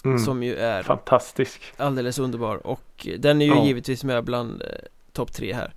Mm. 0.05 0.19
Som 0.19 0.43
ju 0.43 0.55
är 0.55 0.83
Fantastisk. 0.83 1.61
alldeles 1.77 2.19
underbar 2.19 2.67
och 2.67 3.07
den 3.19 3.41
är 3.41 3.45
ju 3.45 3.51
Ja. 3.51 3.65
givetvis 3.65 4.03
med 4.03 4.23
bland 4.23 4.61
eh, 4.61 4.67
topp 5.11 5.33
tre 5.33 5.53
här 5.53 5.73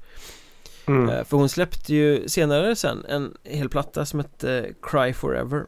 Mm. 0.88 1.08
eh, 1.08 1.24
För 1.24 1.36
hon 1.36 1.48
släppte 1.48 1.94
ju 1.94 2.28
senare 2.28 2.76
sen 2.76 3.04
en 3.08 3.34
hel 3.44 3.68
platta 3.68 4.04
som 4.06 4.20
hette 4.20 4.58
eh, 4.58 4.72
Cry 4.82 5.12
Forever 5.12 5.66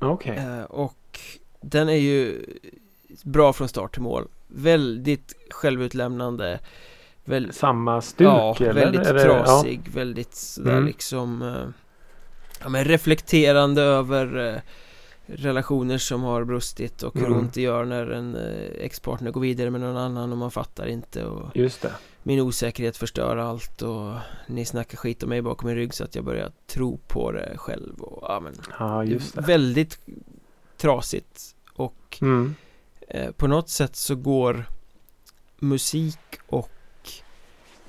Okej. 0.00 0.36
eh, 0.36 0.62
Och 0.62 1.20
den 1.60 1.88
är 1.88 1.96
ju 1.96 2.44
bra 3.22 3.52
från 3.52 3.68
start 3.68 3.92
till 3.92 4.02
mål 4.02 4.28
Väldigt 4.48 5.34
självutlämnande 5.50 6.58
väl, 7.24 7.52
Samma 7.52 8.00
stuk 8.02 8.26
Ja, 8.26 8.56
eller? 8.60 8.72
väldigt 8.74 9.04
det- 9.04 9.22
trasig, 9.22 9.80
väldigt 9.94 10.34
sådär 10.34 10.72
Mm. 10.72 10.86
liksom 10.86 11.62
Ja 12.62 12.68
men 12.68 12.84
reflekterande 12.84 13.82
över 13.82 14.60
relationer 15.26 15.98
som 15.98 16.22
har 16.22 16.44
brustit 16.44 17.02
och 17.02 17.14
hur 17.14 17.26
Mm. 17.26 17.38
ont 17.38 17.54
det 17.54 17.60
gör 17.62 17.84
när 17.84 18.10
en 18.10 18.36
ex-partner 18.78 19.30
går 19.30 19.40
vidare 19.40 19.70
med 19.70 19.80
någon 19.80 19.96
annan 19.96 20.32
och 20.32 20.38
man 20.38 20.50
fattar 20.50 20.86
inte 20.86 21.24
och 21.24 21.42
Ja, 21.54 21.60
just 21.62 21.82
det. 21.82 21.92
Min 22.26 22.40
osäkerhet 22.40 22.96
förstör 22.96 23.36
allt 23.36 23.82
och 23.82 24.14
ni 24.46 24.64
snackar 24.64 24.96
skit 24.96 25.22
om 25.22 25.28
mig 25.28 25.42
bakom 25.42 25.66
min 25.66 25.76
rygg 25.76 25.94
så 25.94 26.04
att 26.04 26.14
jag 26.14 26.24
börjar 26.24 26.52
tro 26.66 26.98
på 27.06 27.32
det 27.32 27.52
själv 27.56 28.00
och 28.00 28.18
ja 28.28 28.40
men 28.40 28.54
Ja, 28.78 29.04
just 29.04 29.34
det. 29.34 29.40
Väldigt 29.40 29.98
trasigt 30.76 31.54
och 31.72 32.18
Mm. 32.20 32.54
eh, 33.08 33.30
på 33.30 33.46
något 33.46 33.68
sätt 33.68 33.96
så 33.96 34.14
går 34.14 34.64
musik 35.58 36.18
och 36.46 36.70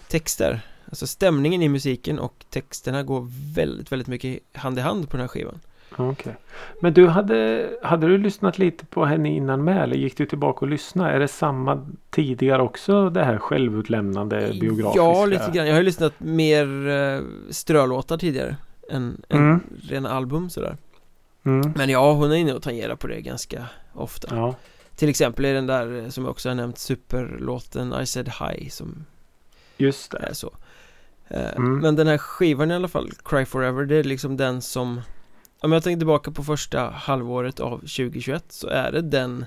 texter 0.08 0.62
Alltså 0.86 1.08
stämningen 1.08 1.62
i 1.62 1.70
musiken 1.70 2.20
och 2.20 2.46
texterna 2.50 3.04
går 3.04 3.28
väldigt, 3.56 3.92
väldigt 3.92 4.08
mycket 4.08 4.40
hand 4.54 4.78
i 4.78 4.82
hand 4.82 5.10
på 5.10 5.18
den 5.18 5.22
här 5.22 5.28
skivan 5.28 5.60
Okej. 5.98 6.36
Men 6.82 6.94
du 6.94 7.08
hade, 7.08 7.70
hade 7.84 8.08
du 8.08 8.18
lyssnat 8.18 8.58
lite 8.58 8.86
på 8.86 9.06
henne 9.06 9.30
innan 9.36 9.64
med 9.64 9.84
eller 9.84 9.96
gick 9.96 10.18
du 10.18 10.26
tillbaka 10.26 10.60
och 10.66 10.68
lyssnade? 10.70 11.12
Är 11.12 11.20
det 11.20 11.28
samma 11.28 11.88
tidigare 12.10 12.62
också 12.62 13.10
det 13.10 13.24
här 13.24 13.38
självutlämnande 13.38 14.54
biografiska? 14.62 15.04
Ja, 15.04 15.26
lite 15.26 15.52
grann. 15.54 15.66
Jag 15.68 15.74
har 15.74 15.80
ju 15.80 15.86
lyssnat 15.86 16.14
mer 16.18 16.88
eh, 16.90 17.22
strölåtar 17.50 18.18
tidigare 18.18 18.56
än, 18.92 19.22
än 19.30 19.40
Mm. 19.40 19.60
rena 19.90 20.10
album 20.10 20.50
sådär 20.50 20.78
Mm. 21.44 21.74
Men 21.76 21.90
ja, 21.90 22.14
hon 22.14 22.32
är 22.32 22.36
inne 22.36 22.54
och 22.54 22.62
tangerar 22.64 22.96
på 22.96 23.08
det 23.08 23.22
ganska 23.22 23.66
ofta 23.94 24.36
Ja. 24.36 24.56
Till 24.96 25.10
exempel 25.10 25.46
i 25.46 25.54
den 25.54 25.68
där 25.68 26.04
eh, 26.04 26.10
som 26.10 26.24
jag 26.24 26.32
också 26.32 26.50
har 26.50 26.56
nämnt 26.56 26.78
superlåten 26.78 27.94
I 28.02 28.06
said 28.06 28.30
hi 28.30 28.70
som 28.70 29.06
Just 29.78 30.12
det. 30.12 30.18
är 30.18 30.34
så 30.34 30.52
Eh, 31.30 31.56
Mm. 31.56 31.80
Men 31.80 31.96
den 31.96 32.08
här 32.08 32.18
skivan 32.18 32.72
i 32.72 32.74
alla 32.76 32.88
fall, 32.88 33.12
Cry 33.26 33.46
Forever, 33.46 33.86
det 33.86 33.96
är 33.96 34.04
liksom 34.04 34.38
den 34.38 34.62
som 34.62 35.02
Om 35.60 35.72
jag 35.72 35.84
tänker 35.84 36.00
tillbaka 36.00 36.32
på 36.32 36.44
första 36.44 36.90
halvåret 36.90 37.60
av 37.60 37.78
2021 37.78 38.46
så 38.52 38.68
är 38.68 38.92
det 38.92 39.02
den 39.02 39.46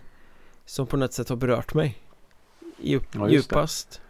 Som 0.65 0.87
på 0.87 0.97
något 0.97 1.13
sätt 1.13 1.29
har 1.29 1.37
berört 1.37 1.75
mig 1.75 1.99
Djup, 2.83 3.03
Ja, 3.15 3.29
just 3.29 3.51
det. 3.51 3.57
Djupast 3.57 4.01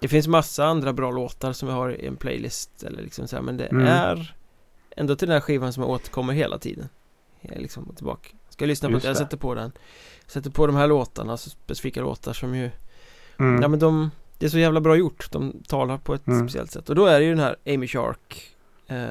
det. 0.00 0.08
finns 0.08 0.28
massa 0.28 0.64
andra 0.66 0.92
bra 0.92 1.10
låtar 1.10 1.52
som 1.52 1.68
jag 1.68 1.76
har 1.76 1.90
i 1.90 2.06
en 2.06 2.16
playlist 2.16 2.82
eller 2.82 3.02
liksom 3.02 3.28
så 3.28 3.36
här, 3.36 3.42
Men 3.42 3.56
det 3.56 3.66
Mm. 3.66 3.86
är 3.86 4.34
Ändå 4.96 5.16
till 5.16 5.28
den 5.28 5.32
här 5.34 5.40
skivan 5.40 5.72
som 5.72 5.82
jag 5.82 5.90
återkommer 5.90 6.32
hela 6.32 6.58
tiden 6.58 6.88
Jag 7.40 7.56
är 7.56 7.60
liksom 7.60 7.94
tillbaka 7.96 8.28
Ska 8.48 8.64
jag 8.64 8.68
lyssna 8.68 8.88
på 8.88 8.98
det, 8.98 9.06
jag 9.08 9.16
sätter 9.16 9.36
på 9.36 9.54
den 9.54 9.72
Sätter 10.26 10.50
på 10.50 10.66
de 10.66 10.76
här 10.76 10.86
låtarna, 10.86 11.32
alltså 11.32 11.50
specifika 11.50 12.00
låtar 12.00 12.32
som 12.32 12.54
ju 12.54 12.70
Mm. 13.38 13.62
Ja 13.62 13.68
men 13.68 13.78
de 13.78 14.10
Det 14.38 14.46
är 14.46 14.50
så 14.50 14.58
jävla 14.58 14.80
bra 14.80 14.96
gjort 14.96 15.30
De 15.32 15.62
talar 15.68 15.98
på 15.98 16.14
ett 16.14 16.26
Mm. 16.26 16.48
speciellt 16.48 16.70
sätt 16.70 16.88
Och 16.88 16.94
då 16.94 17.06
är 17.06 17.18
det 17.20 17.24
ju 17.24 17.30
den 17.30 17.40
här 17.44 17.56
Amy 17.66 17.88
Shark 17.88 18.50
eh, 18.86 19.06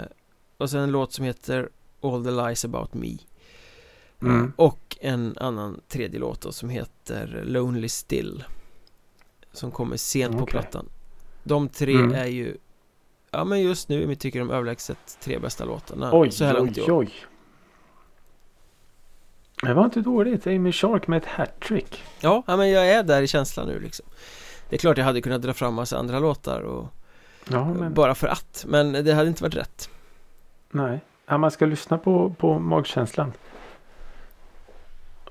Och 0.57 0.69
sen 0.69 0.79
en 0.79 0.91
låt 0.91 1.13
som 1.13 1.25
heter 1.25 1.69
All 2.02 2.24
the 2.24 2.32
lies 2.32 2.66
about 2.66 2.93
me 2.93 3.18
Mm. 4.24 4.54
Och 4.56 4.97
en 5.02 5.38
annan 5.39 5.82
tredje 5.88 6.20
låt 6.20 6.41
då, 6.41 6.52
som 6.52 6.70
heter 6.70 7.41
Lonely 7.45 7.89
still 7.89 8.43
Som 9.52 9.72
kommer 9.72 9.97
sent 9.97 10.38
på 10.38 10.43
Okej. 10.43 10.52
plattan 10.52 10.89
De 11.43 11.70
tre 11.70 11.93
Mm. 11.95 12.12
är 12.16 12.26
ju 12.26 12.58
Ja 13.32 13.43
men 13.43 13.62
just 13.62 13.89
nu, 13.89 14.06
vi 14.06 14.16
tycker 14.16 14.39
de 14.39 14.52
överlägset 14.52 15.18
tre 15.22 15.39
bästa 15.39 15.66
låtarna 15.66 16.10
Oj, 16.14 16.32
så 16.32 16.45
här 16.45 16.54
långt 16.54 16.78
oj, 16.78 16.91
oj. 16.91 17.12
Det 19.64 19.74
var 19.74 19.86
inte 19.86 20.02
dåligt. 20.02 20.47
Amy 20.47 20.72
Shark 20.72 21.08
med 21.08 21.18
ett 21.18 21.26
hattrick. 21.26 22.04
Ja, 22.20 22.43
ja, 22.47 22.58
men 22.58 22.70
jag 22.70 22.88
är 22.89 23.04
där 23.04 23.22
i 23.22 23.28
känslan 23.28 23.68
nu 23.68 23.80
liksom 23.80 24.06
Det 24.70 24.76
är 24.76 24.80
klart 24.80 24.97
jag 24.97 25.06
hade 25.06 25.22
kunnat 25.22 25.41
dra 25.41 25.54
fram 25.54 25.74
massa 25.74 25.97
andra 25.97 26.20
låtar 26.20 26.62
och 26.62 26.88
Ja, 27.49 27.74
men 27.74 27.93
Bara 27.93 28.16
för 28.16 28.28
att, 28.28 28.66
men 28.68 28.91
det 28.93 29.14
hade 29.14 29.28
inte 29.30 29.43
varit 29.43 29.56
rätt 29.56 29.89
nej. 30.72 30.99
Ja, 31.32 31.38
man 31.38 31.51
ska 31.51 31.65
lyssna 31.65 31.97
på, 31.97 32.34
på 32.38 32.59
magkänslan. 32.59 33.34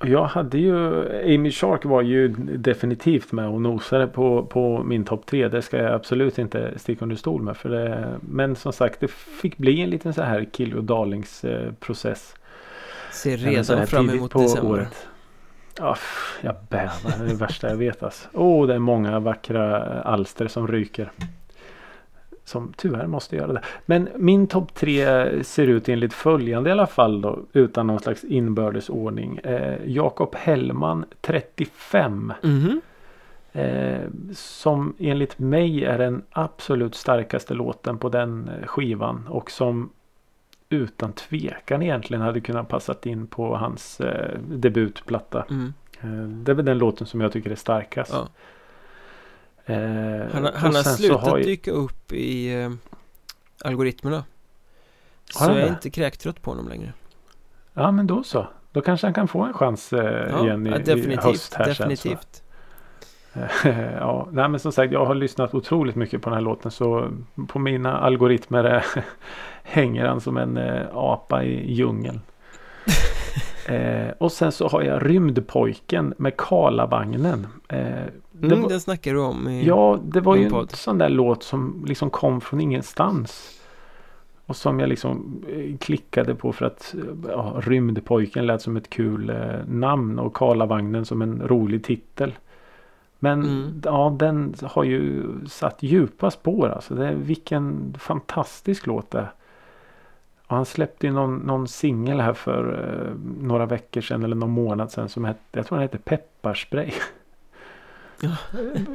Och 0.00 0.08
jag 0.08 0.24
hade 0.24 0.58
ju, 0.58 1.08
Amy 1.34 1.50
Shark 1.50 1.84
var 1.84 2.02
ju 2.02 2.28
definitivt 2.38 3.32
med 3.32 3.48
och 3.48 3.60
nosade 3.60 4.06
på, 4.06 4.44
på 4.44 4.82
min 4.82 5.04
topp 5.04 5.26
tre. 5.26 5.48
Det 5.48 5.62
ska 5.62 5.76
jag 5.76 5.94
absolut 5.94 6.38
inte 6.38 6.78
sticka 6.78 7.04
under 7.04 7.16
stol 7.16 7.42
med. 7.42 7.56
För 7.56 7.68
det, 7.68 8.18
men 8.20 8.56
som 8.56 8.72
sagt, 8.72 9.00
det 9.00 9.10
fick 9.10 9.56
bli 9.56 9.80
en 9.80 9.90
liten 9.90 10.14
så 10.14 10.22
här 10.22 10.44
kill 10.52 10.76
och 10.76 10.84
darlings 10.84 11.44
eh, 11.44 11.72
process. 11.72 12.34
Ser 13.12 13.36
redan 13.36 13.86
fram 13.86 14.10
emot 14.10 14.30
på 14.30 14.42
december 14.42 14.72
året. 14.72 15.06
Pff, 15.76 16.38
jag 16.40 16.56
bävar. 16.68 17.18
Det 17.18 17.24
är 17.24 17.28
det 17.28 17.34
värsta 17.34 17.68
jag 17.68 17.76
vet 17.76 18.02
alltså. 18.02 18.28
Åh, 18.32 18.66
det 18.66 18.74
är 18.74 18.78
många 18.78 19.18
vackra 19.18 19.84
alster 20.02 20.48
som 20.48 20.68
ryker. 20.68 21.12
Som 22.44 22.72
tyvärr 22.76 23.06
måste 23.06 23.36
göra 23.36 23.52
det. 23.52 23.62
Men 23.86 24.08
min 24.16 24.46
topp 24.46 24.74
tre 24.74 25.04
ser 25.44 25.66
ut 25.66 25.88
enligt 25.88 26.12
följande 26.12 26.70
i 26.70 26.72
alla 26.72 26.86
fall 26.86 27.20
då. 27.20 27.38
Utan 27.52 27.86
någon 27.86 28.00
slags 28.00 28.24
inbördesordning. 28.24 29.36
Eh, 29.36 29.78
Jakob 29.86 30.34
Hellman 30.34 31.04
35. 31.20 32.32
Mhm, 32.42 32.80
Eh, 33.52 34.08
som 34.34 34.94
enligt 34.98 35.38
mig 35.38 35.84
är 35.84 35.98
den 35.98 36.22
absolut 36.30 36.94
starkaste 36.94 37.54
låten 37.54 37.98
på 37.98 38.08
den 38.08 38.48
eh, 38.48 38.66
skivan. 38.66 39.26
Och 39.28 39.50
som 39.50 39.90
utan 40.68 41.12
tvekan 41.12 41.82
egentligen 41.82 42.22
hade 42.22 42.40
kunnat 42.40 42.68
passat 42.68 43.06
in 43.06 43.26
på 43.26 43.56
hans 43.56 44.00
eh, 44.00 44.38
debutplatta. 44.48 45.44
mm. 45.50 45.72
Eh, 46.00 46.28
det 46.28 46.52
är 46.52 46.56
väl 46.56 46.64
den 46.64 46.78
låten 46.78 47.06
som 47.06 47.20
jag 47.20 47.32
tycker 47.32 47.50
är 47.50 47.54
starkast. 47.54 48.12
Ja. 48.12 48.28
Eh, 49.66 49.76
Han, 50.32 50.44
han 50.54 50.74
har 50.74 50.82
sen 50.82 50.84
så 50.84 50.96
slutat 50.96 51.20
har 51.20 51.38
ju- 51.38 51.44
dyka 51.44 51.70
upp 51.70 52.12
i 52.12 52.62
eh, 52.62 52.70
algoritmerna 53.64 54.24
Så 55.30 55.38
Har 55.38 55.48
han 55.48 55.58
jag 55.58 55.66
är 55.68 55.72
inte 55.72 55.90
kräktrött 55.90 56.42
på 56.42 56.50
honom 56.50 56.68
längre 56.68 56.92
Ja 57.74 57.90
men 57.90 58.06
då 58.06 58.22
så. 58.22 58.46
Då 58.72 58.80
kanske 58.80 59.06
han 59.06 59.14
kan 59.14 59.28
få 59.28 59.42
en 59.42 59.52
chans 59.52 59.92
eh, 59.92 60.28
Ja, 60.30 60.44
igen 60.44 60.66
i, 60.66 60.70
ja, 60.70 60.76
i 60.76 60.82
definitivt, 60.82 61.24
höst 61.24 61.54
här 61.54 61.64
sen, 61.64 61.74
så. 61.74 61.82
definitivt 61.88 62.42
ja, 63.98 64.28
nej 64.32 64.48
men 64.48 64.60
som 64.60 64.72
sagt 64.72 64.92
jag 64.92 65.06
har 65.06 65.14
lyssnat 65.14 65.54
otroligt 65.54 65.96
mycket 65.96 66.22
på 66.22 66.30
den 66.30 66.34
här 66.34 66.44
låten 66.44 66.70
så 66.70 67.10
på 67.48 67.58
mina 67.58 67.98
algoritmer 67.98 68.64
eh, 68.76 69.02
hänger 69.62 70.06
han 70.06 70.20
som 70.20 70.36
en 70.36 70.56
eh, 70.56 70.86
apa 70.94 71.42
i 71.44 71.72
djungeln. 71.72 72.20
eh, 73.68 74.08
och 74.18 74.32
sen 74.32 74.52
så 74.52 74.68
har 74.68 74.82
jag 74.82 75.06
Rymdpojken 75.10 76.14
med 76.18 76.36
Karlavagnen. 76.36 77.46
Eh, 77.68 78.04
det 78.40 78.46
mm, 78.46 78.62
var- 78.62 78.68
Den 78.68 78.80
snackar 78.80 79.14
du 79.14 79.20
om 79.20 79.48
i... 79.48 79.66
Ja, 79.66 79.98
det 80.04 80.20
var 80.20 80.36
ju 80.36 80.44
en 80.44 80.50
podd. 80.50 80.70
sån 80.70 80.98
där 80.98 81.08
låt 81.08 81.42
som 81.42 81.84
liksom 81.86 82.10
kom 82.10 82.40
från 82.40 82.60
ingenstans. 82.60 83.56
Och 84.46 84.56
som 84.56 84.80
jag 84.80 84.88
liksom 84.88 85.42
eh, 85.48 85.76
klickade 85.78 86.34
på 86.34 86.52
för 86.52 86.64
att 86.66 86.94
eh, 86.98 87.30
ja, 87.30 87.54
Rymdpojken 87.60 88.46
lät 88.46 88.62
som 88.62 88.76
ett 88.76 88.90
kul 88.90 89.30
eh, 89.30 89.36
namn 89.68 90.18
och 90.18 90.34
Karlavagnen 90.36 91.04
som 91.04 91.22
en 91.22 91.42
rolig 91.48 91.84
titel. 91.84 92.34
Men 93.18 93.42
Mm. 93.42 93.80
ja, 93.84 94.16
den 94.18 94.54
har 94.62 94.84
ju 94.84 95.22
satt 95.48 95.82
djupa 95.82 96.30
spår 96.30 96.68
alltså. 96.68 96.94
Det, 96.94 97.14
vilken 97.14 97.94
fantastisk 97.98 98.86
låt 98.86 99.10
det 99.10 99.18
är. 99.18 99.32
Och 100.46 100.56
han 100.56 100.64
släppte 100.64 101.06
ju 101.06 101.12
någon, 101.12 101.36
någon 101.36 101.68
singel 101.68 102.20
här 102.20 102.32
för 102.32 102.84
eh, 102.84 103.14
några 103.46 103.66
veckor 103.66 104.00
sedan 104.00 104.24
eller 104.24 104.36
någon 104.36 104.50
månad 104.50 104.90
sedan 104.92 105.08
som 105.08 105.24
hette, 105.24 105.40
jag 105.52 105.66
tror 105.66 105.78
den 105.78 105.82
hette 105.82 105.98
Pepparspray. 105.98 106.90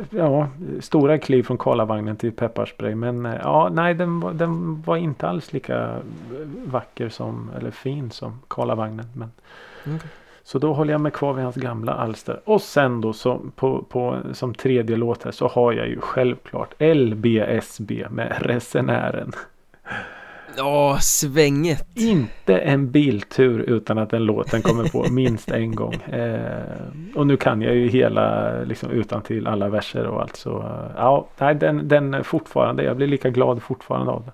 Ja. 0.10 0.48
stora 0.80 1.18
kliv 1.18 1.44
från 1.44 1.58
Karlavagnen 1.58 2.16
till 2.16 2.32
Pepparspray. 2.32 2.96
Men 2.96 3.26
eh, 3.26 3.36
ja, 3.44 3.70
nej 3.72 3.94
den, 3.94 4.20
var- 4.20 4.34
den 4.34 4.82
var 4.82 4.98
inte 4.98 5.28
alls 5.28 5.54
lika 5.54 5.96
vacker 6.66 7.10
som, 7.10 7.52
eller 7.58 7.72
fin 7.72 8.12
som 8.12 8.40
Karlavagnen. 8.48 9.06
Men, 9.14 9.32
Okej. 9.86 10.10
Så 10.44 10.60
då 10.60 10.74
håller 10.74 10.92
jag 10.94 11.02
mig 11.02 11.12
kvar 11.12 11.34
vid 11.34 11.44
hans 11.44 11.56
gamla 11.56 11.94
alster. 11.94 12.40
Och 12.46 12.62
sen 12.62 13.02
då 13.02 13.14
så, 13.14 13.42
på, 13.56 13.84
på, 13.90 14.18
som 14.34 14.54
tredje 14.54 14.96
låt 14.98 15.24
här 15.24 15.32
så 15.32 15.48
har 15.48 15.72
jag 15.74 15.88
ju 15.88 16.00
självklart 16.02 16.74
LBSB 16.80 18.06
med 18.10 18.38
Resenären. 18.42 19.32
Ja, 20.58 20.97
svänget 21.01 21.88
Inte 21.97 22.58
en 22.58 22.91
biltur 22.91 23.60
utan 23.60 23.97
att 23.97 24.10
den 24.10 24.24
låten 24.26 24.62
kommer 24.62 24.84
på 24.89 25.06
minst 25.12 25.51
en 25.51 25.76
gång. 25.76 25.93
Eh, 25.93 26.64
och 27.16 27.28
nu 27.28 27.38
kan 27.38 27.62
jag 27.62 27.76
ju 27.76 27.88
hela 27.88 28.51
liksom 28.64 28.89
utan 28.89 29.22
till 29.22 29.47
alla 29.47 29.70
verser 29.70 30.06
och 30.08 30.22
allt 30.22 30.36
så. 30.36 30.60
eh, 30.60 30.91
Ja, 30.95 31.28
nej, 31.38 31.56
den, 31.56 31.88
den 31.88 32.24
fortfarande. 32.24 32.84
Jag 32.84 32.97
blir 32.97 33.08
lika 33.08 33.30
glad 33.30 33.62
fortfarande 33.64 34.12
av 34.12 34.22
den. 34.24 34.32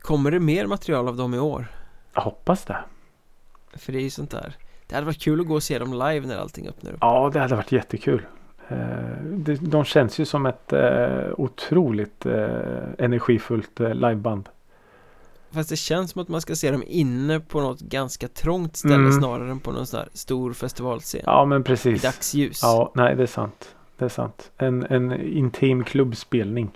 Kommer 0.00 0.30
det 0.30 0.40
mer 0.40 0.66
material 0.66 1.08
av 1.08 1.16
dem 1.16 1.34
i 1.34 1.38
år? 1.38 1.66
Jag 2.14 2.20
hoppas 2.22 2.64
det. 2.64 2.76
För 3.76 3.92
det 3.92 3.98
är 3.98 4.02
ju 4.02 4.10
sånt 4.10 4.30
där 4.30 4.54
Det 4.86 4.94
hade 4.94 5.06
varit 5.06 5.20
kul 5.22 5.40
att 5.40 5.46
gå 5.46 5.54
och 5.54 5.62
se 5.62 5.78
dem 5.78 5.92
live 5.92 6.26
när 6.26 6.36
allting 6.38 6.68
öppnar 6.68 6.90
upp 6.92 6.98
Ja, 7.00 7.30
det 7.32 7.40
hade 7.40 7.54
varit 7.56 7.72
jättekul. 7.72 8.22
Eh, 8.68 8.76
De 9.60 9.84
känns 9.84 10.18
ju 10.20 10.24
som 10.24 10.46
ett 10.46 10.72
eh, 10.72 11.28
otroligt 11.36 12.26
energifullt 12.98 13.80
liveband. 13.80 14.48
Fast 15.56 15.70
det 15.70 15.76
känns 15.76 16.10
som 16.10 16.22
att 16.22 16.28
man 16.28 16.40
ska 16.40 16.56
se 16.56 16.70
dem 16.70 16.82
inne 16.86 17.40
på 17.40 17.60
något 17.60 17.80
ganska 17.80 18.28
trångt 18.28 18.76
ställe 18.76 18.94
Mm. 18.94 19.12
snarare 19.12 19.50
än 19.50 19.60
på 19.60 19.72
någon 19.72 19.86
sån 19.86 20.00
här 20.00 20.08
stor 20.12 20.52
festivalscen 20.52 21.20
Ja, 21.24 21.44
men 21.44 21.60
I 21.60 21.64
precis. 21.64 22.02
dagsljus 22.02 22.62
Ja, 22.62 22.90
nej, 22.94 23.16
det 23.16 23.22
är 23.22 23.26
sant. 23.26 23.74
Det 23.98 24.04
är 24.04 24.08
sant. 24.08 24.50
En, 24.56 24.86
en 24.90 25.12
intim 25.36 25.84
klubbspelning, 25.84 26.70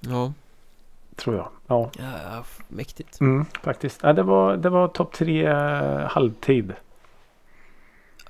ja. 0.00 0.32
tror 1.16 1.36
jag. 1.36 1.48
Ja, 1.66 1.90
Ja, 1.98 2.44
mäktigt 2.68 3.20
mm, 3.20 3.44
faktiskt. 3.62 4.00
Ja, 4.02 4.12
det 4.12 4.22
var, 4.22 4.56
det 4.56 4.68
var 4.70 4.88
topp 4.88 5.12
tre 5.12 5.46
eh, 5.46 6.08
halvtid. 6.08 6.72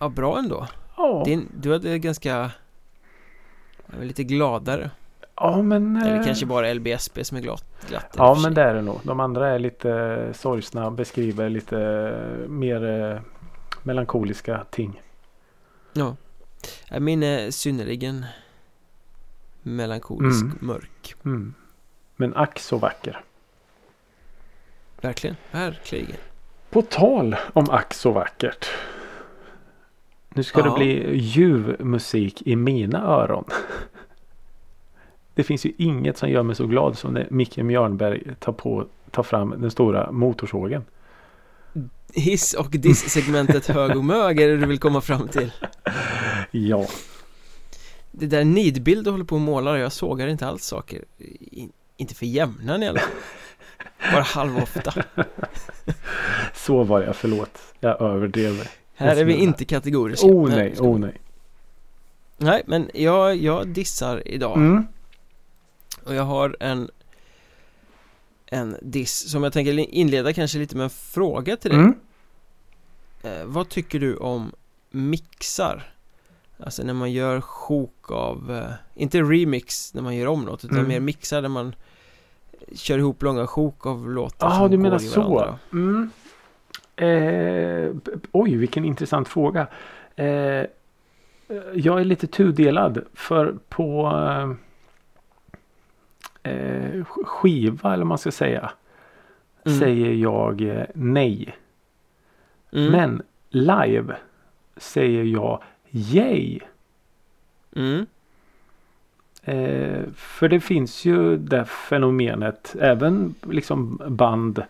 Ja, 0.01 0.09
bra 0.09 0.39
ändå 0.39 0.67
Ja, 0.97 1.23
Din, 1.27 1.49
Du 1.61 1.73
hade 1.73 1.99
ganska 1.99 2.51
lite 4.01 4.25
gladare 4.25 4.91
ja 5.37 5.63
men... 5.63 5.97
Eller 5.97 6.17
eh, 6.19 6.25
kanske 6.25 6.47
bara 6.47 6.73
LBSB 6.75 7.25
som 7.25 7.37
är 7.37 7.41
glatt, 7.43 7.65
glatt 7.89 8.17
och 8.17 8.19
Ja, 8.25 8.35
men 8.43 8.55
det 8.55 8.63
är 8.63 8.75
det 8.75 8.83
nog. 8.83 9.01
De 9.03 9.21
andra 9.21 9.49
är 9.49 9.59
lite 9.59 9.91
eh, 9.93 10.33
sorgsna, 10.33 10.91
beskriver 10.91 11.49
lite 11.49 11.79
eh, 11.81 12.49
mer 12.49 12.85
eh, 13.13 13.21
melankoliska 13.83 14.65
ting. 14.71 15.03
Ja 15.93 16.17
Ja, 16.91 17.01
Min 17.01 17.23
är 17.23 17.51
synnerligen 17.51 18.25
Melankolisk, 19.63 20.43
Mm. 20.45 20.59
mörk 20.61 21.15
Mm. 21.25 21.55
Men 22.17 22.37
ack 22.37 22.59
så 22.59 22.77
vacker. 22.79 23.21
Verkligen, 25.01 25.37
verkligen 25.53 26.17
På 26.71 26.83
tal 26.83 27.37
om 27.53 27.71
ack 27.71 27.95
så 27.95 28.11
vackert. 28.11 28.67
Nu 30.29 30.43
ska 30.43 30.61
Ja. 30.61 30.65
det 30.65 30.71
bli 30.79 31.17
ljuv 31.19 31.77
musik 31.81 32.43
i 32.47 32.57
mina 32.57 33.03
öron. 33.07 33.45
Det 35.35 35.43
finns 35.45 35.67
ju 35.67 35.73
inget 35.79 36.19
som 36.19 36.31
gör 36.31 36.43
mig 36.43 36.57
så 36.57 36.67
glad 36.67 36.99
som 36.99 37.15
när 37.15 37.27
Micke 37.31 37.57
Mjörnberg 37.57 38.23
tar, 38.39 38.53
på, 38.53 38.87
tar 39.11 39.23
fram 39.23 39.55
den 39.61 39.71
stora 39.71 40.13
motorsågen. 40.13 40.85
Hiss 42.13 42.55
och 42.55 42.71
diss-segmentet 42.71 43.67
hög 43.67 43.97
och 43.97 44.05
mög 44.05 44.41
är 44.41 44.49
det 44.49 44.57
du 44.57 44.67
vill 44.67 44.79
komma 44.79 45.01
fram 45.01 45.29
till 45.29 45.53
Ja, 46.51 46.87
Det 48.11 48.27
där 48.27 48.45
nidbild 48.45 49.05
du 49.05 49.11
håller 49.11 49.25
på 49.25 49.35
och 49.35 49.41
målar, 49.41 49.77
jag 49.77 49.93
sågar 49.93 50.27
inte 50.27 50.47
alls 50.47 50.65
saker 50.65 51.05
I, 51.19 51.69
Inte 51.97 52.15
för 52.15 52.27
jämnan 52.27 52.83
i 52.83 52.89
alla 52.89 52.99
fall 52.99 53.11
Bara 54.13 54.23
halvofta 54.23 54.93
så 56.55 56.83
var 56.85 57.03
jag. 57.03 57.17
Förlåt. 57.17 57.59
Jag 57.81 58.01
överdrev. 58.01 58.69
Här 58.95 59.17
är 59.17 59.25
vi 59.25 59.35
inte 59.35 59.65
kategoriska 59.65 60.27
Oh 60.27 60.51
Nej, 60.51 60.75
oh 60.79 60.99
nej. 60.99 61.21
Nej, 62.37 62.63
men 62.67 62.91
jag, 62.95 63.37
jag 63.37 63.69
dissar 63.69 64.29
idag 64.29 64.57
Mm. 64.57 64.87
Och 66.05 66.15
jag 66.15 66.23
har 66.23 66.57
en 66.61 66.91
En 68.47 68.77
diss 68.83 69.31
som 69.31 69.43
jag 69.43 69.53
tänker 69.53 69.73
inleda 69.79 70.33
kanske 70.33 70.59
lite 70.59 70.77
med 70.77 70.85
en 70.85 70.91
fråga 70.91 71.57
till 71.57 71.71
dig 71.71 71.81
Mm. 71.81 71.95
eh, 73.23 73.45
Vad 73.45 73.69
tycker 73.69 74.01
du 74.01 74.17
om 74.17 74.53
mixar? 74.91 75.91
Alltså 76.59 76.83
när 76.83 76.95
man 76.95 77.13
gör 77.13 77.41
sjok 77.41 78.11
av 78.11 78.53
eh, 78.53 78.73
Inte 79.03 79.19
remix 79.23 79.95
när 79.95 80.03
man 80.03 80.17
gör 80.17 80.27
om 80.27 80.45
något 80.45 80.65
utan 80.65 80.77
Mm. 80.79 80.89
mer 80.89 81.01
mixar 81.01 81.43
där 81.43 81.49
man 81.49 81.75
kör 82.75 82.99
ihop 82.99 83.23
långa 83.23 83.47
sjok 83.47 83.87
av 83.87 84.11
låtar 84.11 84.47
Ja, 84.49 84.55
som 84.59 84.71
du 84.71 84.77
menar 84.79 84.99
så. 84.99 85.59
Mm. 85.73 86.11
Eh, 86.97 87.91
oj, 88.33 88.57
vilken 88.57 88.85
intressant 88.85 89.29
fråga. 89.29 89.67
Eh, 90.17 90.27
jag 91.75 92.01
är 92.01 92.05
lite 92.05 92.27
tudelad. 92.27 93.05
För 93.15 93.55
på 93.69 94.13
eh, 96.45 97.05
skiva 97.05 97.93
eller 97.93 98.05
vad 98.05 98.07
man 98.07 98.19
ska 98.19 98.31
säga. 98.31 98.71
Mm. 99.65 99.79
Säger 99.79 100.13
jag 100.13 100.61
eh, 100.61 100.85
nej. 100.95 101.57
Mm. 102.73 102.93
Men 102.93 103.23
live 103.51 104.17
säger 104.77 105.25
jag 105.25 105.63
yay. 105.91 106.61
Mm. 107.77 108.07
Eh, 109.43 110.03
för 110.17 110.49
det 110.49 110.61
finns 110.61 111.05
ju 111.05 111.37
det 111.37 111.65
fenomenet 111.65 112.77
även 112.81 113.35
liksom 113.43 114.03
band 114.09 114.63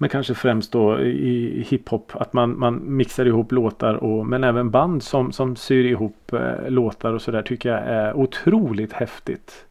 men 0.00 0.08
kanske 0.08 0.34
främst 0.34 0.72
då 0.72 1.00
i 1.00 1.66
hiphop 1.68 2.12
att 2.14 2.32
man, 2.32 2.58
man 2.58 2.96
mixar 2.96 3.26
ihop 3.26 3.52
låtar 3.52 3.94
och 3.94 4.26
men 4.26 4.44
även 4.44 4.70
band 4.70 5.02
som, 5.02 5.32
som 5.32 5.56
syr 5.56 5.84
ihop 5.84 6.32
eh, 6.32 6.68
låtar 6.68 7.12
och 7.12 7.22
sådär 7.22 7.42
tycker 7.42 7.68
jag 7.68 7.78
är 7.78 8.16
otroligt 8.16 8.92
häftigt. 8.92 9.64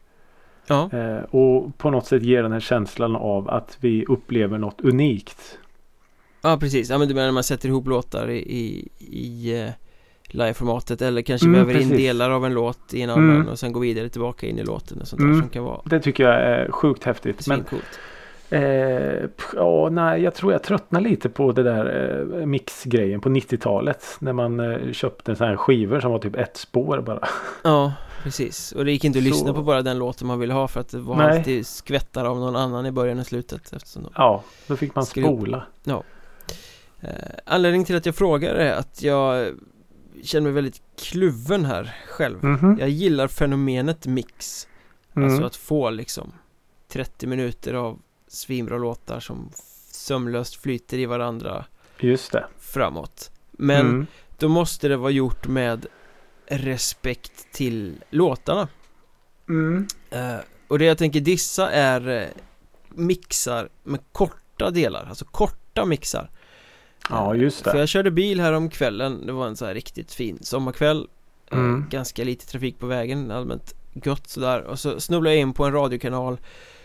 Ja, 0.70 0.90
Eh, 0.92 1.22
och 1.34 1.78
på 1.78 1.90
något 1.90 2.06
sätt 2.06 2.22
ger 2.22 2.42
den 2.42 2.52
här 2.52 2.60
känslan 2.60 3.16
av 3.16 3.50
att 3.50 3.76
vi 3.80 4.04
upplever 4.08 4.58
något 4.58 4.80
unikt. 4.80 5.58
ja 6.42 6.56
precis. 6.60 6.90
Ja 6.90 6.98
men 6.98 7.08
du 7.08 7.14
menar 7.14 7.26
när 7.26 7.32
man 7.32 7.44
sätter 7.44 7.68
ihop 7.68 7.86
låtar 7.86 8.28
i, 8.30 8.36
i, 8.38 8.88
i 8.98 9.60
eh, 9.62 9.70
liveformatet 10.32 11.02
eller 11.02 11.22
kanske 11.22 11.46
Mm, 11.46 11.66
väver 11.66 11.80
in 11.80 11.88
delar 11.88 12.30
av 12.30 12.44
en 12.46 12.54
låt 12.54 12.94
i 12.94 13.02
en 13.02 13.10
annan 13.10 13.30
Mm. 13.36 13.48
och 13.48 13.58
sen 13.58 13.72
går 13.72 13.80
vidare 13.80 14.08
tillbaka 14.08 14.46
in 14.46 14.58
i 14.58 14.64
låten 14.64 15.00
och 15.00 15.08
sånt 15.08 15.20
där 15.20 15.26
Mm. 15.28 15.40
som 15.40 15.48
kan 15.48 15.64
vara 15.64 15.80
Det 15.84 16.00
tycker 16.00 16.24
jag 16.24 16.34
är 16.34 16.70
sjukt 16.70 17.04
häftigt. 17.04 17.46
Men. 17.48 17.64
Eh, 18.50 19.28
ja, 19.56 19.88
nej, 19.90 20.22
jag 20.22 20.34
tror 20.34 20.52
jag 20.52 20.62
tröttnar 20.62 21.00
lite 21.00 21.28
på 21.28 21.52
det 21.52 21.62
där 21.62 22.20
eh, 22.40 22.46
mixgrejen 22.46 23.20
på 23.20 23.28
90-talet. 23.28 24.04
När 24.18 24.32
man 24.32 24.60
eh, 24.60 24.92
köpte 24.92 25.36
sådana 25.36 25.50
här 25.52 25.56
skivor 25.56 26.00
som 26.00 26.12
var 26.12 26.18
typ 26.18 26.36
ett 26.36 26.56
spår 26.56 27.00
bara. 27.06 27.28
Ja, 27.64 27.92
precis. 28.22 28.72
Och 28.72 28.84
det 28.84 28.92
gick 28.92 29.04
inte 29.04 29.18
att 29.18 29.24
Så- 29.24 29.30
lyssna 29.30 29.52
på 29.54 29.62
bara 29.62 29.82
den 29.82 29.98
låten 29.98 30.26
man 30.26 30.38
ville 30.38 30.52
ha 30.54 30.68
för 30.68 30.80
att 30.80 30.88
det 30.88 30.98
var 30.98 31.16
Nej. 31.16 31.38
alltid 31.38 31.66
skvättar 31.66 32.24
av 32.24 32.38
någon 32.40 32.56
annan 32.56 32.86
i 32.86 32.90
början 32.92 33.18
och 33.18 33.26
slutet 33.26 33.72
eftersom 33.72 34.02
de 34.02 34.12
Ja, 34.16 34.42
då 34.66 34.76
fick 34.76 34.94
man 34.94 35.06
spola. 35.06 35.66
Eh, 37.00 37.10
anledningen 37.46 37.84
till 37.84 37.96
att 37.96 38.06
jag 38.06 38.14
frågar 38.14 38.54
är 38.54 38.72
att 38.72 39.02
jag 39.02 39.54
känner 40.22 40.42
mig 40.44 40.52
väldigt 40.52 40.82
kluven 40.98 41.64
här 41.64 41.96
själv. 42.08 42.44
Mhm. 42.44 42.76
Jag 42.80 42.88
gillar 42.88 43.28
fenomenet 43.28 44.06
mix. 44.06 44.68
Mm. 45.16 45.28
Alltså 45.28 45.44
att 45.46 45.56
få 45.56 45.90
liksom 45.90 46.32
30 46.88 47.26
minuter 47.26 47.74
av 47.74 47.98
svinbra 48.28 48.78
låtar 48.78 49.20
som 49.20 49.50
sömlöst 49.92 50.56
flyter 50.62 50.98
i 50.98 51.06
varandra 51.06 51.64
Just 51.98 52.32
det. 52.32 52.46
framåt. 52.60 53.30
Men 53.50 53.80
Mm. 53.86 54.06
då 54.38 54.48
måste 54.48 54.88
det 54.88 54.96
vara 54.96 55.10
gjort 55.10 55.46
med 55.48 55.86
respekt 56.50 57.52
till 57.52 57.94
låtarna. 58.10 58.68
Mm. 59.48 59.86
Eh, 60.10 60.36
och 60.68 60.78
det 60.78 60.84
jag 60.84 60.98
tänker 60.98 61.20
dissa 61.20 61.70
är 61.70 62.08
eh, 62.08 62.28
mixar 62.88 63.68
med 63.82 64.00
korta 64.12 64.70
delar, 64.70 65.06
alltså 65.08 65.24
korta 65.24 65.84
mixar. 65.84 66.30
Ja, 67.08 67.34
just 67.34 67.64
det. 67.64 67.70
För 67.70 67.78
jag 67.78 67.88
körde 67.88 68.10
bil 68.10 68.40
här 68.40 68.52
om 68.52 68.70
kvällen, 68.70 69.26
det 69.26 69.32
var 69.32 69.46
en 69.46 69.56
så 69.56 69.66
här 69.66 69.74
riktigt 69.74 70.12
fin 70.12 70.38
sommarkväll. 70.42 71.08
Eh, 71.50 71.58
Mm. 71.58 71.86
Ganska 71.90 72.24
lite 72.24 72.46
trafik 72.46 72.78
på 72.78 72.86
vägen, 72.86 73.30
allmänt 73.30 73.74
gött 73.92 74.26
sådär. 74.26 74.62
Och 74.62 74.78
så 74.78 75.00
snubblade 75.00 75.34
jag 75.36 75.40
in 75.42 75.52
på 75.52 75.64
en 75.64 75.72
radiokanal 75.72 76.38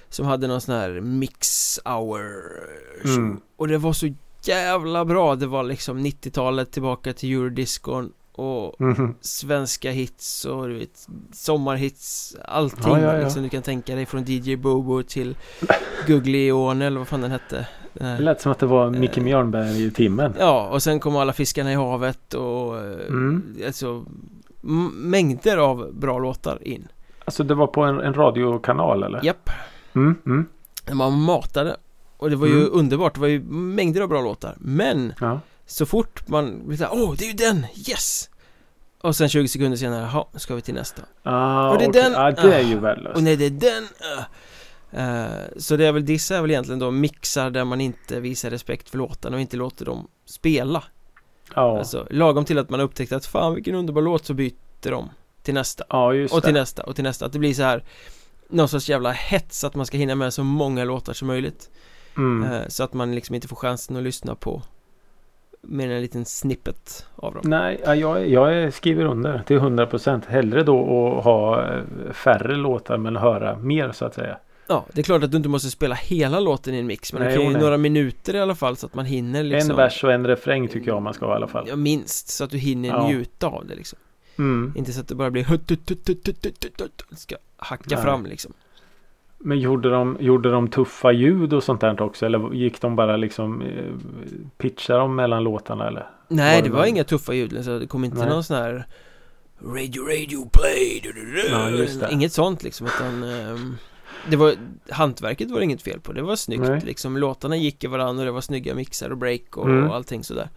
som 0.10 0.26
hade 0.26 0.48
någon 0.48 0.62
sån 0.62 0.76
här 0.76 1.02
mix 1.02 1.80
hour. 1.86 2.24
Mm. 3.06 3.42
Och 3.56 3.68
det 3.68 3.78
var 3.78 3.94
så 3.94 4.14
jävla 4.44 5.06
bra, 5.06 5.36
det 5.36 5.48
var 5.48 5.64
liksom 5.64 6.06
90-talet 6.06 6.72
tillbaka 6.72 7.14
till 7.14 7.32
eurodiscon 7.34 8.14
och 8.36 8.82
Mhm. 8.82 9.16
svenska 9.22 9.92
hits 9.92 10.46
och 10.46 10.68
du 10.68 10.78
vet, 10.78 11.08
sommarhits, 11.34 12.36
allting 12.46 12.94
Ja, 12.94 13.02
ja, 13.02 13.14
ja. 13.18 13.24
Liksom, 13.24 13.44
du 13.44 13.50
kan 13.50 13.62
tänka 13.62 13.96
dig 13.96 14.06
från 14.06 14.24
DJ 14.28 14.56
Bobo 14.56 15.04
till 15.04 15.36
Guglione 16.08 16.86
eller 16.86 16.98
vad 16.98 17.08
fan 17.08 17.22
den 17.22 17.32
hette 17.32 17.68
Det 17.94 18.18
lät 18.20 18.42
som 18.42 18.52
att 18.52 18.60
det 18.60 18.66
var 18.66 18.90
Micke 18.90 19.18
Eh. 19.18 19.24
Mjörnberg 19.24 19.86
i 19.86 19.92
timmen. 19.92 20.34
Ja, 20.40 20.68
och 20.72 20.84
sen 20.84 21.00
kom 21.00 21.16
alla 21.16 21.34
fiskarna 21.34 21.72
i 21.72 21.76
havet 21.76 22.34
och 22.34 22.78
eh, 22.78 23.08
Mm. 23.08 23.56
alltså 23.66 24.06
m- 24.64 24.92
mängder 24.96 25.58
av 25.58 25.94
bra 25.94 26.20
låtar 26.20 26.68
in 26.68 26.88
Alltså 27.26 27.44
det 27.44 27.56
var 27.56 27.68
på 27.68 27.82
en, 27.84 28.00
en 28.00 28.14
radiokanal 28.14 29.04
eller? 29.04 29.26
Japp, 29.26 29.50
Mm. 29.94 30.16
Mm. 30.26 30.46
man 30.94 31.22
matade 31.22 31.78
och 32.18 32.30
det 32.30 32.36
var 32.36 32.48
ju 32.48 32.60
Mm. 32.60 32.70
underbart, 32.74 33.14
det 33.14 33.20
var 33.20 33.28
ju 33.28 33.40
mängder 33.50 34.02
av 34.02 34.10
bra 34.10 34.22
låtar 34.22 34.56
Men 34.60 35.14
Ja. 35.20 35.40
Så 35.66 35.86
fort 35.86 36.28
man 36.28 36.68
blir 36.68 36.78
såhär, 36.78 36.92
åh 36.94 37.16
det 37.18 37.24
är 37.26 37.28
ju 37.28 37.34
den, 37.34 37.66
yes! 37.90 38.30
Och 39.02 39.16
sen 39.16 39.30
20 39.30 39.48
sekunder 39.48 39.78
senare, 39.78 40.02
jaha, 40.02 40.26
nu 40.34 40.40
ska 40.40 40.56
vi 40.56 40.62
till 40.62 40.74
nästa 40.74 41.02
Ah, 41.24 41.70
Och 41.70 41.78
det 41.78 41.86
är 41.86 41.90
okej. 41.90 42.02
den- 42.02 42.12
Ja, 42.14 42.32
det 42.32 42.56
är 42.56 42.60
ah. 42.66 42.68
ju 42.68 42.80
värdelöst. 42.80 43.16
Och 43.18 43.24
nej, 43.24 43.36
det 43.36 43.46
är 43.46 43.50
den! 43.50 43.84
Uh. 43.84 44.24
Uh, 44.94 45.28
så 45.58 45.76
det 45.76 45.84
jag 45.84 45.94
vill 45.94 46.06
dissa 46.06 46.38
är 46.38 46.42
väl 46.42 46.52
egentligen 46.52 46.80
då 46.80 46.92
mixar 46.92 47.50
där 47.50 47.66
man 47.66 47.82
inte 47.82 48.20
visar 48.20 48.50
respekt 48.50 48.90
för 48.90 48.98
låtarna 48.98 49.36
och 49.36 49.42
inte 49.42 49.58
låter 49.58 49.86
dem 49.86 50.08
spela 50.26 50.84
Ja. 51.56 51.78
Alltså 51.80 52.08
lagom 52.10 52.46
till 52.46 52.58
att 52.58 52.70
man 52.70 52.80
upptäckt 52.80 53.12
att 53.12 53.26
fan 53.26 53.56
vilken 53.56 53.76
underbar 53.76 54.02
låt 54.02 54.26
så 54.26 54.34
byter 54.34 54.56
de 54.92 55.10
till 55.44 55.54
nästa 55.54 55.84
ja, 55.90 56.14
just 56.14 56.34
och 56.34 56.44
till 56.44 56.54
det. 56.54 56.60
nästa 56.60 56.84
och 56.84 56.96
till 56.96 57.04
nästa 57.04 57.26
Att 57.26 57.34
det 57.34 57.40
blir 57.40 57.54
så 57.54 57.64
här 57.64 57.84
Någon 58.50 58.68
sorts 58.70 58.90
jävla 58.90 59.12
hets 59.12 59.64
att 59.64 59.76
man 59.76 59.86
ska 59.86 59.98
hinna 59.98 60.16
med 60.16 60.34
så 60.34 60.44
många 60.44 60.84
låtar 60.84 61.14
som 61.14 61.28
möjligt 61.28 61.70
Mm. 62.18 62.52
Eh, 62.54 62.68
Så 62.68 62.84
att 62.84 62.94
man 62.94 63.16
liksom 63.16 63.36
inte 63.36 63.48
får 63.48 63.56
chansen 63.56 63.96
att 63.98 64.04
lyssna 64.04 64.36
på 64.36 64.62
mer 65.68 65.86
än 65.86 65.92
en 65.92 66.02
liten 66.02 66.26
snippet 66.26 67.06
av 67.16 67.34
dem. 67.34 67.42
Nej, 67.46 67.82
jag, 67.86 68.30
jag 68.30 68.74
skriver 68.74 69.06
under 69.06 69.44
till 69.48 69.58
100 69.58 69.86
procent. 69.86 70.26
Hellre 70.26 70.64
då 70.64 70.80
att 71.18 71.24
ha 71.24 71.64
eh, 71.64 71.82
färre 72.12 72.56
låtar 72.56 72.98
men 72.98 73.16
höra 73.16 73.58
mer 73.58 73.92
så 73.92 74.06
att 74.06 74.14
säga. 74.14 74.38
Ja, 74.68 74.86
det 74.94 75.02
är 75.02 75.04
klart 75.04 75.24
att 75.24 75.32
du 75.32 75.38
inte 75.38 75.50
måste 75.50 75.70
spela 75.70 75.96
hela 75.96 76.40
låten 76.40 76.74
i 76.74 76.80
en 76.80 76.88
mix 76.88 77.14
Men 77.14 77.22
nej, 77.22 77.38
okay, 77.38 77.50
nej. 77.50 77.62
några 77.62 77.78
minuter 77.78 78.36
i 78.36 78.40
alla 78.40 78.56
fall 78.56 78.78
så 78.78 78.86
att 78.86 78.96
man 78.96 79.06
hinner 79.06 79.44
liksom 79.44 79.72
En 79.72 79.78
vers 79.78 80.04
och 80.04 80.12
en 80.12 80.28
refräng 80.28 80.68
tycker 80.68 80.88
jag 80.88 81.02
man 81.02 81.14
ska 81.14 81.26
ha 81.26 81.34
i 81.34 81.36
alla 81.36 81.48
fall 81.48 81.66
Ja, 81.68 81.76
minst 81.76 82.30
så 82.30 82.44
att 82.44 82.50
du 82.50 82.58
hinner 82.58 82.90
ja. 82.90 83.08
njuta 83.08 83.48
av 83.48 83.66
det 83.68 83.76
liksom 83.76 84.00
mm. 84.38 84.74
Inte 84.76 84.94
så 84.94 85.02
att 85.02 85.08
det 85.08 85.16
bara 85.16 85.32
blir 85.32 85.46
Ska 87.16 87.36
hacka 87.58 87.96
nej. 87.96 88.04
fram 88.04 88.26
liksom 88.26 88.54
men 89.48 89.60
gjorde 89.60 89.90
de, 89.90 90.18
gjorde 90.20 90.52
de 90.52 90.68
tuffa 90.68 91.12
ljud 91.12 91.54
och 91.54 91.64
sånt 91.64 91.82
där 91.82 92.02
också? 92.02 92.26
Eller 92.26 92.54
gick 92.54 92.82
de 92.82 92.96
bara 92.96 93.18
liksom 93.18 93.62
eh, 93.62 93.92
pitcha 94.58 94.98
dem 94.98 95.16
mellan 95.16 95.44
låtarna 95.44 95.88
eller? 95.88 96.08
Nej, 96.28 96.56
Var 96.56 96.64
det 96.64 96.70
det 96.70 96.76
var 96.76 96.86
inga 96.86 97.04
tuffa 97.04 97.34
ljud 97.34 97.66
så 97.66 97.80
det 97.80 97.88
kom 97.88 98.04
inte 98.06 98.18
Nej. 98.18 98.30
någon 98.30 98.44
sån 98.44 98.58
här 98.58 98.86
Radio, 99.64 100.02
radio, 100.06 100.50
play 100.54 101.00
du, 101.04 101.12
du, 101.14 101.32
du. 101.32 101.48
Ja, 101.48 101.70
just 101.70 102.00
det. 102.00 102.10
Inget 102.12 102.34
sånt 102.34 102.64
liksom 102.64 102.88
utan 102.88 103.24
ehm, 103.24 103.76
Det 104.30 104.36
var 104.36 104.54
Hantverket 104.90 105.52
var 105.52 105.58
det 105.60 105.64
inget 105.64 105.82
fel 105.82 106.00
på, 106.00 106.14
det 106.14 106.22
var 106.22 106.36
snyggt 106.36 106.62
Nej. 106.64 106.82
liksom 106.86 107.18
Låtarna 107.18 107.56
gick 107.56 107.84
i 107.84 107.88
varandra 107.88 108.22
och 108.22 108.26
det 108.26 108.32
var 108.32 108.42
snygga 108.42 108.76
mixar 108.76 109.10
och 109.10 109.18
break 109.18 109.58
och, 109.58 109.66
Mm. 109.70 109.90
och 109.90 109.96
allting 109.96 110.24
sådär 110.24 110.50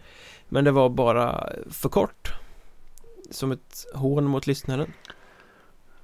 Men 0.48 0.64
det 0.64 0.70
var 0.70 0.88
bara 0.88 1.48
för 1.70 1.88
kort 1.88 2.32
Som 3.30 3.52
ett 3.52 3.84
hån 3.94 4.24
mot 4.24 4.46
lyssnaren 4.46 4.92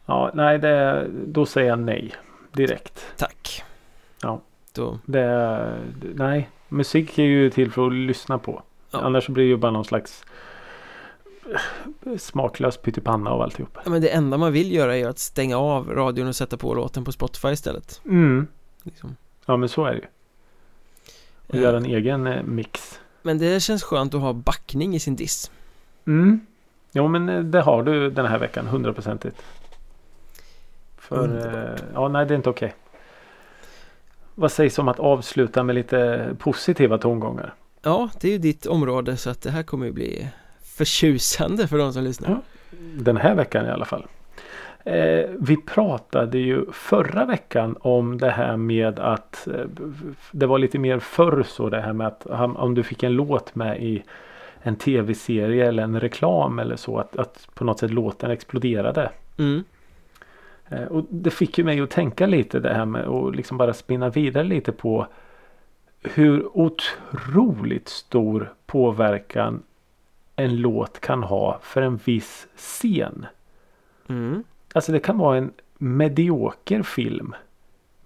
Ja, 0.07 0.31
nej, 0.35 0.59
det, 0.59 1.07
då 1.27 1.47
säger 1.47 1.69
jag 1.69 1.79
nej. 1.79 2.13
Direkt. 2.55 3.05
Tack 3.17 3.63
Ja. 4.23 4.41
Då, 4.73 4.99
Det, 5.07 5.79
nej, 6.15 6.49
musik 6.69 7.19
är 7.19 7.23
ju 7.23 7.51
till 7.51 7.73
för 7.73 7.87
att 7.87 7.93
lyssna 7.93 8.39
på. 8.39 8.63
Ja. 8.91 9.01
Annars 9.01 9.29
blir 9.29 9.45
det 9.45 9.49
ju 9.49 9.57
bara 9.57 9.71
någon 9.73 9.85
slags 9.85 10.25
eh, 12.07 12.17
smaklös 12.17 12.77
pyttipanna 12.77 13.31
av 13.31 13.43
alltihop. 13.43 13.79
ja, 13.85 13.91
men 13.91 14.03
det 14.03 14.09
enda 14.09 14.37
man 14.39 14.53
vill 14.53 14.73
göra 14.73 14.97
är 14.97 15.09
att 15.09 15.19
stänga 15.19 15.59
av 15.59 15.91
radion 15.91 16.29
och 16.29 16.37
sätta 16.37 16.57
på 16.57 16.75
låten 16.75 17.05
på 17.05 17.13
Spotify 17.13 17.49
istället 17.49 18.01
Mm. 18.05 18.47
liksom. 18.83 19.17
Ja, 19.47 19.57
men 19.57 19.69
så 19.69 19.85
är 19.85 19.93
det 19.93 19.99
ju. 19.99 20.05
Och 21.47 21.55
Eh, 21.55 21.61
göra 21.63 21.77
en 21.77 21.87
egen 21.87 22.27
eh, 22.27 22.43
mix. 22.43 23.01
Men 23.23 23.39
det 23.39 23.63
känns 23.63 23.83
skönt 23.83 24.15
att 24.15 24.21
ha 24.21 24.33
backning 24.33 24.95
i 24.95 25.01
sin 25.01 25.17
diss 25.17 25.51
Mm. 26.07 26.41
Jo, 26.93 27.09
men 27.09 27.29
eh, 27.29 27.41
det 27.41 27.61
har 27.61 27.83
du 27.83 28.11
den 28.11 28.27
här 28.27 28.39
veckan, 28.39 28.67
hundraprocentigt. 28.67 29.43
För, 31.09 31.19
Underbart. 31.19 31.81
eh, 31.81 31.87
ja, 31.95 32.09
nej, 32.09 32.27
det 32.27 32.35
är 32.35 32.37
inte 32.37 32.51
okej. 32.51 32.75
Vad 34.35 34.53
sägs 34.53 34.79
om 34.79 34.89
att 34.89 35.01
avsluta 35.01 35.63
med 35.63 35.75
lite 35.75 36.29
positiva 36.39 36.99
tongångar? 36.99 37.55
Ja, 37.83 38.11
det 38.21 38.29
är 38.29 38.33
ju 38.33 38.39
ditt 38.39 38.67
område 38.67 39.17
så 39.17 39.31
att 39.31 39.43
det 39.43 39.51
här 39.51 39.63
kommer 39.63 39.87
ju 39.87 39.93
bli 39.93 40.29
förtjusande 40.63 41.69
för 41.69 41.79
de 41.79 41.93
som 41.93 42.05
lyssnar. 42.05 42.31
Ja. 42.31 42.41
Den 42.97 43.17
här 43.17 43.35
veckan 43.35 43.67
i 43.67 43.71
alla 43.71 43.85
fall. 43.85 44.07
Eh, 44.85 45.31
vi 45.41 45.57
pratade 45.57 46.39
ju 46.39 46.73
förra 46.73 47.25
veckan 47.25 47.77
om 47.81 48.19
det 48.19 48.31
här 48.31 48.57
med 48.57 48.99
att 48.99 49.49
eh, 49.49 49.65
det 50.31 50.47
var 50.47 50.59
lite 50.59 50.79
mer 50.79 50.99
förr 50.99 51.43
så 51.49 51.69
det 51.69 51.81
här 51.81 51.93
med 51.93 52.07
att 52.07 52.27
om 52.57 52.75
du 52.75 52.83
fick 52.83 53.03
en 53.03 53.13
låt 53.13 53.55
med 53.55 53.83
i 53.83 54.03
en 54.63 54.77
tv-serie 54.77 55.69
eller 55.69 55.83
en 55.83 56.01
reklam 56.01 56.59
eller 56.59 56.77
så 56.77 56.99
att, 56.99 57.17
att 57.17 57.49
på 57.55 57.65
något 57.65 57.79
sätt 57.79 57.91
låten 57.91 58.31
exploderade. 58.31 59.11
Mm. 59.39 59.65
Eh, 60.69 60.85
och 60.85 61.05
det 61.11 61.31
fick 61.31 61.59
ju 61.59 61.65
mig 61.65 61.81
att 61.81 61.91
tänka 61.91 62.27
lite 62.27 62.61
det 62.61 62.75
här 62.75 62.85
med 62.85 63.09
att 63.09 63.37
liksom 63.37 63.59
bara 63.59 63.75
spinna 63.75 64.09
vidare 64.09 64.45
lite 64.45 64.73
på 64.73 65.07
hur 66.01 66.59
otroligt 66.59 67.89
stor 67.89 68.55
påverkan 68.67 69.63
en 70.37 70.57
låt 70.57 71.01
kan 71.01 71.23
ha 71.23 71.59
för 71.63 71.83
en 71.83 71.97
viss 71.97 72.47
scen. 72.57 73.27
Mm. 74.09 74.45
Alltså 74.75 74.93
det 74.93 75.01
kan 75.01 75.19
vara 75.19 75.39
en 75.39 75.53
medioker 75.79 76.83
film. 76.83 77.35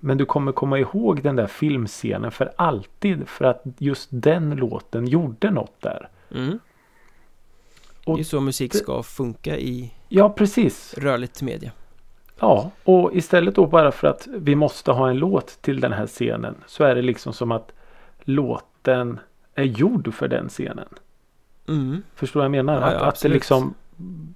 Men 0.00 0.18
du 0.18 0.24
kommer 0.24 0.52
komma 0.52 0.78
ihåg 0.78 1.22
den 1.22 1.36
där 1.36 1.46
filmscenen 1.46 2.30
för 2.30 2.52
alltid 2.56 3.28
för 3.28 3.44
att 3.44 3.62
just 3.78 4.09
den 4.12 4.50
låten 4.50 5.06
gjorde 5.06 5.50
något 5.50 5.80
där. 5.80 6.09
Mm. 6.30 6.59
Och 8.04 8.16
det 8.16 8.22
är 8.22 8.24
så 8.24 8.40
musik 8.40 8.74
ska 8.74 9.02
funka 9.02 9.56
i 9.56 9.92
Ja, 10.09 10.30
precis. 10.30 10.94
rörligt 10.98 11.42
media. 11.42 11.72
Ja, 12.41 12.70
och 12.84 13.11
istället 13.14 13.55
då 13.55 13.66
bara 13.66 13.93
för 13.93 14.09
att 14.09 14.28
vi 14.34 14.55
måste 14.55 14.93
ha 14.93 15.11
en 15.11 15.18
låt 15.18 15.62
till 15.62 15.80
den 15.80 15.93
här 15.93 16.07
scenen 16.07 16.55
så 16.66 16.84
är 16.84 16.95
det 16.95 17.03
liksom 17.03 17.32
som 17.32 17.53
att 17.53 17.72
låten 18.20 19.20
är 19.55 19.64
gjord 19.64 20.14
för 20.14 20.28
den 20.28 20.49
scenen. 20.49 20.89
Mm. 21.68 22.03
Förstår 22.14 22.41
vad 22.41 22.45
jag 22.45 22.51
menar? 22.51 22.74
Ja, 22.74 22.93
ja, 22.93 22.99
att, 22.99 23.03
att 23.03 23.22
det 23.22 23.28
liksom 23.28 23.74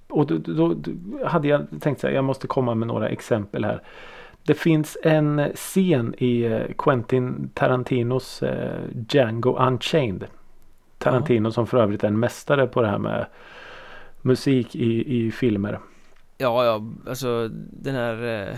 Och 0.07 0.27
då, 0.27 0.37
då, 0.37 0.73
då 0.73 0.91
hade 1.25 1.47
jag 1.47 1.67
tänkt 1.79 2.01
så 2.01 2.07
här, 2.07 2.13
jag 2.13 2.23
måste 2.23 2.47
komma 2.47 2.75
med 2.75 2.87
några 2.87 3.09
exempel 3.09 3.65
här. 3.65 3.81
Det 4.43 4.53
finns 4.53 4.97
en 5.03 5.51
scen 5.55 6.15
i 6.17 6.43
eh, 6.43 6.61
Quentin 6.77 7.49
Tarantinos 7.53 8.43
eh, 8.43 8.79
Django 9.09 9.57
Unchained. 9.67 10.25
Tarantino 10.97 11.51
som 11.51 11.67
för 11.67 11.77
övrigt 11.77 12.03
är 12.03 12.07
en 12.07 12.19
mästare 12.19 12.67
på 12.67 12.81
det 12.81 12.87
här 12.87 12.97
med 12.97 13.25
musik 14.21 14.75
i, 14.75 15.17
i 15.17 15.31
filmer. 15.31 15.79
Ja, 16.37 16.65
ja, 16.65 16.83
alltså 17.09 17.49
den 17.71 17.95
här 17.95 18.47
eh, 18.49 18.57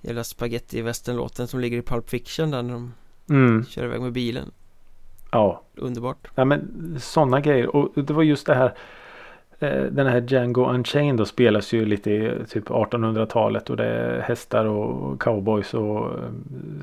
jävla 0.00 0.24
spaghetti 0.24 0.84
låten 1.06 1.46
som 1.46 1.60
ligger 1.60 1.78
i 1.78 1.82
Pulp 1.82 2.08
Fiction 2.10 2.50
där 2.50 2.62
när 2.62 2.72
de 2.72 2.92
Mm, 3.30 3.64
kör 3.64 3.84
iväg 3.84 4.00
med 4.00 4.12
bilen. 4.12 4.50
ja. 5.32 5.62
Underbart. 5.76 6.28
Ja 6.34 6.44
men 6.44 6.96
sådana 7.00 7.40
grejer. 7.40 7.76
Och 7.76 8.04
det 8.04 8.12
var 8.12 8.22
just 8.22 8.46
det 8.46 8.54
här. 8.54 8.74
eh, 9.58 9.82
Den 9.84 10.06
här 10.06 10.20
Django 10.28 10.64
Unchained 10.70 11.16
då 11.16 11.24
spelas 11.24 11.72
ju 11.72 11.84
lite 11.84 12.10
i 12.10 12.32
typ 12.48 12.68
1800-talet. 12.68 13.70
Och 13.70 13.76
det 13.76 13.84
är 13.86 14.20
hästar 14.20 14.64
och 14.64 15.20
cowboys 15.20 15.74
och 15.74 16.06
eh, 16.18 16.30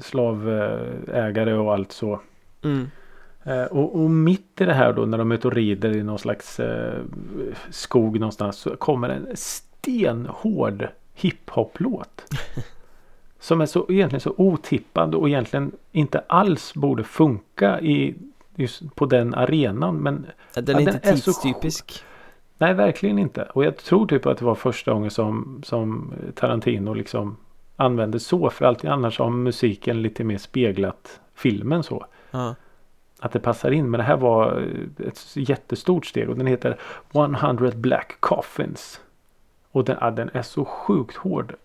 slavägare 0.01 1.53
och 1.53 1.73
allt 1.73 1.91
så. 1.91 2.19
Mm. 2.63 2.87
Eh, 3.43 3.63
Och, 3.63 3.95
och 4.03 4.09
mitt 4.09 4.61
i 4.61 4.65
det 4.65 4.73
här 4.73 4.93
då 4.93 5.05
när 5.05 5.17
de 5.17 5.31
är 5.31 5.35
ute 5.35 5.47
och 5.47 5.53
rider 5.53 5.95
i 5.97 6.03
någon 6.03 6.19
slags 6.19 6.59
eh, 6.59 6.99
skog 7.69 8.19
någonstans. 8.19 8.57
Så 8.57 8.75
kommer 8.75 9.09
en 9.09 9.27
stenhård 9.81 10.87
hiphop-låt. 11.13 12.23
som 13.39 13.61
är 13.61 13.65
så 13.65 13.85
egentligen 13.89 14.21
så 14.21 14.33
otippad 14.37 15.15
och 15.15 15.29
egentligen 15.29 15.71
inte 15.91 16.19
alls 16.27 16.73
borde 16.73 17.03
funka 17.03 17.81
i 17.81 18.15
just 18.55 18.95
på 18.95 19.05
den 19.05 19.33
arenan. 19.33 19.95
Men 19.95 20.25
Ja, 20.55 20.61
Den 20.61 20.75
Ja, 20.75 20.81
är 20.81 20.85
den 20.85 20.95
inte 20.95 21.09
är 21.09 21.15
så 21.15 21.31
tidstypisk. 21.33 22.03
nej, 22.57 22.73
verkligen 22.73 23.19
inte. 23.19 23.43
Och 23.43 23.65
jag 23.65 23.77
tror 23.77 24.07
typ 24.07 24.25
att 24.25 24.37
det 24.37 24.45
var 24.45 24.55
första 24.55 24.93
gången 24.93 25.11
som, 25.11 25.61
som 25.65 26.13
Tarantino 26.35 26.93
liksom 26.93 27.37
använde 27.75 28.19
så. 28.19 28.49
För 28.49 28.65
alltid 28.65 28.89
annars 28.89 29.19
har 29.19 29.29
musiken 29.29 30.01
lite 30.01 30.23
mer 30.23 30.37
speglat 30.37 31.19
filmen 31.35 31.83
så. 31.83 32.05
Ja. 32.31 32.55
Att 33.19 33.31
det 33.31 33.39
passar 33.39 33.71
in. 33.71 33.89
Men 33.89 33.97
det 33.97 34.03
här 34.03 34.17
var 34.17 34.67
ett 35.05 35.19
jättestort 35.35 36.05
steg. 36.05 36.29
Och 36.29 36.37
den 36.37 36.47
heter 36.47 36.77
100 37.13 37.71
Black 37.75 38.17
Coffins. 38.19 39.01
Och 39.71 39.85
den, 39.85 39.97
ja, 40.01 40.11
den 40.11 40.29
är 40.33 40.41
så 40.41 40.65
sjukt 40.65 41.15
hård. 41.15 41.55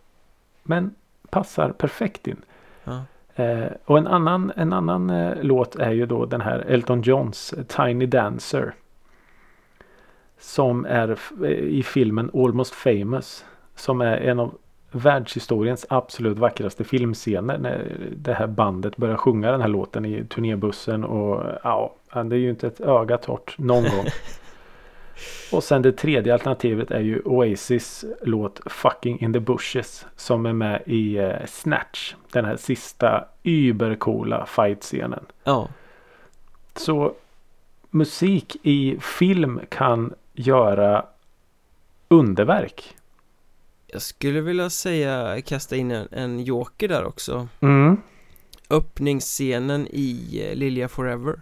Men 0.62 0.94
passar 1.30 1.70
perfekt 1.70 2.26
in. 2.26 2.42
Ja. 2.84 3.02
Eh, 3.34 3.68
och 3.84 3.98
en 3.98 4.06
annan, 4.06 4.52
en 4.56 4.72
annan 4.72 5.10
eh, 5.10 5.34
låt 5.42 5.76
är 5.76 5.90
ju 5.90 6.06
då 6.06 6.26
den 6.26 6.40
här 6.40 6.58
Elton 6.58 7.02
Johns 7.02 7.54
Tiny 7.68 8.06
Dancer. 8.06 8.74
Som 10.38 10.84
är 10.84 11.18
eh, 11.44 11.50
i 11.50 11.82
filmen 11.82 12.30
Almost 12.34 12.74
Famous. 12.74 13.44
Som 13.74 14.00
är 14.00 14.16
en 14.16 14.40
av 14.40 14.54
världshistoriens 14.90 15.86
absolut 15.88 16.38
vackraste 16.38 16.84
filmscener. 16.84 17.58
När 17.58 17.96
det 18.16 18.34
här 18.34 18.46
bandet 18.46 18.96
börjar 18.96 19.16
sjunga 19.16 19.50
den 19.50 19.60
här 19.60 19.68
låten 19.68 20.04
i 20.04 20.24
turnébussen. 20.24 21.04
Och 21.04 21.44
ja, 21.64 21.94
det 22.12 22.36
är 22.36 22.40
ju 22.40 22.50
inte 22.50 22.66
ett 22.66 22.80
öga 22.80 23.18
torrt 23.18 23.58
någon 23.58 23.82
gång. 23.82 24.06
Och 25.52 25.64
sen 25.64 25.82
det 25.82 25.92
tredje 25.92 26.32
alternativet 26.32 26.90
är 26.90 27.00
ju 27.00 27.22
Oasis 27.24 28.04
låt 28.22 28.60
Fucking 28.66 29.20
in 29.20 29.32
the 29.32 29.40
bushes. 29.40 30.06
Som 30.16 30.46
är 30.46 30.52
med 30.52 30.82
i 30.86 31.16
eh, 31.16 31.46
Snatch. 31.46 32.14
Den 32.32 32.44
här 32.44 32.56
sista 32.56 33.24
übercoola 33.42 34.46
fight-scenen. 34.46 35.24
ja. 35.44 35.68
Så 36.74 37.14
musik 37.90 38.56
i 38.62 38.98
film 39.00 39.60
kan 39.68 40.14
göra 40.34 41.06
underverk. 42.08 42.96
Jag 43.86 44.02
skulle 44.02 44.40
vilja 44.40 44.70
säga 44.70 45.42
kasta 45.42 45.76
in 45.76 45.90
en, 45.90 46.08
en 46.10 46.44
joker 46.44 46.88
där 46.88 47.04
också. 47.04 47.48
Mm. 47.60 47.96
Öppningsscenen 48.70 49.86
i 49.90 50.42
eh, 50.48 50.56
Lilja 50.56 50.88
Forever. 50.88 51.40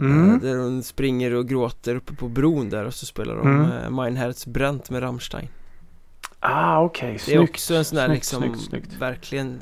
Mm. 0.00 0.34
Eh, 0.34 0.40
Där 0.40 0.56
hon 0.58 0.82
springer 0.82 1.34
och 1.34 1.48
gråter 1.48 1.94
uppe 1.96 2.14
på 2.14 2.28
bron 2.28 2.70
där 2.70 2.84
och 2.84 2.94
så 2.94 3.06
spelar 3.06 3.36
de 3.36 3.46
Mm. 3.46 3.70
mm. 3.70 3.96
Mein 3.96 4.16
Herz 4.16 4.46
bränt 4.46 4.90
med 4.90 5.02
Rammstein. 5.02 5.48
Ah 6.40 6.82
okej, 6.82 7.08
Det 7.08 7.14
är 7.14 7.18
snyggt. 7.36 7.50
också 7.50 7.74
en 7.74 7.84
sån 7.84 7.96
där 7.96 8.06
snyggt, 8.06 8.16
liksom 8.18 8.42
snyggt, 8.42 8.60
snyggt. 8.60 8.92
verkligen 9.00 9.60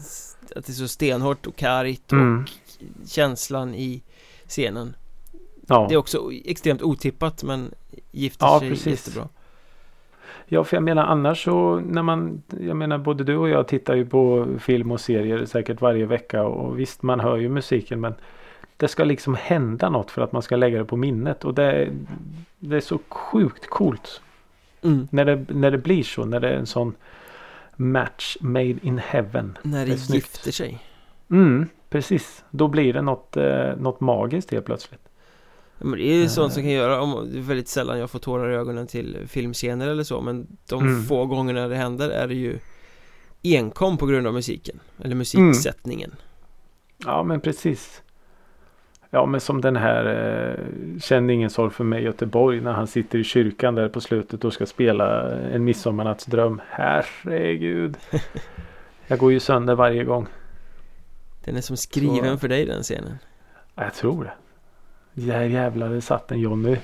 att 0.57 0.67
det 0.67 0.73
är 0.73 0.75
så 0.75 0.89
stenhårt 0.89 1.47
och 1.47 1.57
kargt 1.57 2.13
Mm. 2.13 2.43
och 2.43 2.49
känslan 3.09 3.75
i 3.75 4.03
scenen. 4.47 4.97
Ja. 5.67 5.87
Det 5.89 5.95
är 5.95 5.99
också 5.99 6.31
extremt 6.45 6.83
otippat 6.83 7.43
men 7.45 7.71
gifter 8.11 8.47
Ja, 8.47 8.61
sig 8.61 8.71
precis. 8.71 9.07
jättebra. 9.07 9.29
Ja, 10.47 10.65
för 10.65 10.77
jag 10.77 10.85
menar 10.85 11.05
annars 11.05 11.45
så 11.45 11.77
när 11.81 12.03
man, 12.03 12.43
jag 12.61 12.77
menar 12.77 12.99
både 12.99 13.25
du 13.25 13.37
och 13.37 13.49
jag 13.49 13.69
tittar 13.69 13.95
ju 13.95 14.07
på 14.07 14.47
film 14.61 14.91
och 14.93 15.01
serier 15.01 15.45
säkert 15.45 15.81
varje 15.81 16.07
vecka 16.07 16.43
och 16.45 16.79
visst 16.79 17.03
man 17.03 17.21
hör 17.21 17.37
ju 17.37 17.49
musiken 17.49 18.01
men 18.01 18.15
det 18.79 18.89
ska 18.89 19.05
liksom 19.05 19.35
hända 19.35 19.91
något 19.91 20.11
för 20.11 20.23
att 20.23 20.33
man 20.33 20.43
ska 20.43 20.57
lägga 20.57 20.79
det 20.79 20.85
på 20.85 20.97
minnet 20.97 21.45
och 21.45 21.55
det, 21.55 21.89
det 22.59 22.77
är 22.77 22.81
så 22.81 22.99
sjukt 23.09 23.67
coolt 23.71 24.21
Mm. 24.83 25.09
när 25.11 25.25
det, 25.25 25.47
när 25.55 25.71
det 25.71 25.79
blir 25.79 26.03
så, 26.03 26.25
när 26.25 26.41
det 26.41 26.49
är 26.49 26.55
en 26.57 26.67
sån 26.67 26.95
match 27.77 28.37
made 28.41 28.65
in 28.87 28.99
heaven. 28.99 29.59
När 29.63 29.87
Det 29.87 29.93
det 30.09 30.15
gifter 30.15 30.53
sig. 30.53 30.79
Mm, 31.31 31.67
precis. 31.91 32.45
Då 32.51 32.69
blir 32.69 32.93
det 32.93 33.03
något, 33.03 33.37
eh, 33.37 33.77
något 33.79 34.01
magiskt 34.01 34.51
helt 34.51 34.67
plötsligt. 34.67 35.01
Men 35.79 35.91
det 35.99 36.03
är 36.03 36.15
ju 36.15 36.23
Eh. 36.23 36.29
sånt 36.29 36.53
som 36.53 36.63
kan 36.63 36.73
göra, 36.73 37.01
om, 37.01 37.29
det 37.33 37.39
är 37.39 37.43
väldigt 37.43 37.69
sällan 37.69 37.99
jag 37.99 38.11
får 38.11 38.19
tårar 38.19 38.51
i 38.53 38.55
ögonen 38.55 38.87
till 38.87 39.17
filmscener 39.29 39.89
eller 39.89 40.03
så 40.05 40.21
Men 40.21 40.47
de 40.69 40.83
Mm. 40.83 41.03
få 41.05 41.27
gångerna 41.27 41.69
det 41.69 41.77
händer 41.77 42.11
är 42.11 42.29
det 42.29 42.35
ju 42.35 42.59
enkom 43.43 43.99
på 43.99 44.07
grund 44.07 44.27
av 44.27 44.35
musiken 44.35 44.81
Eller 45.05 45.15
musiksättningen 45.15 46.15
Ja, 47.05 47.23
men 47.23 47.41
precis. 47.41 48.03
Ja, 49.11 49.27
men 49.27 49.41
som 49.41 49.61
den 49.61 49.77
här 49.77 50.05
eh, 50.05 50.99
Kände 51.01 51.33
ingen 51.33 51.51
sorg 51.51 51.71
för 51.73 51.85
mig 51.85 52.03
Göteborg 52.03 52.61
när 52.61 52.73
han 52.73 52.87
sitter 52.87 53.19
i 53.19 53.25
kyrkan 53.25 53.75
där 53.75 53.89
på 53.89 54.01
slutet 54.01 54.45
och 54.45 54.53
ska 54.53 54.67
spela 54.67 55.31
En 55.33 55.65
midsommarnattsdröm. 55.65 56.61
Herregud. 56.69 57.97
Jag 59.07 59.19
går 59.19 59.33
ju 59.33 59.41
sönder 59.41 59.75
varje 59.75 60.05
gång. 60.05 60.27
Den 61.45 61.57
är 61.57 61.61
som 61.61 61.77
skriven 61.77 62.35
Så- 62.35 62.39
för 62.39 62.49
dig 62.49 62.67
den 62.67 62.83
scenen 62.83 63.19
Ja, 63.75 63.85
Jag 63.85 63.95
tror 63.95 64.25
det. 64.25 64.33
Där 65.27 65.43
jävlar 65.43 65.89
det 65.91 66.01
satt 66.01 66.33
en 66.33 66.41
Johnny. 66.41 66.77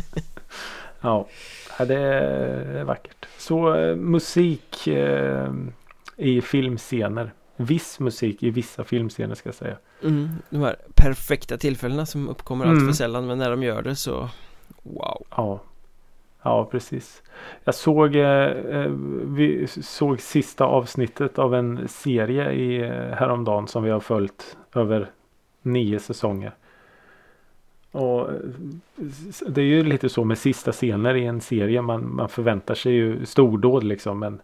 ja, 1.00 1.26
ja, 1.78 1.84
det 1.84 1.98
är 1.98 2.84
vackert. 2.84 3.26
Så 3.38 3.74
eh, 3.74 3.96
musik 3.96 4.86
eh, 4.86 5.52
i 6.16 6.40
filmscener. 6.40 7.32
Viss 7.64 8.00
musik 8.00 8.42
i 8.42 8.50
vissa 8.50 8.84
filmscener 8.84 9.34
ska 9.34 9.48
jag 9.48 9.54
säga. 9.54 9.76
mm, 10.02 10.28
De 10.50 10.58
här 10.60 10.76
perfekta 10.94 11.56
tillfällena 11.58 12.06
som 12.06 12.28
uppkommer 12.28 12.64
allt 12.64 12.72
Mm. 12.80 12.86
för 12.86 12.92
sällan 12.96 13.26
Men 13.26 13.38
när 13.38 13.50
de 13.50 13.62
gör 13.62 13.82
det 13.82 13.96
så 13.96 14.28
Wow 14.82 15.22
Ja. 15.30 15.60
Ja, 16.44 16.64
precis. 16.70 17.22
Jag 17.64 17.74
såg, 17.74 18.16
eh, 18.16 18.24
eh, 18.50 18.90
vi 19.24 19.66
såg 19.66 20.20
sista 20.20 20.64
avsnittet 20.64 21.38
av 21.38 21.54
en 21.54 21.88
serie 21.88 22.52
i, 22.52 22.82
eh, 22.82 22.90
häromdagen 22.92 23.68
som 23.68 23.82
vi 23.82 23.90
har 23.90 24.00
följt 24.00 24.56
över 24.74 25.10
nio 25.62 25.98
säsonger. 25.98 26.52
Och 27.90 28.30
eh, 28.32 28.36
det 29.46 29.60
är 29.60 29.64
ju 29.64 29.84
lite 29.84 30.08
så 30.08 30.24
med 30.24 30.38
sista 30.38 30.72
scener 30.72 31.14
i 31.14 31.24
en 31.26 31.40
serie. 31.40 31.82
Man, 31.82 32.14
man 32.14 32.28
förväntar 32.28 32.74
sig 32.74 32.92
ju 32.92 33.26
stordåd 33.26 33.84
liksom. 33.84 34.18
Men 34.18 34.40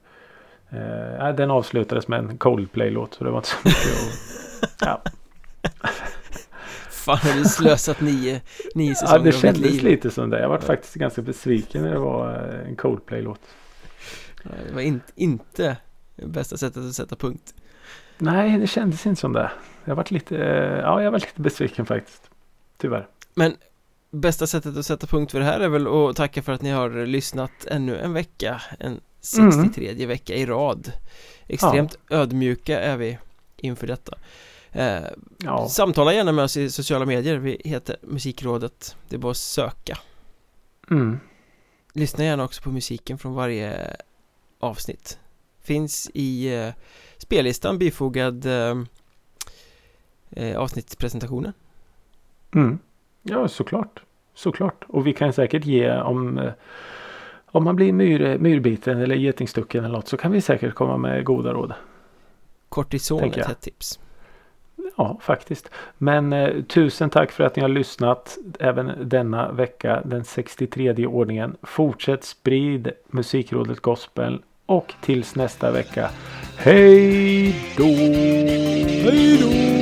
eh, 0.71 1.17
ja, 1.19 1.33
den 1.33 1.51
avslutades 1.51 2.09
med 2.09 2.19
en 2.19 2.39
Coldplay-låt. 2.39 3.15
Så 3.15 3.25
det 3.25 3.31
var 3.31 3.39
inte 3.39 3.49
så 3.49 3.57
mycket 3.65 3.83
att, 4.63 4.75
ja. 4.81 5.03
Fan 6.91 7.19
har 7.19 7.39
du 7.39 7.45
slösat 7.45 8.01
nio, 8.01 8.41
nio 8.75 8.89
ja, 8.89 8.95
säsonger 8.95 9.13
det 9.13 9.19
av 9.19 9.25
ditt 9.25 9.41
kändes 9.41 9.73
liv 9.73 9.85
lite 9.85 10.11
som 10.11 10.31
det. 10.31 10.41
Jag 10.41 10.49
var 10.49 10.59
faktiskt 10.59 10.95
ganska 10.95 11.23
besviken 11.23 11.83
när 11.83 11.91
det 11.91 11.99
var 11.99 12.35
eh, 12.35 12.69
en 12.69 12.77
Coldplay-låt. 12.77 13.41
Det 14.43 14.75
var 14.75 14.81
in, 14.81 15.01
inte 15.15 15.77
bästa 16.17 16.57
sättet 16.57 16.83
att 16.83 16.95
sätta 16.95 17.17
punkt. 17.17 17.55
Nej, 18.19 18.59
det 18.59 18.67
kändes 18.67 19.07
inte 19.07 19.21
som 19.21 19.33
det. 19.33 19.51
Jag 19.85 19.97
varit 19.97 20.11
lite, 20.11 20.37
eh, 20.37 20.79
ja, 20.79 21.03
jag 21.03 21.11
var 21.11 21.19
lite 21.19 21.41
besviken 21.41 21.87
faktiskt. 21.87 22.31
Tyvärr. 22.77 23.07
Men 23.35 23.57
bästa 24.11 24.47
sättet 24.47 24.77
att 24.77 24.87
sätta 24.87 25.07
punkt 25.07 25.33
för 25.33 25.39
det 25.39 25.45
här 25.45 25.61
är 25.61 25.69
väl 25.69 25.87
att 25.87 26.17
tacka 26.17 26.43
för 26.43 26.53
att 26.53 26.63
ni 26.63 26.71
har 26.71 27.07
lyssnat 27.07 27.51
ännu 27.67 27.99
en 27.99 28.13
vecka. 28.13 28.63
En 28.79 29.01
63 29.21 30.07
vecka 30.07 30.35
i 30.35 30.47
rad. 30.47 30.93
Extremt 31.47 31.99
ödmjuka 32.11 32.81
är 32.81 32.97
vi 32.97 33.19
inför 33.57 33.87
detta. 33.87 34.19
Eh, 34.73 35.03
Ja, 35.39 35.69
Samtala 35.69 36.13
gärna 36.15 36.33
med 36.33 36.45
oss 36.45 36.57
i 36.57 36.71
sociala 36.71 37.05
medier. 37.07 37.37
Vi 37.37 37.61
heter 37.65 37.97
Musikrådet. 38.03 38.97
Det 39.09 39.17
är 39.17 39.21
bara 39.21 39.31
att 39.31 39.37
söka. 39.37 39.99
mm. 40.91 41.21
Lyssna 41.93 42.25
gärna 42.25 42.45
också 42.45 42.63
på 42.63 42.71
musiken 42.71 43.19
från 43.19 43.35
varje 43.35 43.97
avsnitt 44.61 45.19
Finns 45.63 46.11
i 46.15 46.55
eh, 46.55 46.71
spellistan 47.19 47.79
bifogad 47.79 48.47
eh, 48.47 48.75
eh, 50.31 50.59
avsnittspresentationen 50.59 51.53
Mm. 52.55 52.79
Ja, 53.29 53.49
såklart. 53.49 54.03
Såklart. 54.35 54.85
Och 54.89 55.07
vi 55.07 55.13
kan 55.13 55.33
säkert 55.33 55.65
ge 55.65 56.01
om 56.01 56.39
eh, 56.39 56.53
om 57.51 57.65
man 57.65 57.77
blir 57.77 57.93
myr, 57.93 58.39
myrbiten 58.39 58.99
eller 58.99 59.17
getingstucken 59.17 59.85
eller 59.85 59.95
något 59.95 60.09
så 60.09 60.17
kan 60.17 60.33
vi 60.33 60.41
säkert 60.41 60.75
komma 60.75 60.97
med 60.97 61.25
goda 61.25 61.53
råd. 61.53 61.73
Kortison 62.69 63.25
är 63.25 63.39
ett 63.51 63.61
tips 63.61 63.99
Ja, 64.97 65.19
faktiskt. 65.21 65.71
Men 65.99 66.33
eh, 66.33 66.63
tusen 66.63 67.11
tack 67.11 67.33
för 67.33 67.45
att 67.45 67.57
ni 67.57 67.63
har 67.63 67.69
lyssnat 67.69 68.39
även 68.61 68.93
denna 69.09 69.53
vecka, 69.53 70.03
den 70.05 70.25
63 70.25 71.07
ordningen. 71.07 71.57
Fortsätt 71.63 72.25
sprid 72.25 72.91
Musikrådet 73.07 73.81
Gospel 73.81 74.43
och 74.67 74.95
tills 75.01 75.35
nästa 75.35 75.71
vecka. 75.71 76.11
Hej 76.57 77.55
då! 77.77 77.85
Hej 77.85 79.39
då! 79.41 79.78